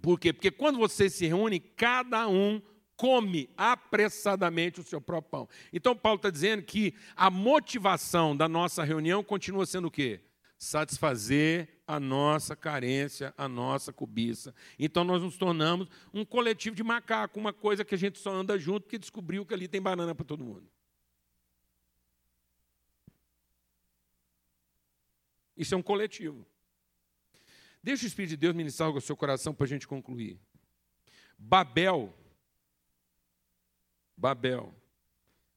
Por 0.00 0.18
quê? 0.18 0.32
Porque 0.32 0.50
quando 0.50 0.78
vocês 0.78 1.12
se 1.12 1.26
reúnem, 1.26 1.60
cada 1.60 2.26
um 2.26 2.62
come 2.96 3.50
apressadamente 3.54 4.80
o 4.80 4.82
seu 4.82 5.02
próprio 5.02 5.30
pão. 5.30 5.48
Então, 5.70 5.94
Paulo 5.94 6.16
está 6.16 6.30
dizendo 6.30 6.62
que 6.62 6.94
a 7.14 7.28
motivação 7.28 8.34
da 8.34 8.48
nossa 8.48 8.82
reunião 8.82 9.22
continua 9.22 9.66
sendo 9.66 9.88
o 9.88 9.90
quê? 9.90 10.22
Satisfazer 10.62 11.80
a 11.86 11.98
nossa 11.98 12.54
carência, 12.54 13.32
a 13.34 13.48
nossa 13.48 13.94
cobiça. 13.94 14.54
Então 14.78 15.02
nós 15.04 15.22
nos 15.22 15.38
tornamos 15.38 15.88
um 16.12 16.22
coletivo 16.22 16.76
de 16.76 16.82
macaco, 16.82 17.40
uma 17.40 17.50
coisa 17.50 17.82
que 17.82 17.94
a 17.94 17.98
gente 17.98 18.18
só 18.18 18.30
anda 18.30 18.58
junto 18.58 18.82
porque 18.82 18.98
descobriu 18.98 19.46
que 19.46 19.54
ali 19.54 19.66
tem 19.66 19.80
banana 19.80 20.14
para 20.14 20.26
todo 20.26 20.44
mundo. 20.44 20.70
Isso 25.56 25.74
é 25.74 25.78
um 25.78 25.82
coletivo. 25.82 26.46
Deixa 27.82 28.04
o 28.04 28.06
Espírito 28.06 28.30
de 28.30 28.36
Deus 28.36 28.54
ministrar 28.54 28.88
algo 28.88 28.98
ao 28.98 29.02
seu 29.02 29.16
coração 29.16 29.54
para 29.54 29.64
a 29.64 29.68
gente 29.68 29.88
concluir. 29.88 30.38
Babel, 31.38 32.14
Babel, 34.14 34.74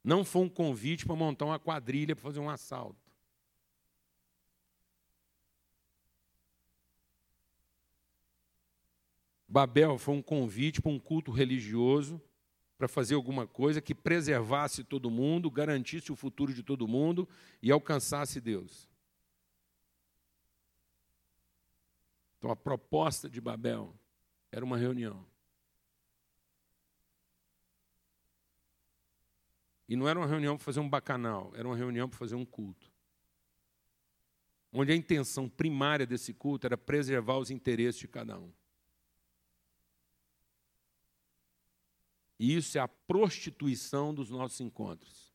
não 0.01 0.23
foi 0.23 0.43
um 0.43 0.49
convite 0.49 1.05
para 1.05 1.13
montar 1.13 1.43
uma 1.43 1.59
quadrilha 1.59 2.15
para 2.15 2.23
fazer 2.23 2.39
um 2.39 2.49
assalto. 2.49 3.02
Babel 9.53 9.99
foi 9.99 10.15
um 10.15 10.21
convite 10.21 10.81
para 10.81 10.89
um 10.89 10.97
culto 10.97 11.31
religioso, 11.31 12.19
para 12.75 12.87
fazer 12.87 13.13
alguma 13.13 13.45
coisa 13.45 13.79
que 13.79 13.93
preservasse 13.93 14.83
todo 14.83 15.11
mundo, 15.11 15.51
garantisse 15.51 16.11
o 16.11 16.15
futuro 16.15 16.51
de 16.51 16.63
todo 16.63 16.87
mundo 16.87 17.29
e 17.61 17.71
alcançasse 17.71 18.41
Deus. 18.41 18.89
Então 22.39 22.49
a 22.49 22.55
proposta 22.55 23.29
de 23.29 23.39
Babel 23.39 23.93
era 24.51 24.65
uma 24.65 24.75
reunião. 24.75 25.23
E 29.87 29.95
não 29.95 30.09
era 30.09 30.17
uma 30.17 30.25
reunião 30.25 30.57
para 30.57 30.65
fazer 30.65 30.79
um 30.79 30.89
bacanal, 30.89 31.51
era 31.53 31.67
uma 31.67 31.77
reunião 31.77 32.09
para 32.09 32.17
fazer 32.17 32.33
um 32.33 32.43
culto. 32.43 32.91
Onde 34.71 34.91
a 34.91 34.95
intenção 34.95 35.47
primária 35.47 36.07
desse 36.07 36.33
culto 36.33 36.65
era 36.65 36.75
preservar 36.75 37.37
os 37.37 37.51
interesses 37.51 38.01
de 38.01 38.07
cada 38.07 38.39
um. 38.39 38.51
E 42.43 42.57
isso 42.57 42.77
é 42.77 42.81
a 42.81 42.89
prostituição 42.89 44.13
dos 44.13 44.29
nossos 44.29 44.59
encontros. 44.59 45.33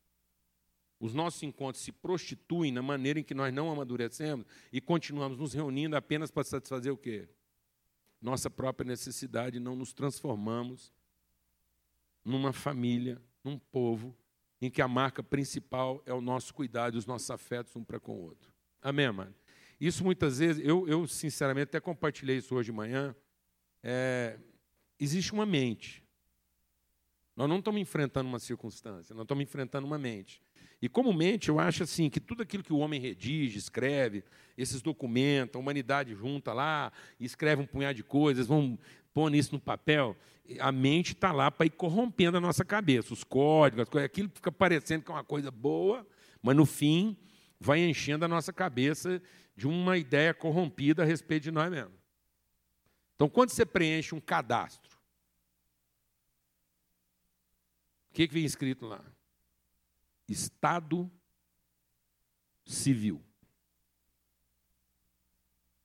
Os 1.01 1.15
nossos 1.15 1.43
encontros 1.43 1.83
se 1.83 1.91
prostituem 1.91 2.71
na 2.71 2.83
maneira 2.83 3.19
em 3.19 3.25
que 3.25 3.33
nós 3.33 3.51
não 3.51 3.73
amadurecemos 3.73 4.45
e 4.71 4.79
continuamos 4.79 5.39
nos 5.39 5.55
reunindo 5.55 5.97
apenas 5.97 6.31
para 6.31 6.45
satisfazer 6.45 6.93
o 6.93 6.99
quê? 6.99 7.27
Nossa 8.21 8.51
própria 8.51 8.87
necessidade, 8.87 9.59
não 9.59 9.75
nos 9.75 9.95
transformamos 9.95 10.93
numa 12.23 12.53
família, 12.53 13.19
num 13.43 13.59
povo, 13.59 14.15
em 14.61 14.69
que 14.71 14.83
a 14.83 14.87
marca 14.87 15.23
principal 15.23 16.03
é 16.05 16.13
o 16.13 16.21
nosso 16.21 16.53
cuidado 16.53 16.97
e 16.97 16.99
os 16.99 17.07
nossos 17.07 17.31
afetos 17.31 17.75
um 17.75 17.83
para 17.83 17.99
com 17.99 18.19
o 18.19 18.21
outro. 18.21 18.53
Amém, 18.83 19.07
amado? 19.07 19.35
Isso 19.81 20.05
muitas 20.05 20.41
vezes, 20.41 20.63
eu, 20.63 20.87
eu 20.87 21.07
sinceramente 21.07 21.71
até 21.71 21.81
compartilhei 21.81 22.37
isso 22.37 22.55
hoje 22.55 22.67
de 22.67 22.77
manhã. 22.77 23.17
É, 23.83 24.39
existe 25.01 25.33
uma 25.33 25.47
mente 25.47 26.07
nós 27.39 27.49
não 27.49 27.61
estamos 27.61 27.81
enfrentando 27.81 28.29
uma 28.29 28.41
circunstância, 28.41 29.15
nós 29.15 29.23
estamos 29.23 29.45
enfrentando 29.45 29.87
uma 29.87 29.97
mente. 29.97 30.43
E 30.83 30.89
como 30.89 31.13
mente, 31.13 31.51
eu 31.51 31.61
acho 31.61 31.85
assim 31.85 32.11
que 32.11 32.19
tudo 32.19 32.43
aquilo 32.43 32.65
que 32.65 32.73
o 32.73 32.79
homem 32.79 33.01
redige, 33.01 33.57
escreve, 33.57 34.25
esses 34.57 34.83
documentos, 34.83 35.55
a 35.55 35.59
humanidade 35.61 36.17
junta 36.17 36.53
lá, 36.53 36.91
escreve 37.21 37.63
um 37.63 37.67
punhado 37.67 37.95
de 37.95 38.03
coisas, 38.03 38.49
vão 38.49 38.77
pôr 39.15 39.33
isso 39.37 39.55
no 39.55 39.61
papel, 39.61 40.17
a 40.59 40.73
mente 40.73 41.13
está 41.13 41.31
lá 41.31 41.49
para 41.49 41.67
ir 41.67 41.71
corrompendo 41.71 42.39
a 42.39 42.41
nossa 42.41 42.65
cabeça, 42.65 43.15
os 43.15 43.23
códigos, 43.23 43.87
aquilo 44.03 44.29
fica 44.35 44.51
parecendo 44.51 45.05
que 45.05 45.11
é 45.13 45.15
uma 45.15 45.23
coisa 45.23 45.53
boa, 45.53 46.05
mas 46.43 46.57
no 46.57 46.67
fim 46.67 47.17
vai 47.61 47.79
enchendo 47.79 48.25
a 48.25 48.29
nossa 48.29 48.53
cabeça 48.53 49.23
de 49.57 49.69
uma 49.69 49.97
ideia 49.97 50.35
corrompida 50.35 51.05
a 51.05 51.07
respeito 51.07 51.45
de 51.45 51.53
nós 51.53 51.71
mesmos. 51.71 51.95
Então, 53.15 53.29
quando 53.29 53.51
você 53.51 53.65
preenche 53.65 54.13
um 54.13 54.21
cadastro, 54.21 54.88
que, 58.13 58.29
que 58.29 58.35
vem 58.35 58.45
escrito 58.45 58.87
lá? 58.87 59.05
Estado 60.29 61.11
civil. 62.65 63.25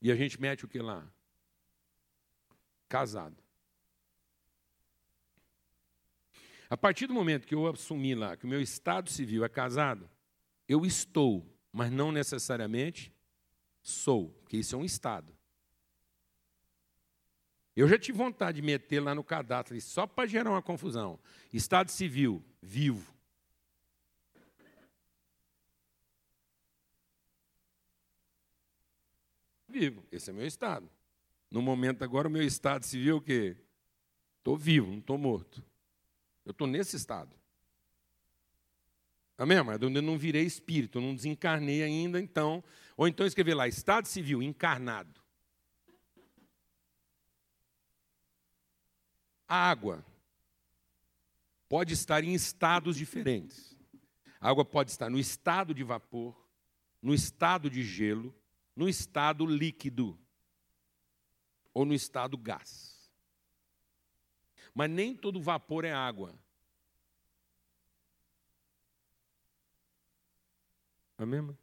E 0.01 0.11
a 0.11 0.15
gente 0.15 0.39
mete 0.39 0.65
o 0.65 0.67
que 0.67 0.80
lá? 0.80 1.09
Casado. 2.89 3.41
A 6.69 6.76
partir 6.76 7.07
do 7.07 7.13
momento 7.13 7.47
que 7.47 7.55
eu 7.55 7.67
assumi 7.67 8.15
lá 8.15 8.36
que 8.36 8.45
o 8.45 8.49
meu 8.49 8.61
estado 8.61 9.09
civil 9.09 9.45
é 9.45 9.49
casado, 9.49 10.09
eu 10.67 10.86
estou, 10.86 11.47
mas 11.71 11.91
não 11.91 12.11
necessariamente 12.11 13.13
sou, 13.82 14.30
porque 14.41 14.57
isso 14.57 14.76
é 14.76 14.78
um 14.78 14.84
estado. 14.84 15.33
Eu 17.76 17.88
já 17.88 17.97
tive 17.97 18.17
vontade 18.17 18.61
de 18.61 18.61
meter 18.61 18.99
lá 18.99 19.15
no 19.15 19.24
cadastro, 19.24 19.80
só 19.82 20.05
para 20.05 20.28
gerar 20.28 20.51
uma 20.51 20.61
confusão. 20.61 21.19
Estado 21.51 21.89
civil, 21.89 22.43
vivo. 22.61 23.11
Vivo, 29.67 30.05
esse 30.11 30.30
é 30.30 30.34
meu 30.34 30.45
estado. 30.45 30.88
No 31.49 31.59
momento 31.59 32.03
agora, 32.03 32.28
o 32.28 32.32
meu 32.32 32.43
estado 32.43 32.86
civil 32.86 33.15
é 33.15 33.17
o 33.17 33.21
quê? 33.21 33.57
Estou 34.38 34.55
vivo, 34.55 34.91
não 34.91 34.99
estou 34.99 35.17
morto. 35.17 35.63
Eu 36.45 36.51
estou 36.51 36.67
nesse 36.67 36.95
estado. 36.95 37.36
Amém, 39.36 39.57
amado? 39.57 39.88
Eu 39.88 40.01
não 40.01 40.15
virei 40.15 40.43
espírito, 40.43 40.99
eu 40.99 41.01
não 41.01 41.15
desencarnei 41.15 41.82
ainda, 41.82 42.21
então 42.21 42.63
Ou 42.95 43.07
então 43.07 43.26
escrever 43.26 43.55
lá, 43.55 43.67
estado 43.67 44.05
civil 44.05 44.43
encarnado. 44.43 45.22
A 49.54 49.70
água 49.70 50.04
pode 51.70 51.93
estar 51.93 52.24
em 52.24 52.34
estados 52.34 52.97
diferentes. 52.97 53.78
A 54.41 54.49
água 54.49 54.66
pode 54.66 54.89
estar 54.89 55.12
no 55.12 55.20
estado 55.20 55.76
de 55.76 55.84
vapor, 55.84 56.36
no 56.99 57.14
estado 57.14 57.70
de 57.70 57.84
gelo, 57.84 58.34
no 58.76 58.89
estado 58.89 59.45
líquido 59.45 60.20
ou 61.72 61.86
no 61.86 61.93
estado 61.93 62.36
gás. 62.36 63.14
Mas 64.74 64.89
nem 64.89 65.16
todo 65.16 65.39
vapor 65.39 65.86
é 65.86 65.93
água. 65.93 66.34
Amém? 71.16 71.38
Irmão? 71.38 71.58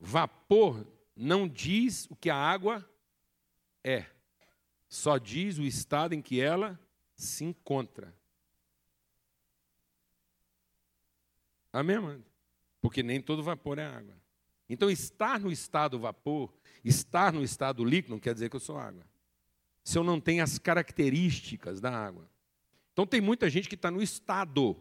Vapor 0.00 0.86
não 1.14 1.46
diz 1.46 2.06
o 2.10 2.16
que 2.16 2.30
a 2.30 2.36
água 2.36 2.90
é, 3.84 4.15
só 4.88 5.18
diz 5.18 5.58
o 5.58 5.62
estado 5.62 6.14
em 6.14 6.22
que 6.22 6.40
ela 6.40 6.78
se 7.14 7.44
encontra. 7.44 8.14
Amém, 11.72 11.98
mano? 11.98 12.24
Porque 12.80 13.02
nem 13.02 13.20
todo 13.20 13.42
vapor 13.42 13.78
é 13.78 13.84
água. 13.84 14.16
Então, 14.68 14.90
estar 14.90 15.40
no 15.40 15.50
estado 15.50 15.98
vapor, 15.98 16.52
estar 16.84 17.32
no 17.32 17.42
estado 17.42 17.84
líquido, 17.84 18.14
não 18.14 18.20
quer 18.20 18.34
dizer 18.34 18.48
que 18.48 18.56
eu 18.56 18.60
sou 18.60 18.78
água. 18.78 19.06
Se 19.84 19.98
eu 19.98 20.02
não 20.02 20.20
tenho 20.20 20.42
as 20.42 20.58
características 20.58 21.80
da 21.80 21.90
água. 21.90 22.28
Então, 22.92 23.06
tem 23.06 23.20
muita 23.20 23.48
gente 23.48 23.68
que 23.68 23.74
está 23.74 23.90
no 23.90 24.02
estado 24.02 24.76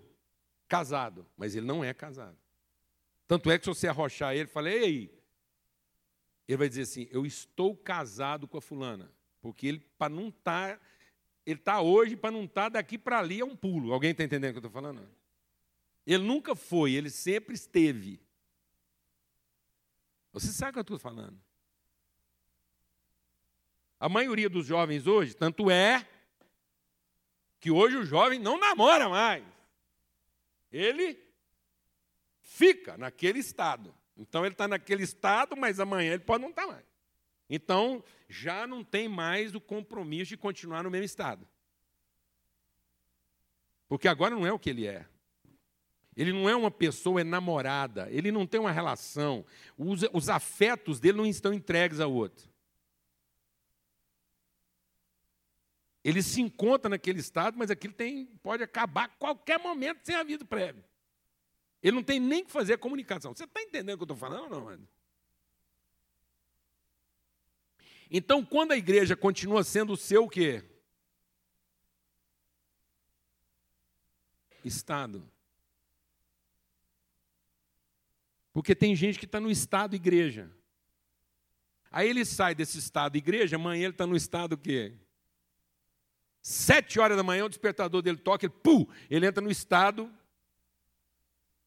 casado, 0.68 1.26
mas 1.38 1.56
ele 1.56 1.66
não 1.66 1.84
é 1.84 1.94
casado. 1.94 2.38
Tanto 3.28 3.52
é 3.52 3.58
que 3.58 3.66
se 3.66 3.70
você 3.70 3.88
arrochar 3.88 4.36
ele, 4.36 4.48
fala, 4.48 4.70
ei, 4.70 5.14
ele 6.48 6.58
vai 6.58 6.70
dizer 6.70 6.84
assim, 6.84 7.08
eu 7.12 7.26
estou 7.26 7.76
casado 7.76 8.48
com 8.48 8.58
a 8.58 8.62
fulana. 8.62 9.12
Porque 9.46 9.68
ele, 9.68 9.80
para 9.96 10.10
não 10.10 10.30
estar, 10.30 10.76
tá, 10.76 10.82
ele 11.46 11.60
está 11.60 11.80
hoje, 11.80 12.16
para 12.16 12.32
não 12.32 12.46
estar 12.46 12.64
tá 12.64 12.70
daqui 12.70 12.98
para 12.98 13.20
ali, 13.20 13.42
é 13.42 13.46
um 13.46 13.56
pulo. 13.56 13.94
Alguém 13.94 14.10
está 14.10 14.24
entendendo 14.24 14.50
o 14.50 14.54
que 14.54 14.58
eu 14.58 14.68
estou 14.68 14.72
falando? 14.72 15.08
Ele 16.04 16.24
nunca 16.24 16.56
foi, 16.56 16.94
ele 16.94 17.12
sempre 17.12 17.54
esteve. 17.54 18.20
Você 20.34 20.48
sabe 20.48 20.72
o 20.72 20.74
que 20.74 20.80
eu 20.80 20.82
estou 20.82 20.98
falando. 20.98 21.40
A 24.00 24.10
maioria 24.10 24.50
dos 24.50 24.66
jovens 24.66 25.06
hoje, 25.06 25.36
tanto 25.36 25.70
é 25.70 26.08
que 27.60 27.70
hoje 27.70 27.98
o 27.98 28.04
jovem 28.04 28.40
não 28.40 28.60
namora 28.60 29.08
mais. 29.08 29.46
Ele 30.72 31.24
fica 32.42 32.98
naquele 32.98 33.38
estado. 33.38 33.94
Então 34.18 34.44
ele 34.44 34.56
está 34.56 34.68
naquele 34.68 35.04
estado, 35.04 35.56
mas 35.56 35.80
amanhã 35.80 36.14
ele 36.14 36.24
pode 36.24 36.42
não 36.42 36.50
estar 36.50 36.66
tá 36.66 36.72
mais. 36.72 36.95
Então 37.50 38.04
já 38.28 38.66
não 38.66 38.84
tem 38.84 39.08
mais 39.08 39.54
o 39.54 39.62
compromisso 39.62 40.30
de 40.30 40.38
continuar 40.38 40.84
no 40.84 40.92
mesmo 40.92 41.06
estado. 41.06 41.48
Porque 43.88 44.08
agora 44.08 44.36
não 44.36 44.46
é 44.46 44.52
o 44.52 44.60
que 44.60 44.70
ele 44.70 44.88
é. 44.88 45.06
Ele 46.16 46.32
não 46.32 46.50
é 46.50 46.56
uma 46.56 46.72
pessoa 46.72 47.20
enamorada, 47.20 48.08
ele 48.10 48.32
não 48.32 48.48
tem 48.48 48.60
uma 48.60 48.72
relação, 48.72 49.46
os, 49.78 50.02
os 50.14 50.30
afetos 50.30 50.98
dele 50.98 51.18
não 51.18 51.26
estão 51.26 51.54
entregues 51.54 52.00
ao 52.00 52.12
outro. 52.12 52.50
Ele 56.02 56.22
se 56.22 56.40
encontra 56.40 56.88
naquele 56.88 57.20
estado, 57.20 57.58
mas 57.58 57.70
aquilo 57.70 57.94
tem, 57.94 58.28
pode 58.42 58.64
acabar 58.64 59.06
a 59.06 59.10
qualquer 59.10 59.60
momento 59.60 60.02
sem 60.04 60.16
aviso 60.16 60.46
prévio. 60.46 60.86
Ele 61.82 61.96
não 61.96 62.04
tem 62.04 62.20
nem 62.20 62.46
que 62.46 62.52
fazer 62.52 62.74
a 62.74 62.78
comunicação. 62.78 63.36
Você 63.36 63.44
está 63.44 63.62
entendendo 63.62 63.96
o 63.96 63.98
que 63.98 64.04
eu 64.04 64.16
estou 64.16 64.18
falando 64.18 64.44
ou 64.44 64.50
não, 64.50 64.66
mano? 64.66 64.88
Então, 68.10 68.46
quando 68.46 68.72
a 68.72 68.78
igreja 68.78 69.16
continua 69.16 69.64
sendo 69.64 69.94
o 69.94 69.98
seu 69.98 70.28
quê? 70.28 70.64
Estado. 74.64 75.30
Porque 78.54 78.74
tem 78.74 78.96
gente 78.96 79.20
que 79.20 79.26
está 79.26 79.40
no 79.40 79.52
estado 79.52 79.96
igreja. 79.96 80.50
Aí 81.92 82.10
ele 82.10 82.26
sai 82.26 82.56
desse 82.56 82.78
estado 82.78 83.18
igreja, 83.18 83.56
amanhã 83.56 83.84
ele 83.84 83.94
está 83.94 84.06
no 84.06 84.16
estado 84.16 84.58
quê? 84.58 84.94
Sete 86.42 87.00
horas 87.00 87.18
da 87.18 87.24
manhã, 87.24 87.46
o 87.46 87.50
despertador 87.50 88.02
dele 88.02 88.18
toca, 88.18 88.46
ele, 88.46 88.54
pum, 88.62 88.86
ele 89.10 89.26
entra 89.26 89.44
no 89.44 89.50
estado 89.50 90.12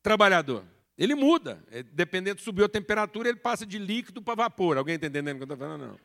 trabalhador. 0.02 0.64
Ele 0.96 1.14
muda. 1.14 1.62
É, 1.70 1.82
dependendo 1.82 2.36
de 2.36 2.42
subir 2.42 2.64
a 2.64 2.68
temperatura, 2.68 3.28
ele 3.28 3.38
passa 3.38 3.66
de 3.66 3.78
líquido 3.78 4.20
para 4.20 4.34
vapor. 4.34 4.76
Alguém 4.76 4.94
está 4.94 5.06
entendendo 5.06 5.36
o 5.36 5.38
que 5.38 5.42
eu 5.42 5.54
estou 5.54 5.58
falando? 5.58 5.86
Não. 5.88 6.00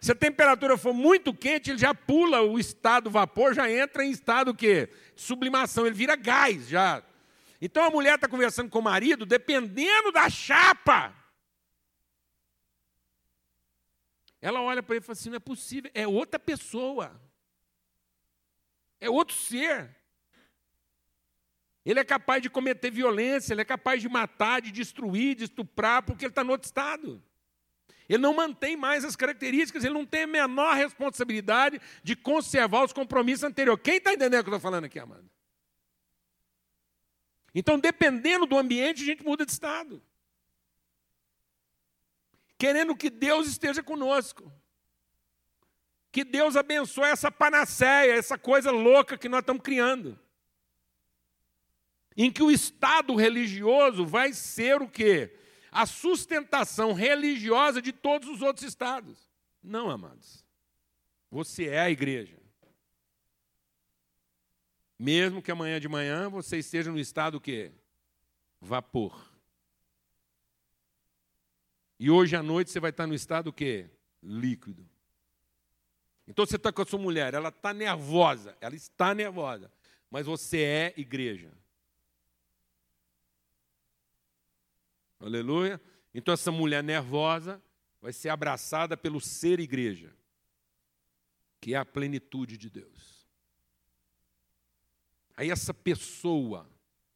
Se 0.00 0.12
a 0.12 0.14
temperatura 0.14 0.76
for 0.76 0.92
muito 0.92 1.32
quente, 1.32 1.70
ele 1.70 1.78
já 1.78 1.94
pula 1.94 2.42
o 2.42 2.58
estado 2.58 3.10
vapor, 3.10 3.54
já 3.54 3.70
entra 3.70 4.04
em 4.04 4.10
estado 4.10 4.54
que 4.54 4.88
sublimação, 5.16 5.86
ele 5.86 5.94
vira 5.94 6.14
gás 6.14 6.68
já. 6.68 7.02
Então 7.60 7.82
a 7.84 7.90
mulher 7.90 8.16
está 8.16 8.28
conversando 8.28 8.68
com 8.68 8.78
o 8.78 8.82
marido, 8.82 9.24
dependendo 9.24 10.12
da 10.12 10.28
chapa. 10.28 11.14
Ela 14.40 14.60
olha 14.60 14.82
para 14.82 14.96
ele 14.96 15.02
e 15.02 15.06
fala 15.06 15.18
assim: 15.18 15.30
não 15.30 15.36
é 15.36 15.40
possível, 15.40 15.90
é 15.94 16.06
outra 16.06 16.38
pessoa, 16.38 17.18
é 19.00 19.08
outro 19.08 19.34
ser. 19.34 19.96
Ele 21.82 22.00
é 22.00 22.04
capaz 22.04 22.42
de 22.42 22.50
cometer 22.50 22.90
violência, 22.90 23.54
ele 23.54 23.62
é 23.62 23.64
capaz 23.64 24.02
de 24.02 24.08
matar, 24.08 24.60
de 24.60 24.70
destruir, 24.70 25.34
de 25.34 25.44
estuprar, 25.44 26.02
porque 26.02 26.26
ele 26.26 26.32
está 26.32 26.44
no 26.44 26.52
outro 26.52 26.66
estado. 26.66 27.22
Ele 28.08 28.18
não 28.18 28.34
mantém 28.34 28.76
mais 28.76 29.04
as 29.04 29.16
características, 29.16 29.84
ele 29.84 29.94
não 29.94 30.04
tem 30.04 30.22
a 30.22 30.26
menor 30.26 30.74
responsabilidade 30.74 31.80
de 32.02 32.14
conservar 32.14 32.84
os 32.84 32.92
compromissos 32.92 33.44
anteriores. 33.44 33.82
Quem 33.82 33.96
está 33.96 34.12
entendendo 34.12 34.40
o 34.40 34.44
que 34.44 34.50
eu 34.50 34.56
estou 34.56 34.60
falando 34.60 34.84
aqui, 34.84 34.98
amado? 34.98 35.28
Então, 37.54 37.78
dependendo 37.78 38.46
do 38.46 38.58
ambiente, 38.58 39.02
a 39.02 39.06
gente 39.06 39.24
muda 39.24 39.46
de 39.46 39.52
estado. 39.52 40.02
Querendo 42.58 42.96
que 42.96 43.08
Deus 43.08 43.46
esteja 43.48 43.82
conosco. 43.82 44.52
Que 46.10 46.24
Deus 46.24 46.56
abençoe 46.56 47.08
essa 47.08 47.30
panaceia, 47.30 48.14
essa 48.14 48.38
coisa 48.38 48.70
louca 48.70 49.18
que 49.18 49.28
nós 49.28 49.40
estamos 49.40 49.62
criando 49.62 50.18
em 52.16 52.30
que 52.30 52.42
o 52.42 52.50
Estado 52.50 53.14
religioso 53.14 54.06
vai 54.06 54.32
ser 54.32 54.80
o 54.80 54.88
quê? 54.88 55.36
A 55.74 55.86
sustentação 55.86 56.92
religiosa 56.92 57.82
de 57.82 57.92
todos 57.92 58.28
os 58.28 58.40
outros 58.40 58.64
estados. 58.64 59.28
Não, 59.60 59.90
amados. 59.90 60.44
Você 61.28 61.66
é 61.66 61.80
a 61.80 61.90
igreja. 61.90 62.38
Mesmo 64.96 65.42
que 65.42 65.50
amanhã 65.50 65.80
de 65.80 65.88
manhã 65.88 66.30
você 66.30 66.58
esteja 66.58 66.92
no 66.92 66.98
estado 66.98 67.38
o 67.38 67.40
quê? 67.40 67.72
Vapor. 68.60 69.28
E 71.98 72.08
hoje 72.08 72.36
à 72.36 72.42
noite 72.42 72.70
você 72.70 72.78
vai 72.78 72.90
estar 72.90 73.08
no 73.08 73.14
estado 73.14 73.48
o 73.48 73.52
quê? 73.52 73.90
Líquido. 74.22 74.88
Então 76.26 76.46
você 76.46 76.54
está 76.54 76.72
com 76.72 76.82
a 76.82 76.86
sua 76.86 77.00
mulher, 77.00 77.34
ela 77.34 77.48
está 77.48 77.74
nervosa, 77.74 78.56
ela 78.60 78.76
está 78.76 79.12
nervosa, 79.12 79.72
mas 80.08 80.24
você 80.24 80.62
é 80.62 80.94
igreja. 80.96 81.50
Aleluia. 85.24 85.80
Então 86.12 86.34
essa 86.34 86.52
mulher 86.52 86.84
nervosa 86.84 87.62
vai 88.00 88.12
ser 88.12 88.28
abraçada 88.28 88.94
pelo 88.94 89.22
ser 89.22 89.58
igreja, 89.58 90.14
que 91.60 91.72
é 91.72 91.78
a 91.78 91.84
plenitude 91.84 92.58
de 92.58 92.68
Deus. 92.68 93.26
Aí 95.34 95.50
essa 95.50 95.72
pessoa 95.72 96.68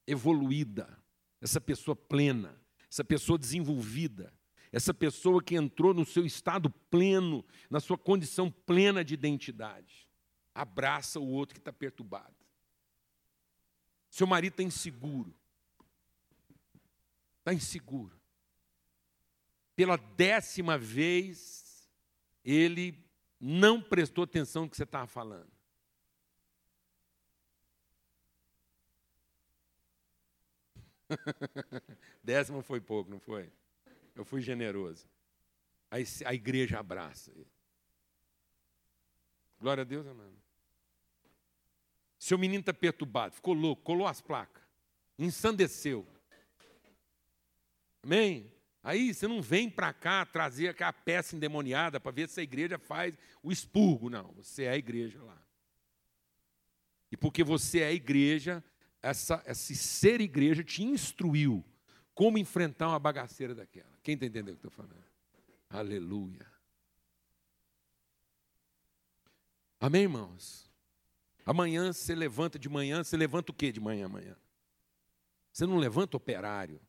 evoluída, 0.07 0.99
essa 1.39 1.61
pessoa 1.61 1.95
plena, 1.95 2.59
essa 2.91 3.05
pessoa 3.05 3.39
desenvolvida, 3.39 4.33
essa 4.73 4.95
pessoa 4.95 5.43
que 5.43 5.55
entrou 5.55 5.93
no 5.93 6.07
seu 6.07 6.25
estado 6.25 6.71
pleno, 6.91 7.45
na 7.69 7.79
sua 7.79 7.99
condição 7.99 8.51
plena 8.51 9.05
de 9.05 9.13
identidade, 9.13 10.09
abraça 10.55 11.21
o 11.21 11.29
outro 11.29 11.55
que 11.55 11.61
está 11.61 11.75
perturbado. 11.75 12.35
Seu 14.09 14.27
marido 14.27 14.55
está 14.55 14.63
inseguro, 14.63 15.38
está 17.49 17.55
inseguro. 17.55 18.19
Pela 19.75 19.97
décima 19.97 20.77
vez, 20.77 21.89
ele 22.45 23.03
não 23.41 23.81
prestou 23.81 24.25
atenção 24.25 24.65
no 24.65 24.71
que 24.71 24.77
você 24.77 24.83
estava 24.83 25.07
falando. 25.07 25.51
Décima 32.23 32.63
foi 32.63 32.81
pouco, 32.81 33.11
não 33.11 33.19
foi? 33.19 33.51
Eu 34.15 34.25
fui 34.25 34.43
generoso. 34.43 35.09
Aí 35.91 36.05
a 36.27 36.35
igreja 36.35 36.79
abraça 36.79 37.31
ele. 37.31 37.51
Glória 39.59 39.81
a 39.83 39.85
Deus, 39.85 40.07
amado. 40.07 40.37
Seu 42.19 42.37
menino 42.37 42.61
está 42.61 42.75
perturbado, 42.75 43.35
ficou 43.35 43.55
louco, 43.55 43.83
colou 43.83 44.07
as 44.07 44.21
placas, 44.21 44.63
ensandeceu. 45.19 46.07
Amém? 48.09 48.51
Aí 48.83 49.13
você 49.13 49.29
não 49.29 49.43
vem 49.43 49.69
para 49.69 49.93
cá 49.93 50.25
trazer 50.25 50.69
aquela 50.69 50.95
peça 50.95 51.37
endemoniada 51.37 52.01
para 52.01 52.11
ver 52.11 52.27
se 52.27 52.41
a 52.41 52.43
igreja 52.43 52.79
faz 52.79 53.15
o 53.43 53.53
expurgo. 53.53 54.09
Não, 54.09 54.33
você 54.33 54.65
é 54.65 54.71
a 54.71 54.79
igreja 54.79 55.23
lá. 55.23 55.39
E 57.13 57.19
porque 57.19 57.45
você 57.45 57.81
é 57.81 57.89
a 57.89 57.93
igreja, 57.93 58.65
essa, 59.03 59.43
esse 59.47 59.77
ser 59.77 60.23
igreja 60.23 60.65
te 60.65 60.83
instruiu 60.83 61.63
como 62.15 62.39
enfrentar 62.39 62.89
uma 62.89 62.99
bagaceira 62.99 63.55
daquela. 63.55 63.93
Quem 64.03 64.15
está 64.15 64.25
entendendo 64.25 64.55
o 64.55 64.59
que 64.59 64.67
eu 64.67 64.71
estou 64.71 64.87
falando? 64.87 65.05
Aleluia. 65.69 66.51
Amém, 69.79 70.05
irmãos? 70.05 70.73
Amanhã 71.45 71.93
você 71.93 72.15
levanta 72.15 72.59
de 72.59 72.71
manhã, 72.71 73.05
você 73.05 73.19
levanta 73.19 73.53
o 73.53 73.55
que 73.55 73.71
de 73.71 73.81
manhã 73.81 74.07
amanhã? 74.07 74.35
Você 75.53 75.67
não 75.67 75.77
levanta 75.77 76.17
operário. 76.17 76.81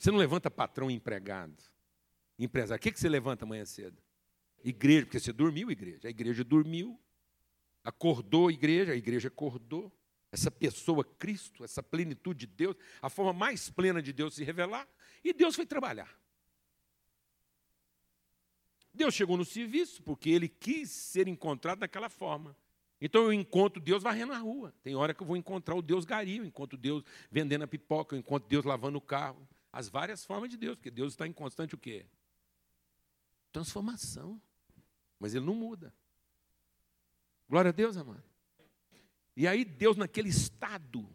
Você 0.00 0.10
não 0.10 0.18
levanta 0.18 0.50
patrão 0.50 0.90
empregado. 0.90 1.62
Empresário. 2.38 2.80
O 2.80 2.82
que 2.82 2.98
você 2.98 3.06
levanta 3.06 3.44
amanhã 3.44 3.66
cedo? 3.66 4.02
Igreja, 4.64 5.04
porque 5.04 5.20
você 5.20 5.30
dormiu, 5.30 5.70
igreja. 5.70 6.08
A 6.08 6.10
igreja 6.10 6.42
dormiu. 6.42 6.98
Acordou 7.84 8.48
a 8.48 8.52
igreja, 8.52 8.92
a 8.92 8.96
igreja 8.96 9.28
acordou. 9.28 9.92
Essa 10.32 10.50
pessoa, 10.50 11.04
Cristo, 11.04 11.64
essa 11.64 11.82
plenitude 11.82 12.46
de 12.46 12.54
Deus, 12.54 12.76
a 13.02 13.10
forma 13.10 13.34
mais 13.34 13.68
plena 13.68 14.00
de 14.00 14.10
Deus 14.10 14.34
se 14.34 14.42
revelar. 14.42 14.88
E 15.22 15.34
Deus 15.34 15.54
foi 15.54 15.66
trabalhar. 15.66 16.18
Deus 18.94 19.14
chegou 19.14 19.36
no 19.36 19.44
serviço 19.44 20.02
porque 20.02 20.30
ele 20.30 20.48
quis 20.48 20.88
ser 20.90 21.28
encontrado 21.28 21.80
daquela 21.80 22.08
forma. 22.08 22.56
Então 23.02 23.24
eu 23.24 23.34
encontro 23.34 23.82
Deus 23.82 24.02
varrendo 24.02 24.32
a 24.32 24.38
rua. 24.38 24.72
Tem 24.82 24.94
hora 24.94 25.12
que 25.12 25.22
eu 25.22 25.26
vou 25.26 25.36
encontrar 25.36 25.74
o 25.74 25.82
Deus 25.82 26.06
gari, 26.06 26.38
eu 26.38 26.44
encontro 26.46 26.78
Deus 26.78 27.04
vendendo 27.30 27.64
a 27.64 27.68
pipoca, 27.68 28.16
eu 28.16 28.18
encontro 28.18 28.48
Deus 28.48 28.64
lavando 28.64 28.96
o 28.96 29.02
carro. 29.02 29.46
As 29.72 29.88
várias 29.88 30.24
formas 30.24 30.50
de 30.50 30.56
Deus, 30.56 30.76
porque 30.76 30.90
Deus 30.90 31.12
está 31.12 31.26
em 31.26 31.32
constante 31.32 31.74
o 31.74 31.78
quê? 31.78 32.06
Transformação. 33.52 34.40
Mas 35.18 35.34
ele 35.34 35.44
não 35.44 35.54
muda. 35.54 35.94
Glória 37.48 37.68
a 37.68 37.72
Deus, 37.72 37.96
amado. 37.96 38.24
E 39.36 39.46
aí 39.46 39.64
Deus 39.64 39.96
naquele 39.96 40.28
estado 40.28 41.08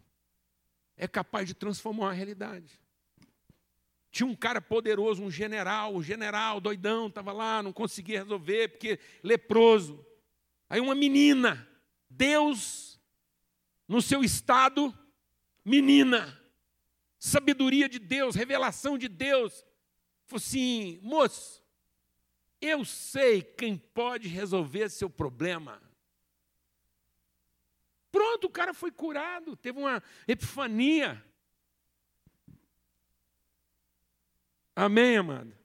é 0.97 1.07
capaz 1.07 1.47
de 1.47 1.53
transformar 1.53 2.09
a 2.09 2.13
realidade. 2.13 2.79
Tinha 4.11 4.27
um 4.27 4.35
cara 4.35 4.61
poderoso, 4.61 5.21
um 5.21 5.29
general, 5.29 5.95
um 5.95 6.01
general 6.01 6.61
doidão, 6.61 7.07
estava 7.07 7.33
lá, 7.33 7.61
não 7.61 7.73
conseguia 7.73 8.19
resolver, 8.19 8.69
porque 8.69 8.99
leproso. 9.21 10.05
Aí 10.69 10.79
uma 10.79 10.95
menina, 10.95 11.67
Deus, 12.09 12.99
no 13.87 14.01
seu 14.01 14.23
estado, 14.23 14.97
menina, 15.65 16.41
sabedoria 17.20 17.88
de 17.88 17.99
Deus, 17.99 18.36
revelação 18.36 18.97
de 18.97 19.07
Deus, 19.07 19.66
falou 20.26 20.38
assim: 20.38 20.99
moço, 21.01 21.63
eu 22.61 22.84
sei 22.86 23.41
quem 23.41 23.78
pode 23.78 24.28
resolver 24.28 24.89
seu 24.89 25.09
problema. 25.09 25.82
Pronto, 28.11 28.47
o 28.47 28.49
cara 28.49 28.74
foi 28.74 28.91
curado, 28.91 29.57
teve 29.57 29.78
uma 29.78 30.01
epifania. 30.28 31.24
Amém, 34.76 35.18
amada? 35.18 35.57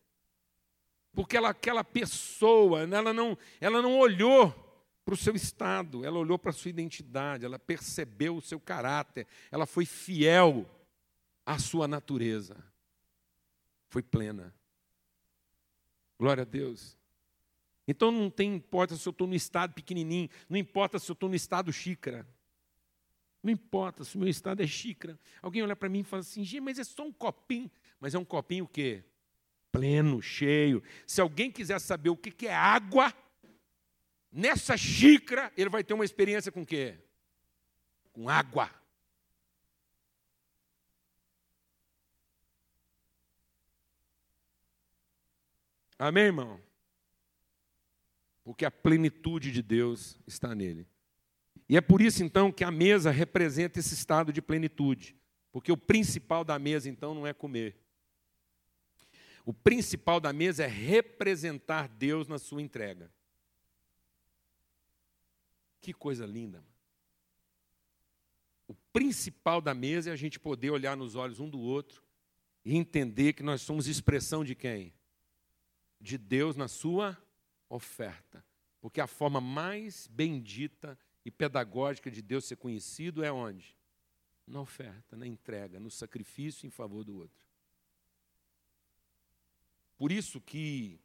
Porque 1.13 1.37
ela, 1.37 1.51
aquela 1.51 1.83
pessoa, 1.83 2.83
ela 2.83 3.13
não, 3.13 3.37
ela 3.61 3.83
não 3.83 3.99
olhou 3.99 4.53
para 5.05 5.15
o 5.15 5.17
seu 5.17 5.35
estado, 5.35 6.05
ela 6.05 6.19
olhou 6.19 6.39
para 6.39 6.51
a 6.51 6.53
sua 6.53 6.69
identidade, 6.69 7.45
ela 7.45 7.59
percebeu 7.59 8.37
o 8.37 8.43
seu 8.43 8.61
caráter, 8.61 9.27
ela 9.51 9.67
foi 9.67 9.85
fiel 9.85 10.69
à 11.51 11.59
sua 11.59 11.89
natureza. 11.89 12.57
Foi 13.89 14.03
plena. 14.03 14.55
Glória 16.17 16.43
a 16.43 16.45
Deus. 16.45 16.97
Então 17.89 18.13
não 18.13 18.31
tem 18.31 18.55
importa 18.55 18.97
se 18.97 19.09
eu 19.09 19.11
estou 19.11 19.27
no 19.27 19.35
estado 19.35 19.75
pequenininho, 19.75 20.31
não 20.49 20.57
importa 20.57 20.97
se 21.01 21.11
eu 21.11 21.13
estou 21.13 21.29
no 21.29 21.35
estado 21.35 21.73
xícara. 21.73 22.25
Não 23.43 23.51
importa 23.51 24.05
se 24.05 24.17
o 24.17 24.21
meu 24.21 24.29
estado 24.29 24.63
é 24.63 24.67
xícara. 24.67 25.19
Alguém 25.43 25.63
olha 25.63 25.75
para 25.75 25.89
mim 25.89 26.01
e 26.01 26.05
fala 26.05 26.21
assim, 26.21 26.45
gente, 26.45 26.61
mas 26.61 26.79
é 26.79 26.85
só 26.85 27.03
um 27.03 27.13
copinho. 27.13 27.71
Mas 27.99 28.15
é 28.15 28.19
um 28.19 28.25
copinho 28.25 28.65
o 28.65 28.69
quê? 28.69 29.03
Pleno, 29.73 30.23
cheio. 30.23 30.83
Se 31.05 31.21
alguém 31.21 31.51
quiser 31.51 31.81
saber 31.81 32.11
o 32.11 32.17
que 32.17 32.47
é 32.47 32.55
água, 32.55 33.13
nessa 34.31 34.77
xícara, 34.77 35.53
ele 35.57 35.71
vai 35.71 35.83
ter 35.83 35.95
uma 35.95 36.05
experiência 36.05 36.53
com 36.53 36.63
o 36.63 36.67
quê? 36.67 36.97
Com 38.13 38.29
água. 38.29 38.71
Amém, 46.01 46.25
irmão? 46.25 46.59
Porque 48.43 48.65
a 48.65 48.71
plenitude 48.71 49.53
de 49.53 49.61
Deus 49.61 50.19
está 50.27 50.55
nele. 50.55 50.89
E 51.69 51.77
é 51.77 51.81
por 51.83 52.01
isso, 52.01 52.25
então, 52.25 52.51
que 52.51 52.65
a 52.65 52.71
mesa 52.71 53.11
representa 53.11 53.79
esse 53.79 53.93
estado 53.93 54.33
de 54.33 54.41
plenitude. 54.41 55.15
Porque 55.53 55.71
o 55.71 55.77
principal 55.77 56.43
da 56.43 56.59
mesa, 56.59 56.89
então, 56.89 57.13
não 57.15 57.27
é 57.27 57.35
comer. 57.35 57.77
O 59.45 59.53
principal 59.53 60.19
da 60.21 60.33
mesa 60.33 60.65
é 60.65 60.67
representar 60.67 61.87
Deus 61.87 62.27
na 62.27 62.39
sua 62.39 62.63
entrega. 62.63 63.13
Que 65.83 65.93
coisa 65.93 66.25
linda. 66.25 66.65
O 68.67 68.75
principal 68.91 69.61
da 69.61 69.75
mesa 69.75 70.09
é 70.09 70.13
a 70.15 70.17
gente 70.17 70.41
poder 70.41 70.71
olhar 70.71 70.97
nos 70.97 71.15
olhos 71.15 71.41
um 71.41 71.49
do 71.49 71.61
outro 71.61 72.03
e 72.65 72.75
entender 72.75 73.35
que 73.35 73.43
nós 73.43 73.61
somos 73.61 73.87
expressão 73.87 74.43
de 74.43 74.55
quem? 74.55 74.95
De 76.01 76.17
Deus 76.17 76.57
na 76.57 76.69
sua 76.69 77.17
oferta. 77.69 78.45
Porque 78.81 79.01
a 79.01 79.07
forma 79.07 79.41
mais 79.41 80.07
bendita 80.07 80.99
e 81.25 81.31
pedagógica 81.31 82.11
de 82.11 82.23
Deus 82.23 82.47
ser 82.47 82.57
conhecido 82.57 83.23
é 83.23 83.31
onde? 83.31 83.77
Na 84.47 84.61
oferta, 84.61 85.17
na 85.17 85.27
entrega, 85.27 85.79
no 85.79 85.91
sacrifício 85.91 86.67
em 86.67 86.71
favor 86.71 87.05
do 87.05 87.17
outro. 87.17 87.47
Por 89.97 90.11
isso 90.11 90.41
que 90.41 90.99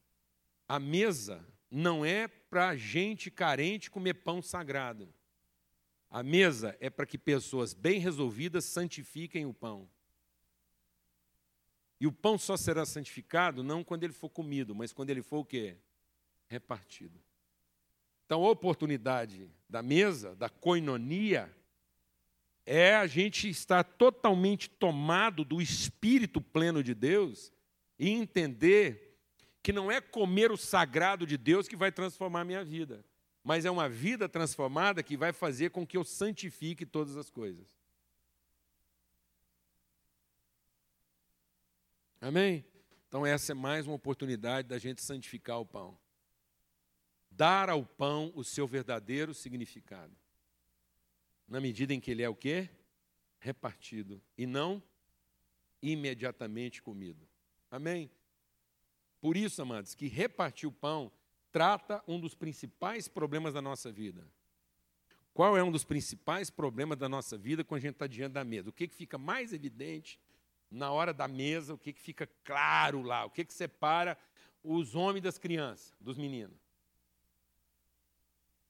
a 0.67 0.79
mesa 0.79 1.45
não 1.69 2.05
é 2.05 2.27
para 2.27 2.77
gente 2.77 3.29
carente 3.29 3.91
comer 3.91 4.13
pão 4.13 4.41
sagrado. 4.41 5.13
A 6.09 6.23
mesa 6.23 6.77
é 6.79 6.89
para 6.89 7.05
que 7.05 7.17
pessoas 7.17 7.73
bem 7.73 7.99
resolvidas 7.99 8.63
santifiquem 8.63 9.45
o 9.45 9.53
pão. 9.53 9.89
E 12.05 12.07
o 12.07 12.11
pão 12.11 12.37
só 12.37 12.55
será 12.55 12.85
santificado 12.85 13.63
não 13.63 13.83
quando 13.83 14.03
ele 14.03 14.13
for 14.13 14.29
comido, 14.29 14.75
mas 14.75 14.93
quando 14.93 15.09
ele 15.09 15.23
for 15.23 15.39
o 15.39 15.43
quê? 15.43 15.75
Repartido. 16.47 17.19
Então, 18.23 18.45
a 18.45 18.51
oportunidade 18.51 19.49
da 19.67 19.81
mesa, 19.81 20.35
da 20.35 20.47
coinonia, 20.47 21.51
é 22.63 22.95
a 22.95 23.07
gente 23.07 23.49
estar 23.49 23.83
totalmente 23.83 24.69
tomado 24.69 25.43
do 25.43 25.59
espírito 25.59 26.39
pleno 26.39 26.83
de 26.83 26.93
Deus 26.93 27.51
e 27.97 28.11
entender 28.11 29.17
que 29.63 29.73
não 29.73 29.91
é 29.91 29.99
comer 29.99 30.51
o 30.51 30.57
sagrado 30.57 31.25
de 31.25 31.37
Deus 31.39 31.67
que 31.67 31.75
vai 31.75 31.91
transformar 31.91 32.41
a 32.41 32.45
minha 32.45 32.63
vida, 32.63 33.03
mas 33.43 33.65
é 33.65 33.71
uma 33.71 33.89
vida 33.89 34.29
transformada 34.29 35.01
que 35.01 35.17
vai 35.17 35.33
fazer 35.33 35.71
com 35.71 35.87
que 35.87 35.97
eu 35.97 36.03
santifique 36.03 36.85
todas 36.85 37.17
as 37.17 37.31
coisas. 37.31 37.74
Amém? 42.25 42.65
Então, 43.07 43.23
essa 43.23 43.51
é 43.51 43.53
mais 43.53 43.85
uma 43.85 43.95
oportunidade 43.95 44.67
da 44.67 44.79
gente 44.79 44.99
santificar 44.99 45.59
o 45.59 45.65
pão. 45.65 45.95
Dar 47.29 47.69
ao 47.69 47.85
pão 47.85 48.31
o 48.33 48.43
seu 48.43 48.65
verdadeiro 48.65 49.31
significado. 49.31 50.11
Na 51.47 51.61
medida 51.61 51.93
em 51.93 51.99
que 51.99 52.09
ele 52.09 52.23
é 52.23 52.27
o 52.27 52.33
quê? 52.33 52.67
Repartido. 53.37 54.19
E 54.35 54.47
não 54.47 54.81
imediatamente 55.83 56.81
comido. 56.81 57.29
Amém? 57.69 58.09
Por 59.21 59.37
isso, 59.37 59.61
amados, 59.61 59.93
que 59.93 60.07
repartir 60.07 60.67
o 60.67 60.71
pão 60.71 61.11
trata 61.51 62.03
um 62.07 62.19
dos 62.19 62.33
principais 62.33 63.07
problemas 63.07 63.53
da 63.53 63.61
nossa 63.61 63.91
vida. 63.91 64.27
Qual 65.31 65.55
é 65.55 65.63
um 65.63 65.71
dos 65.71 65.83
principais 65.83 66.49
problemas 66.49 66.97
da 66.97 67.07
nossa 67.07 67.37
vida 67.37 67.63
quando 67.63 67.77
a 67.77 67.81
gente 67.81 67.93
está 67.93 68.07
diante 68.07 68.33
da 68.33 68.43
mesa? 68.43 68.71
O 68.71 68.73
que, 68.73 68.87
que 68.87 68.95
fica 68.95 69.15
mais 69.15 69.53
evidente 69.53 70.19
na 70.69 70.91
hora 70.91 71.13
da 71.13 71.27
mesa? 71.27 71.73
O 71.73 71.77
que, 71.77 71.93
que 71.93 72.01
fica 72.01 72.27
claro 72.43 73.01
lá? 73.01 73.25
O 73.25 73.29
que, 73.29 73.45
que 73.45 73.53
separa 73.53 74.17
os 74.63 74.95
homens 74.95 75.23
das 75.23 75.37
crianças, 75.37 75.95
dos 75.99 76.17
meninos? 76.17 76.57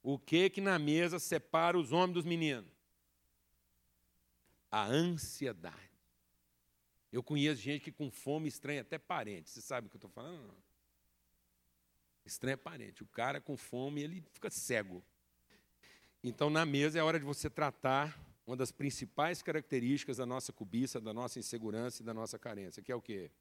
O 0.03 0.19
que 0.19 0.49
que 0.49 0.61
na 0.61 0.77
mesa 0.77 1.17
separa 1.17 1.77
os 1.77 1.91
homens 1.91 2.13
dos 2.13 2.25
meninos? 2.25 2.71
A 4.69 4.85
ansiedade. 4.85 5.75
Eu 7.11 7.23
conheço 7.23 7.61
gente 7.61 7.81
que 7.81 7.91
com 7.91 8.11
fome 8.11 8.47
estranha 8.47 8.81
até 8.81 8.97
parente. 8.97 9.49
Você 9.49 9.61
sabe 9.61 9.87
o 9.87 9.89
que 9.89 9.95
eu 9.95 9.99
estou 9.99 10.11
falando? 10.11 10.47
Não. 10.47 10.55
Estranha 12.25 12.57
parente. 12.57 13.03
O 13.03 13.07
cara 13.07 13.39
com 13.39 13.55
fome, 13.55 14.01
ele 14.01 14.23
fica 14.33 14.49
cego. 14.49 15.03
Então, 16.23 16.49
na 16.49 16.65
mesa 16.65 16.99
é 16.99 17.03
hora 17.03 17.19
de 17.19 17.25
você 17.25 17.49
tratar 17.49 18.19
uma 18.45 18.55
das 18.55 18.71
principais 18.71 19.41
características 19.41 20.17
da 20.17 20.25
nossa 20.25 20.53
cobiça, 20.53 21.01
da 21.01 21.13
nossa 21.13 21.39
insegurança 21.39 22.01
e 22.01 22.05
da 22.05 22.13
nossa 22.13 22.37
carência, 22.37 22.81
que 22.81 22.91
é 22.91 22.95
o 22.95 23.01
quê? 23.01 23.31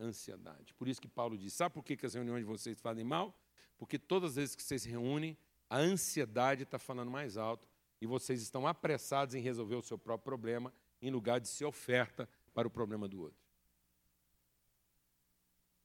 ansiedade. 0.00 0.74
Por 0.74 0.88
isso 0.88 1.00
que 1.00 1.08
Paulo 1.08 1.36
diz: 1.36 1.52
sabe 1.52 1.74
por 1.74 1.84
que, 1.84 1.98
as 2.04 2.14
reuniões 2.14 2.40
de 2.40 2.46
vocês 2.46 2.80
fazem 2.80 3.04
mal? 3.04 3.36
Porque 3.76 3.98
todas 3.98 4.30
as 4.30 4.36
vezes 4.36 4.54
que 4.54 4.62
vocês 4.62 4.82
se 4.82 4.88
reúnem, 4.88 5.36
a 5.68 5.78
ansiedade 5.78 6.62
está 6.62 6.78
falando 6.78 7.10
mais 7.10 7.36
alto 7.36 7.68
e 8.00 8.06
vocês 8.06 8.40
estão 8.42 8.66
apressados 8.66 9.34
em 9.34 9.40
resolver 9.40 9.76
o 9.76 9.82
seu 9.82 9.98
próprio 9.98 10.24
problema, 10.24 10.72
em 11.00 11.10
lugar 11.10 11.40
de 11.40 11.48
ser 11.48 11.64
oferta 11.64 12.28
para 12.52 12.68
o 12.68 12.70
problema 12.70 13.08
do 13.08 13.20
outro. 13.20 13.38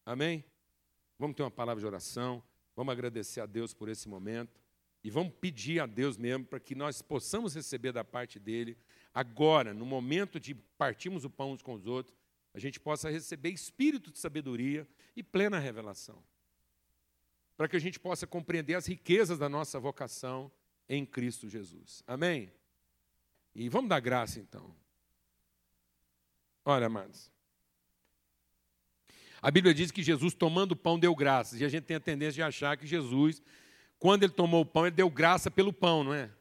Amém? 0.05 0.43
Vamos 1.17 1.35
ter 1.35 1.43
uma 1.43 1.51
palavra 1.51 1.79
de 1.79 1.85
oração, 1.85 2.41
vamos 2.75 2.91
agradecer 2.91 3.41
a 3.41 3.45
Deus 3.45 3.73
por 3.73 3.89
esse 3.89 4.07
momento 4.07 4.59
e 5.03 5.09
vamos 5.09 5.33
pedir 5.39 5.79
a 5.79 5.85
Deus 5.85 6.17
mesmo 6.17 6.45
para 6.45 6.59
que 6.59 6.75
nós 6.75 7.01
possamos 7.01 7.55
receber 7.55 7.91
da 7.91 8.03
parte 8.03 8.39
dele, 8.39 8.77
agora, 9.13 9.73
no 9.73 9.85
momento 9.85 10.39
de 10.39 10.53
partirmos 10.53 11.23
o 11.23 11.29
pão 11.29 11.51
uns 11.51 11.61
com 11.61 11.73
os 11.73 11.87
outros, 11.87 12.17
a 12.53 12.59
gente 12.59 12.79
possa 12.79 13.09
receber 13.09 13.49
espírito 13.49 14.11
de 14.11 14.19
sabedoria 14.19 14.87
e 15.15 15.23
plena 15.23 15.59
revelação. 15.59 16.21
Para 17.55 17.67
que 17.67 17.75
a 17.75 17.79
gente 17.79 17.99
possa 17.99 18.25
compreender 18.25 18.75
as 18.75 18.85
riquezas 18.87 19.37
da 19.37 19.47
nossa 19.47 19.79
vocação 19.79 20.51
em 20.87 21.05
Cristo 21.05 21.47
Jesus. 21.47 22.03
Amém? 22.07 22.51
E 23.53 23.69
vamos 23.69 23.89
dar 23.89 23.99
graça 23.99 24.39
então. 24.39 24.75
Olha, 26.65 26.87
amados. 26.87 27.31
A 29.41 29.49
Bíblia 29.49 29.73
diz 29.73 29.91
que 29.91 30.03
Jesus, 30.03 30.33
tomando 30.33 30.73
o 30.73 30.75
pão, 30.75 30.99
deu 30.99 31.15
graças. 31.15 31.61
E 31.61 31.65
a 31.65 31.69
gente 31.69 31.85
tem 31.85 31.95
a 31.95 31.99
tendência 31.99 32.33
de 32.33 32.43
achar 32.43 32.77
que 32.77 32.85
Jesus, 32.85 33.41
quando 33.99 34.23
ele 34.23 34.31
tomou 34.31 34.61
o 34.61 34.65
pão, 34.65 34.87
ele 34.87 34.95
deu 34.95 35.09
graça 35.09 35.51
pelo 35.51 35.73
pão, 35.73 36.05
não 36.05 36.13
é? 36.13 36.31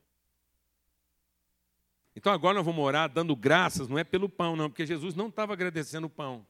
Então 2.15 2.33
agora 2.33 2.55
nós 2.55 2.65
vamos 2.65 2.85
orar 2.85 3.09
dando 3.09 3.35
graças, 3.35 3.89
não 3.89 3.99
é 3.99 4.05
pelo 4.05 4.29
pão, 4.29 4.57
não, 4.57 4.71
porque 4.71 4.87
Jesus 4.87 5.15
não 5.15 5.29
estava 5.29 5.53
agradecendo 5.53 6.07
o 6.07 6.11
pão. 6.11 6.47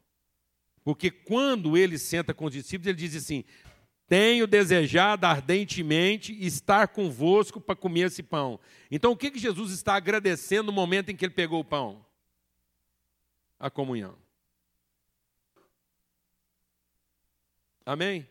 Porque 0.85 1.11
quando 1.11 1.77
ele 1.77 1.99
senta 1.99 2.33
com 2.33 2.45
os 2.45 2.53
discípulos, 2.53 2.87
ele 2.87 2.97
diz 2.97 3.17
assim: 3.17 3.45
Tenho 4.07 4.47
desejado 4.47 5.27
ardentemente 5.27 6.33
estar 6.45 6.89
convosco 6.89 7.61
para 7.61 7.77
comer 7.77 8.07
esse 8.07 8.23
pão. 8.23 8.61
Então 8.91 9.13
o 9.13 9.17
que, 9.17 9.31
que 9.31 9.39
Jesus 9.39 9.73
está 9.73 9.95
agradecendo 9.95 10.67
no 10.67 10.73
momento 10.73 11.11
em 11.11 11.17
que 11.17 11.25
ele 11.25 11.35
pegou 11.35 11.61
o 11.61 11.65
pão? 11.65 12.05
A 13.59 13.69
comunhão. 13.69 14.17
Amém? 17.85 18.29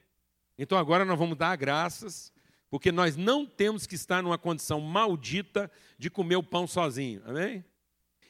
Então 0.58 0.78
agora 0.78 1.06
nós 1.06 1.18
vamos 1.18 1.38
dar 1.38 1.56
graças 1.56 2.34
porque 2.70 2.92
nós 2.92 3.16
não 3.16 3.46
temos 3.46 3.88
que 3.88 3.96
estar 3.96 4.22
numa 4.22 4.38
condição 4.38 4.82
maldita 4.82 5.72
de 5.98 6.10
comer 6.10 6.36
o 6.36 6.44
pão 6.44 6.68
sozinho. 6.68 7.22
Amém? 7.26 7.64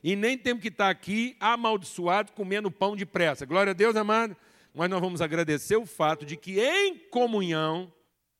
E 0.04 0.16
nem 0.16 0.38
temos 0.38 0.62
que 0.62 0.68
estar 0.68 0.90
aqui 0.90 1.36
amaldiçoado 1.40 2.32
comendo 2.34 2.70
pão 2.70 2.96
depressa. 2.96 3.46
Glória 3.46 3.72
a 3.72 3.74
Deus, 3.74 3.96
amado. 3.96 4.38
Mas 4.74 4.90
nós 4.90 5.02
vamos 5.02 5.22
agradecer 5.22 5.76
o 5.76 5.86
fato 5.86 6.26
de 6.26 6.38
que 6.38 6.60
em 6.60 7.00
comunhão 7.10 7.92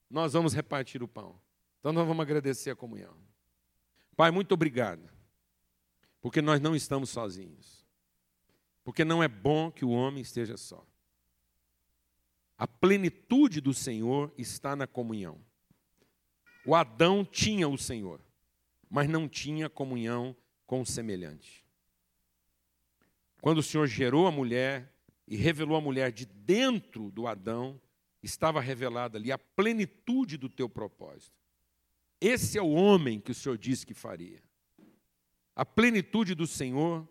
nós 0.10 0.34
vamos 0.34 0.54
repartir 0.54 1.02
o 1.02 1.08
pão. 1.08 1.40
Então 1.80 1.92
nós 1.92 2.08
vamos 2.08 2.22
agradecer 2.22 2.70
a 2.70 2.76
comunhão. 2.76 3.16
Pai, 4.16 4.30
muito 4.30 4.54
obrigado. 4.54 5.10
Porque 6.22 6.42
nós 6.42 6.60
não 6.60 6.76
estamos 6.76 7.10
sozinhos. 7.10 7.86
Porque 8.84 9.04
não 9.04 9.24
é 9.24 9.28
bom 9.28 9.72
que 9.72 9.84
o 9.84 9.90
homem 9.90 10.22
esteja 10.22 10.58
só. 10.58 10.86
A 12.58 12.68
plenitude 12.68 13.62
do 13.62 13.74
Senhor 13.74 14.32
está 14.38 14.76
na 14.76 14.88
comunhão. 14.88 15.40
O 16.68 16.76
Adão 16.76 17.24
tinha 17.24 17.66
o 17.66 17.78
Senhor, 17.78 18.20
mas 18.90 19.08
não 19.08 19.26
tinha 19.26 19.70
comunhão 19.70 20.36
com 20.66 20.82
o 20.82 20.86
semelhante. 20.86 21.66
Quando 23.40 23.60
o 23.60 23.64
Senhor 23.64 23.88
gerou 23.88 24.28
a 24.28 24.32
mulher 24.32 24.94
e 25.26 25.38
revelou 25.38 25.78
a 25.78 25.82
mulher 25.82 26.12
de 26.12 26.26
dentro 26.26 27.10
do 27.10 27.26
Adão, 27.26 27.80
estava 28.22 28.60
revelada 28.60 29.18
ali 29.18 29.32
a 29.32 29.38
plenitude 29.38 30.36
do 30.36 30.50
teu 30.50 30.68
propósito. 30.68 31.32
Esse 32.20 32.58
é 32.58 32.62
o 32.62 32.74
homem 32.74 33.18
que 33.18 33.32
o 33.32 33.36
Senhor 33.36 33.58
disse 33.58 33.86
que 33.86 33.94
faria. 33.94 34.44
A 35.56 35.66
plenitude 35.66 36.36
do 36.36 36.46
Senhor 36.46 37.08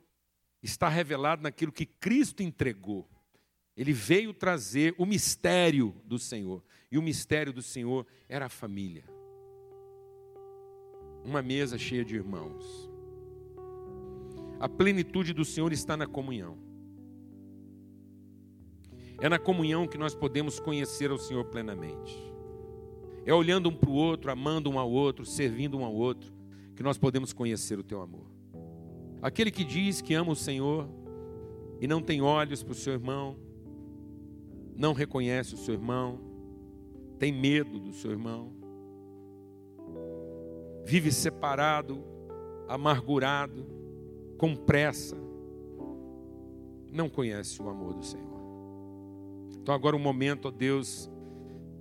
está 0.62 0.86
revelada 0.86 1.40
naquilo 1.40 1.72
que 1.72 1.86
Cristo 1.86 2.42
entregou. 2.42 3.08
Ele 3.74 3.94
veio 3.94 4.34
trazer 4.34 4.94
o 4.98 5.06
mistério 5.06 5.98
do 6.04 6.18
Senhor. 6.18 6.62
E 6.92 6.98
o 6.98 7.02
mistério 7.02 7.54
do 7.54 7.62
Senhor 7.62 8.06
era 8.28 8.44
a 8.44 8.50
família 8.50 9.15
uma 11.26 11.42
mesa 11.42 11.76
cheia 11.76 12.04
de 12.04 12.14
irmãos. 12.14 12.88
A 14.60 14.68
plenitude 14.68 15.32
do 15.32 15.44
Senhor 15.44 15.72
está 15.72 15.96
na 15.96 16.06
comunhão. 16.06 16.56
É 19.18 19.28
na 19.28 19.38
comunhão 19.38 19.88
que 19.88 19.98
nós 19.98 20.14
podemos 20.14 20.60
conhecer 20.60 21.10
ao 21.10 21.18
Senhor 21.18 21.44
plenamente. 21.46 22.16
É 23.24 23.34
olhando 23.34 23.68
um 23.68 23.74
para 23.74 23.90
o 23.90 23.94
outro, 23.94 24.30
amando 24.30 24.70
um 24.70 24.78
ao 24.78 24.90
outro, 24.90 25.26
servindo 25.26 25.76
um 25.76 25.84
ao 25.84 25.92
outro, 25.92 26.32
que 26.76 26.82
nós 26.82 26.96
podemos 26.96 27.32
conhecer 27.32 27.78
o 27.78 27.82
teu 27.82 28.00
amor. 28.00 28.26
Aquele 29.20 29.50
que 29.50 29.64
diz 29.64 30.00
que 30.00 30.14
ama 30.14 30.30
o 30.30 30.36
Senhor 30.36 30.88
e 31.80 31.88
não 31.88 32.00
tem 32.00 32.22
olhos 32.22 32.62
para 32.62 32.72
o 32.72 32.76
seu 32.76 32.92
irmão, 32.92 33.36
não 34.76 34.92
reconhece 34.92 35.54
o 35.54 35.58
seu 35.58 35.74
irmão, 35.74 36.20
tem 37.18 37.32
medo 37.32 37.80
do 37.80 37.92
seu 37.92 38.12
irmão, 38.12 38.52
vive 40.86 41.10
separado, 41.10 41.98
amargurado, 42.68 43.66
com 44.38 44.54
pressa, 44.54 45.16
não 46.92 47.08
conhece 47.08 47.60
o 47.60 47.68
amor 47.68 47.94
do 47.94 48.04
Senhor. 48.04 48.24
Então, 49.60 49.74
agora 49.74 49.96
o 49.96 49.98
um 49.98 50.02
momento, 50.02 50.46
ó 50.46 50.50
Deus, 50.52 51.10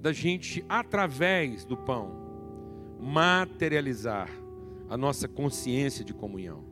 da 0.01 0.12
gente, 0.12 0.66
através 0.68 1.64
do 1.66 1.78
pão, 1.78 2.12
materializar 2.99 4.28
a 4.89 4.97
nossa 4.97 5.28
consciência 5.28 6.03
de 6.03 6.12
comunhão, 6.14 6.66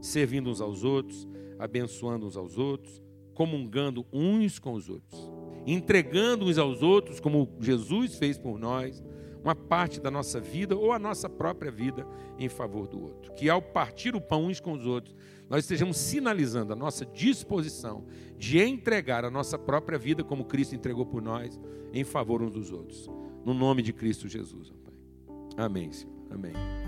servindo 0.00 0.48
uns 0.48 0.62
aos 0.62 0.84
outros, 0.84 1.28
abençoando 1.58 2.26
uns 2.26 2.36
aos 2.38 2.56
outros, 2.56 3.02
comungando 3.34 4.06
uns 4.10 4.58
com 4.58 4.72
os 4.72 4.88
outros, 4.88 5.30
entregando 5.66 6.46
uns 6.46 6.56
aos 6.56 6.82
outros, 6.82 7.20
como 7.20 7.46
Jesus 7.60 8.16
fez 8.16 8.38
por 8.38 8.58
nós 8.58 9.04
uma 9.44 9.54
parte 9.54 10.00
da 10.00 10.10
nossa 10.10 10.40
vida 10.40 10.74
ou 10.74 10.90
a 10.90 10.98
nossa 10.98 11.28
própria 11.28 11.70
vida 11.70 12.06
em 12.38 12.48
favor 12.48 12.88
do 12.88 13.00
outro. 13.00 13.32
Que 13.34 13.50
ao 13.50 13.60
partir 13.60 14.16
o 14.16 14.20
pão 14.20 14.46
uns 14.46 14.58
com 14.58 14.72
os 14.72 14.86
outros, 14.86 15.14
nós 15.50 15.64
estejamos 15.64 15.98
sinalizando 15.98 16.72
a 16.72 16.76
nossa 16.76 17.04
disposição 17.04 18.06
de 18.38 18.58
entregar 18.58 19.24
a 19.24 19.30
nossa 19.30 19.58
própria 19.58 19.98
vida, 19.98 20.24
como 20.24 20.46
Cristo 20.46 20.74
entregou 20.74 21.04
por 21.04 21.20
nós, 21.20 21.60
em 21.92 22.02
favor 22.02 22.42
uns 22.42 22.52
dos 22.52 22.72
outros. 22.72 23.08
No 23.44 23.52
nome 23.52 23.82
de 23.82 23.92
Cristo 23.92 24.26
Jesus, 24.26 24.70
Pai. 24.70 24.94
Amém, 25.58 25.92
Senhor. 25.92 26.14
Amém. 26.30 26.83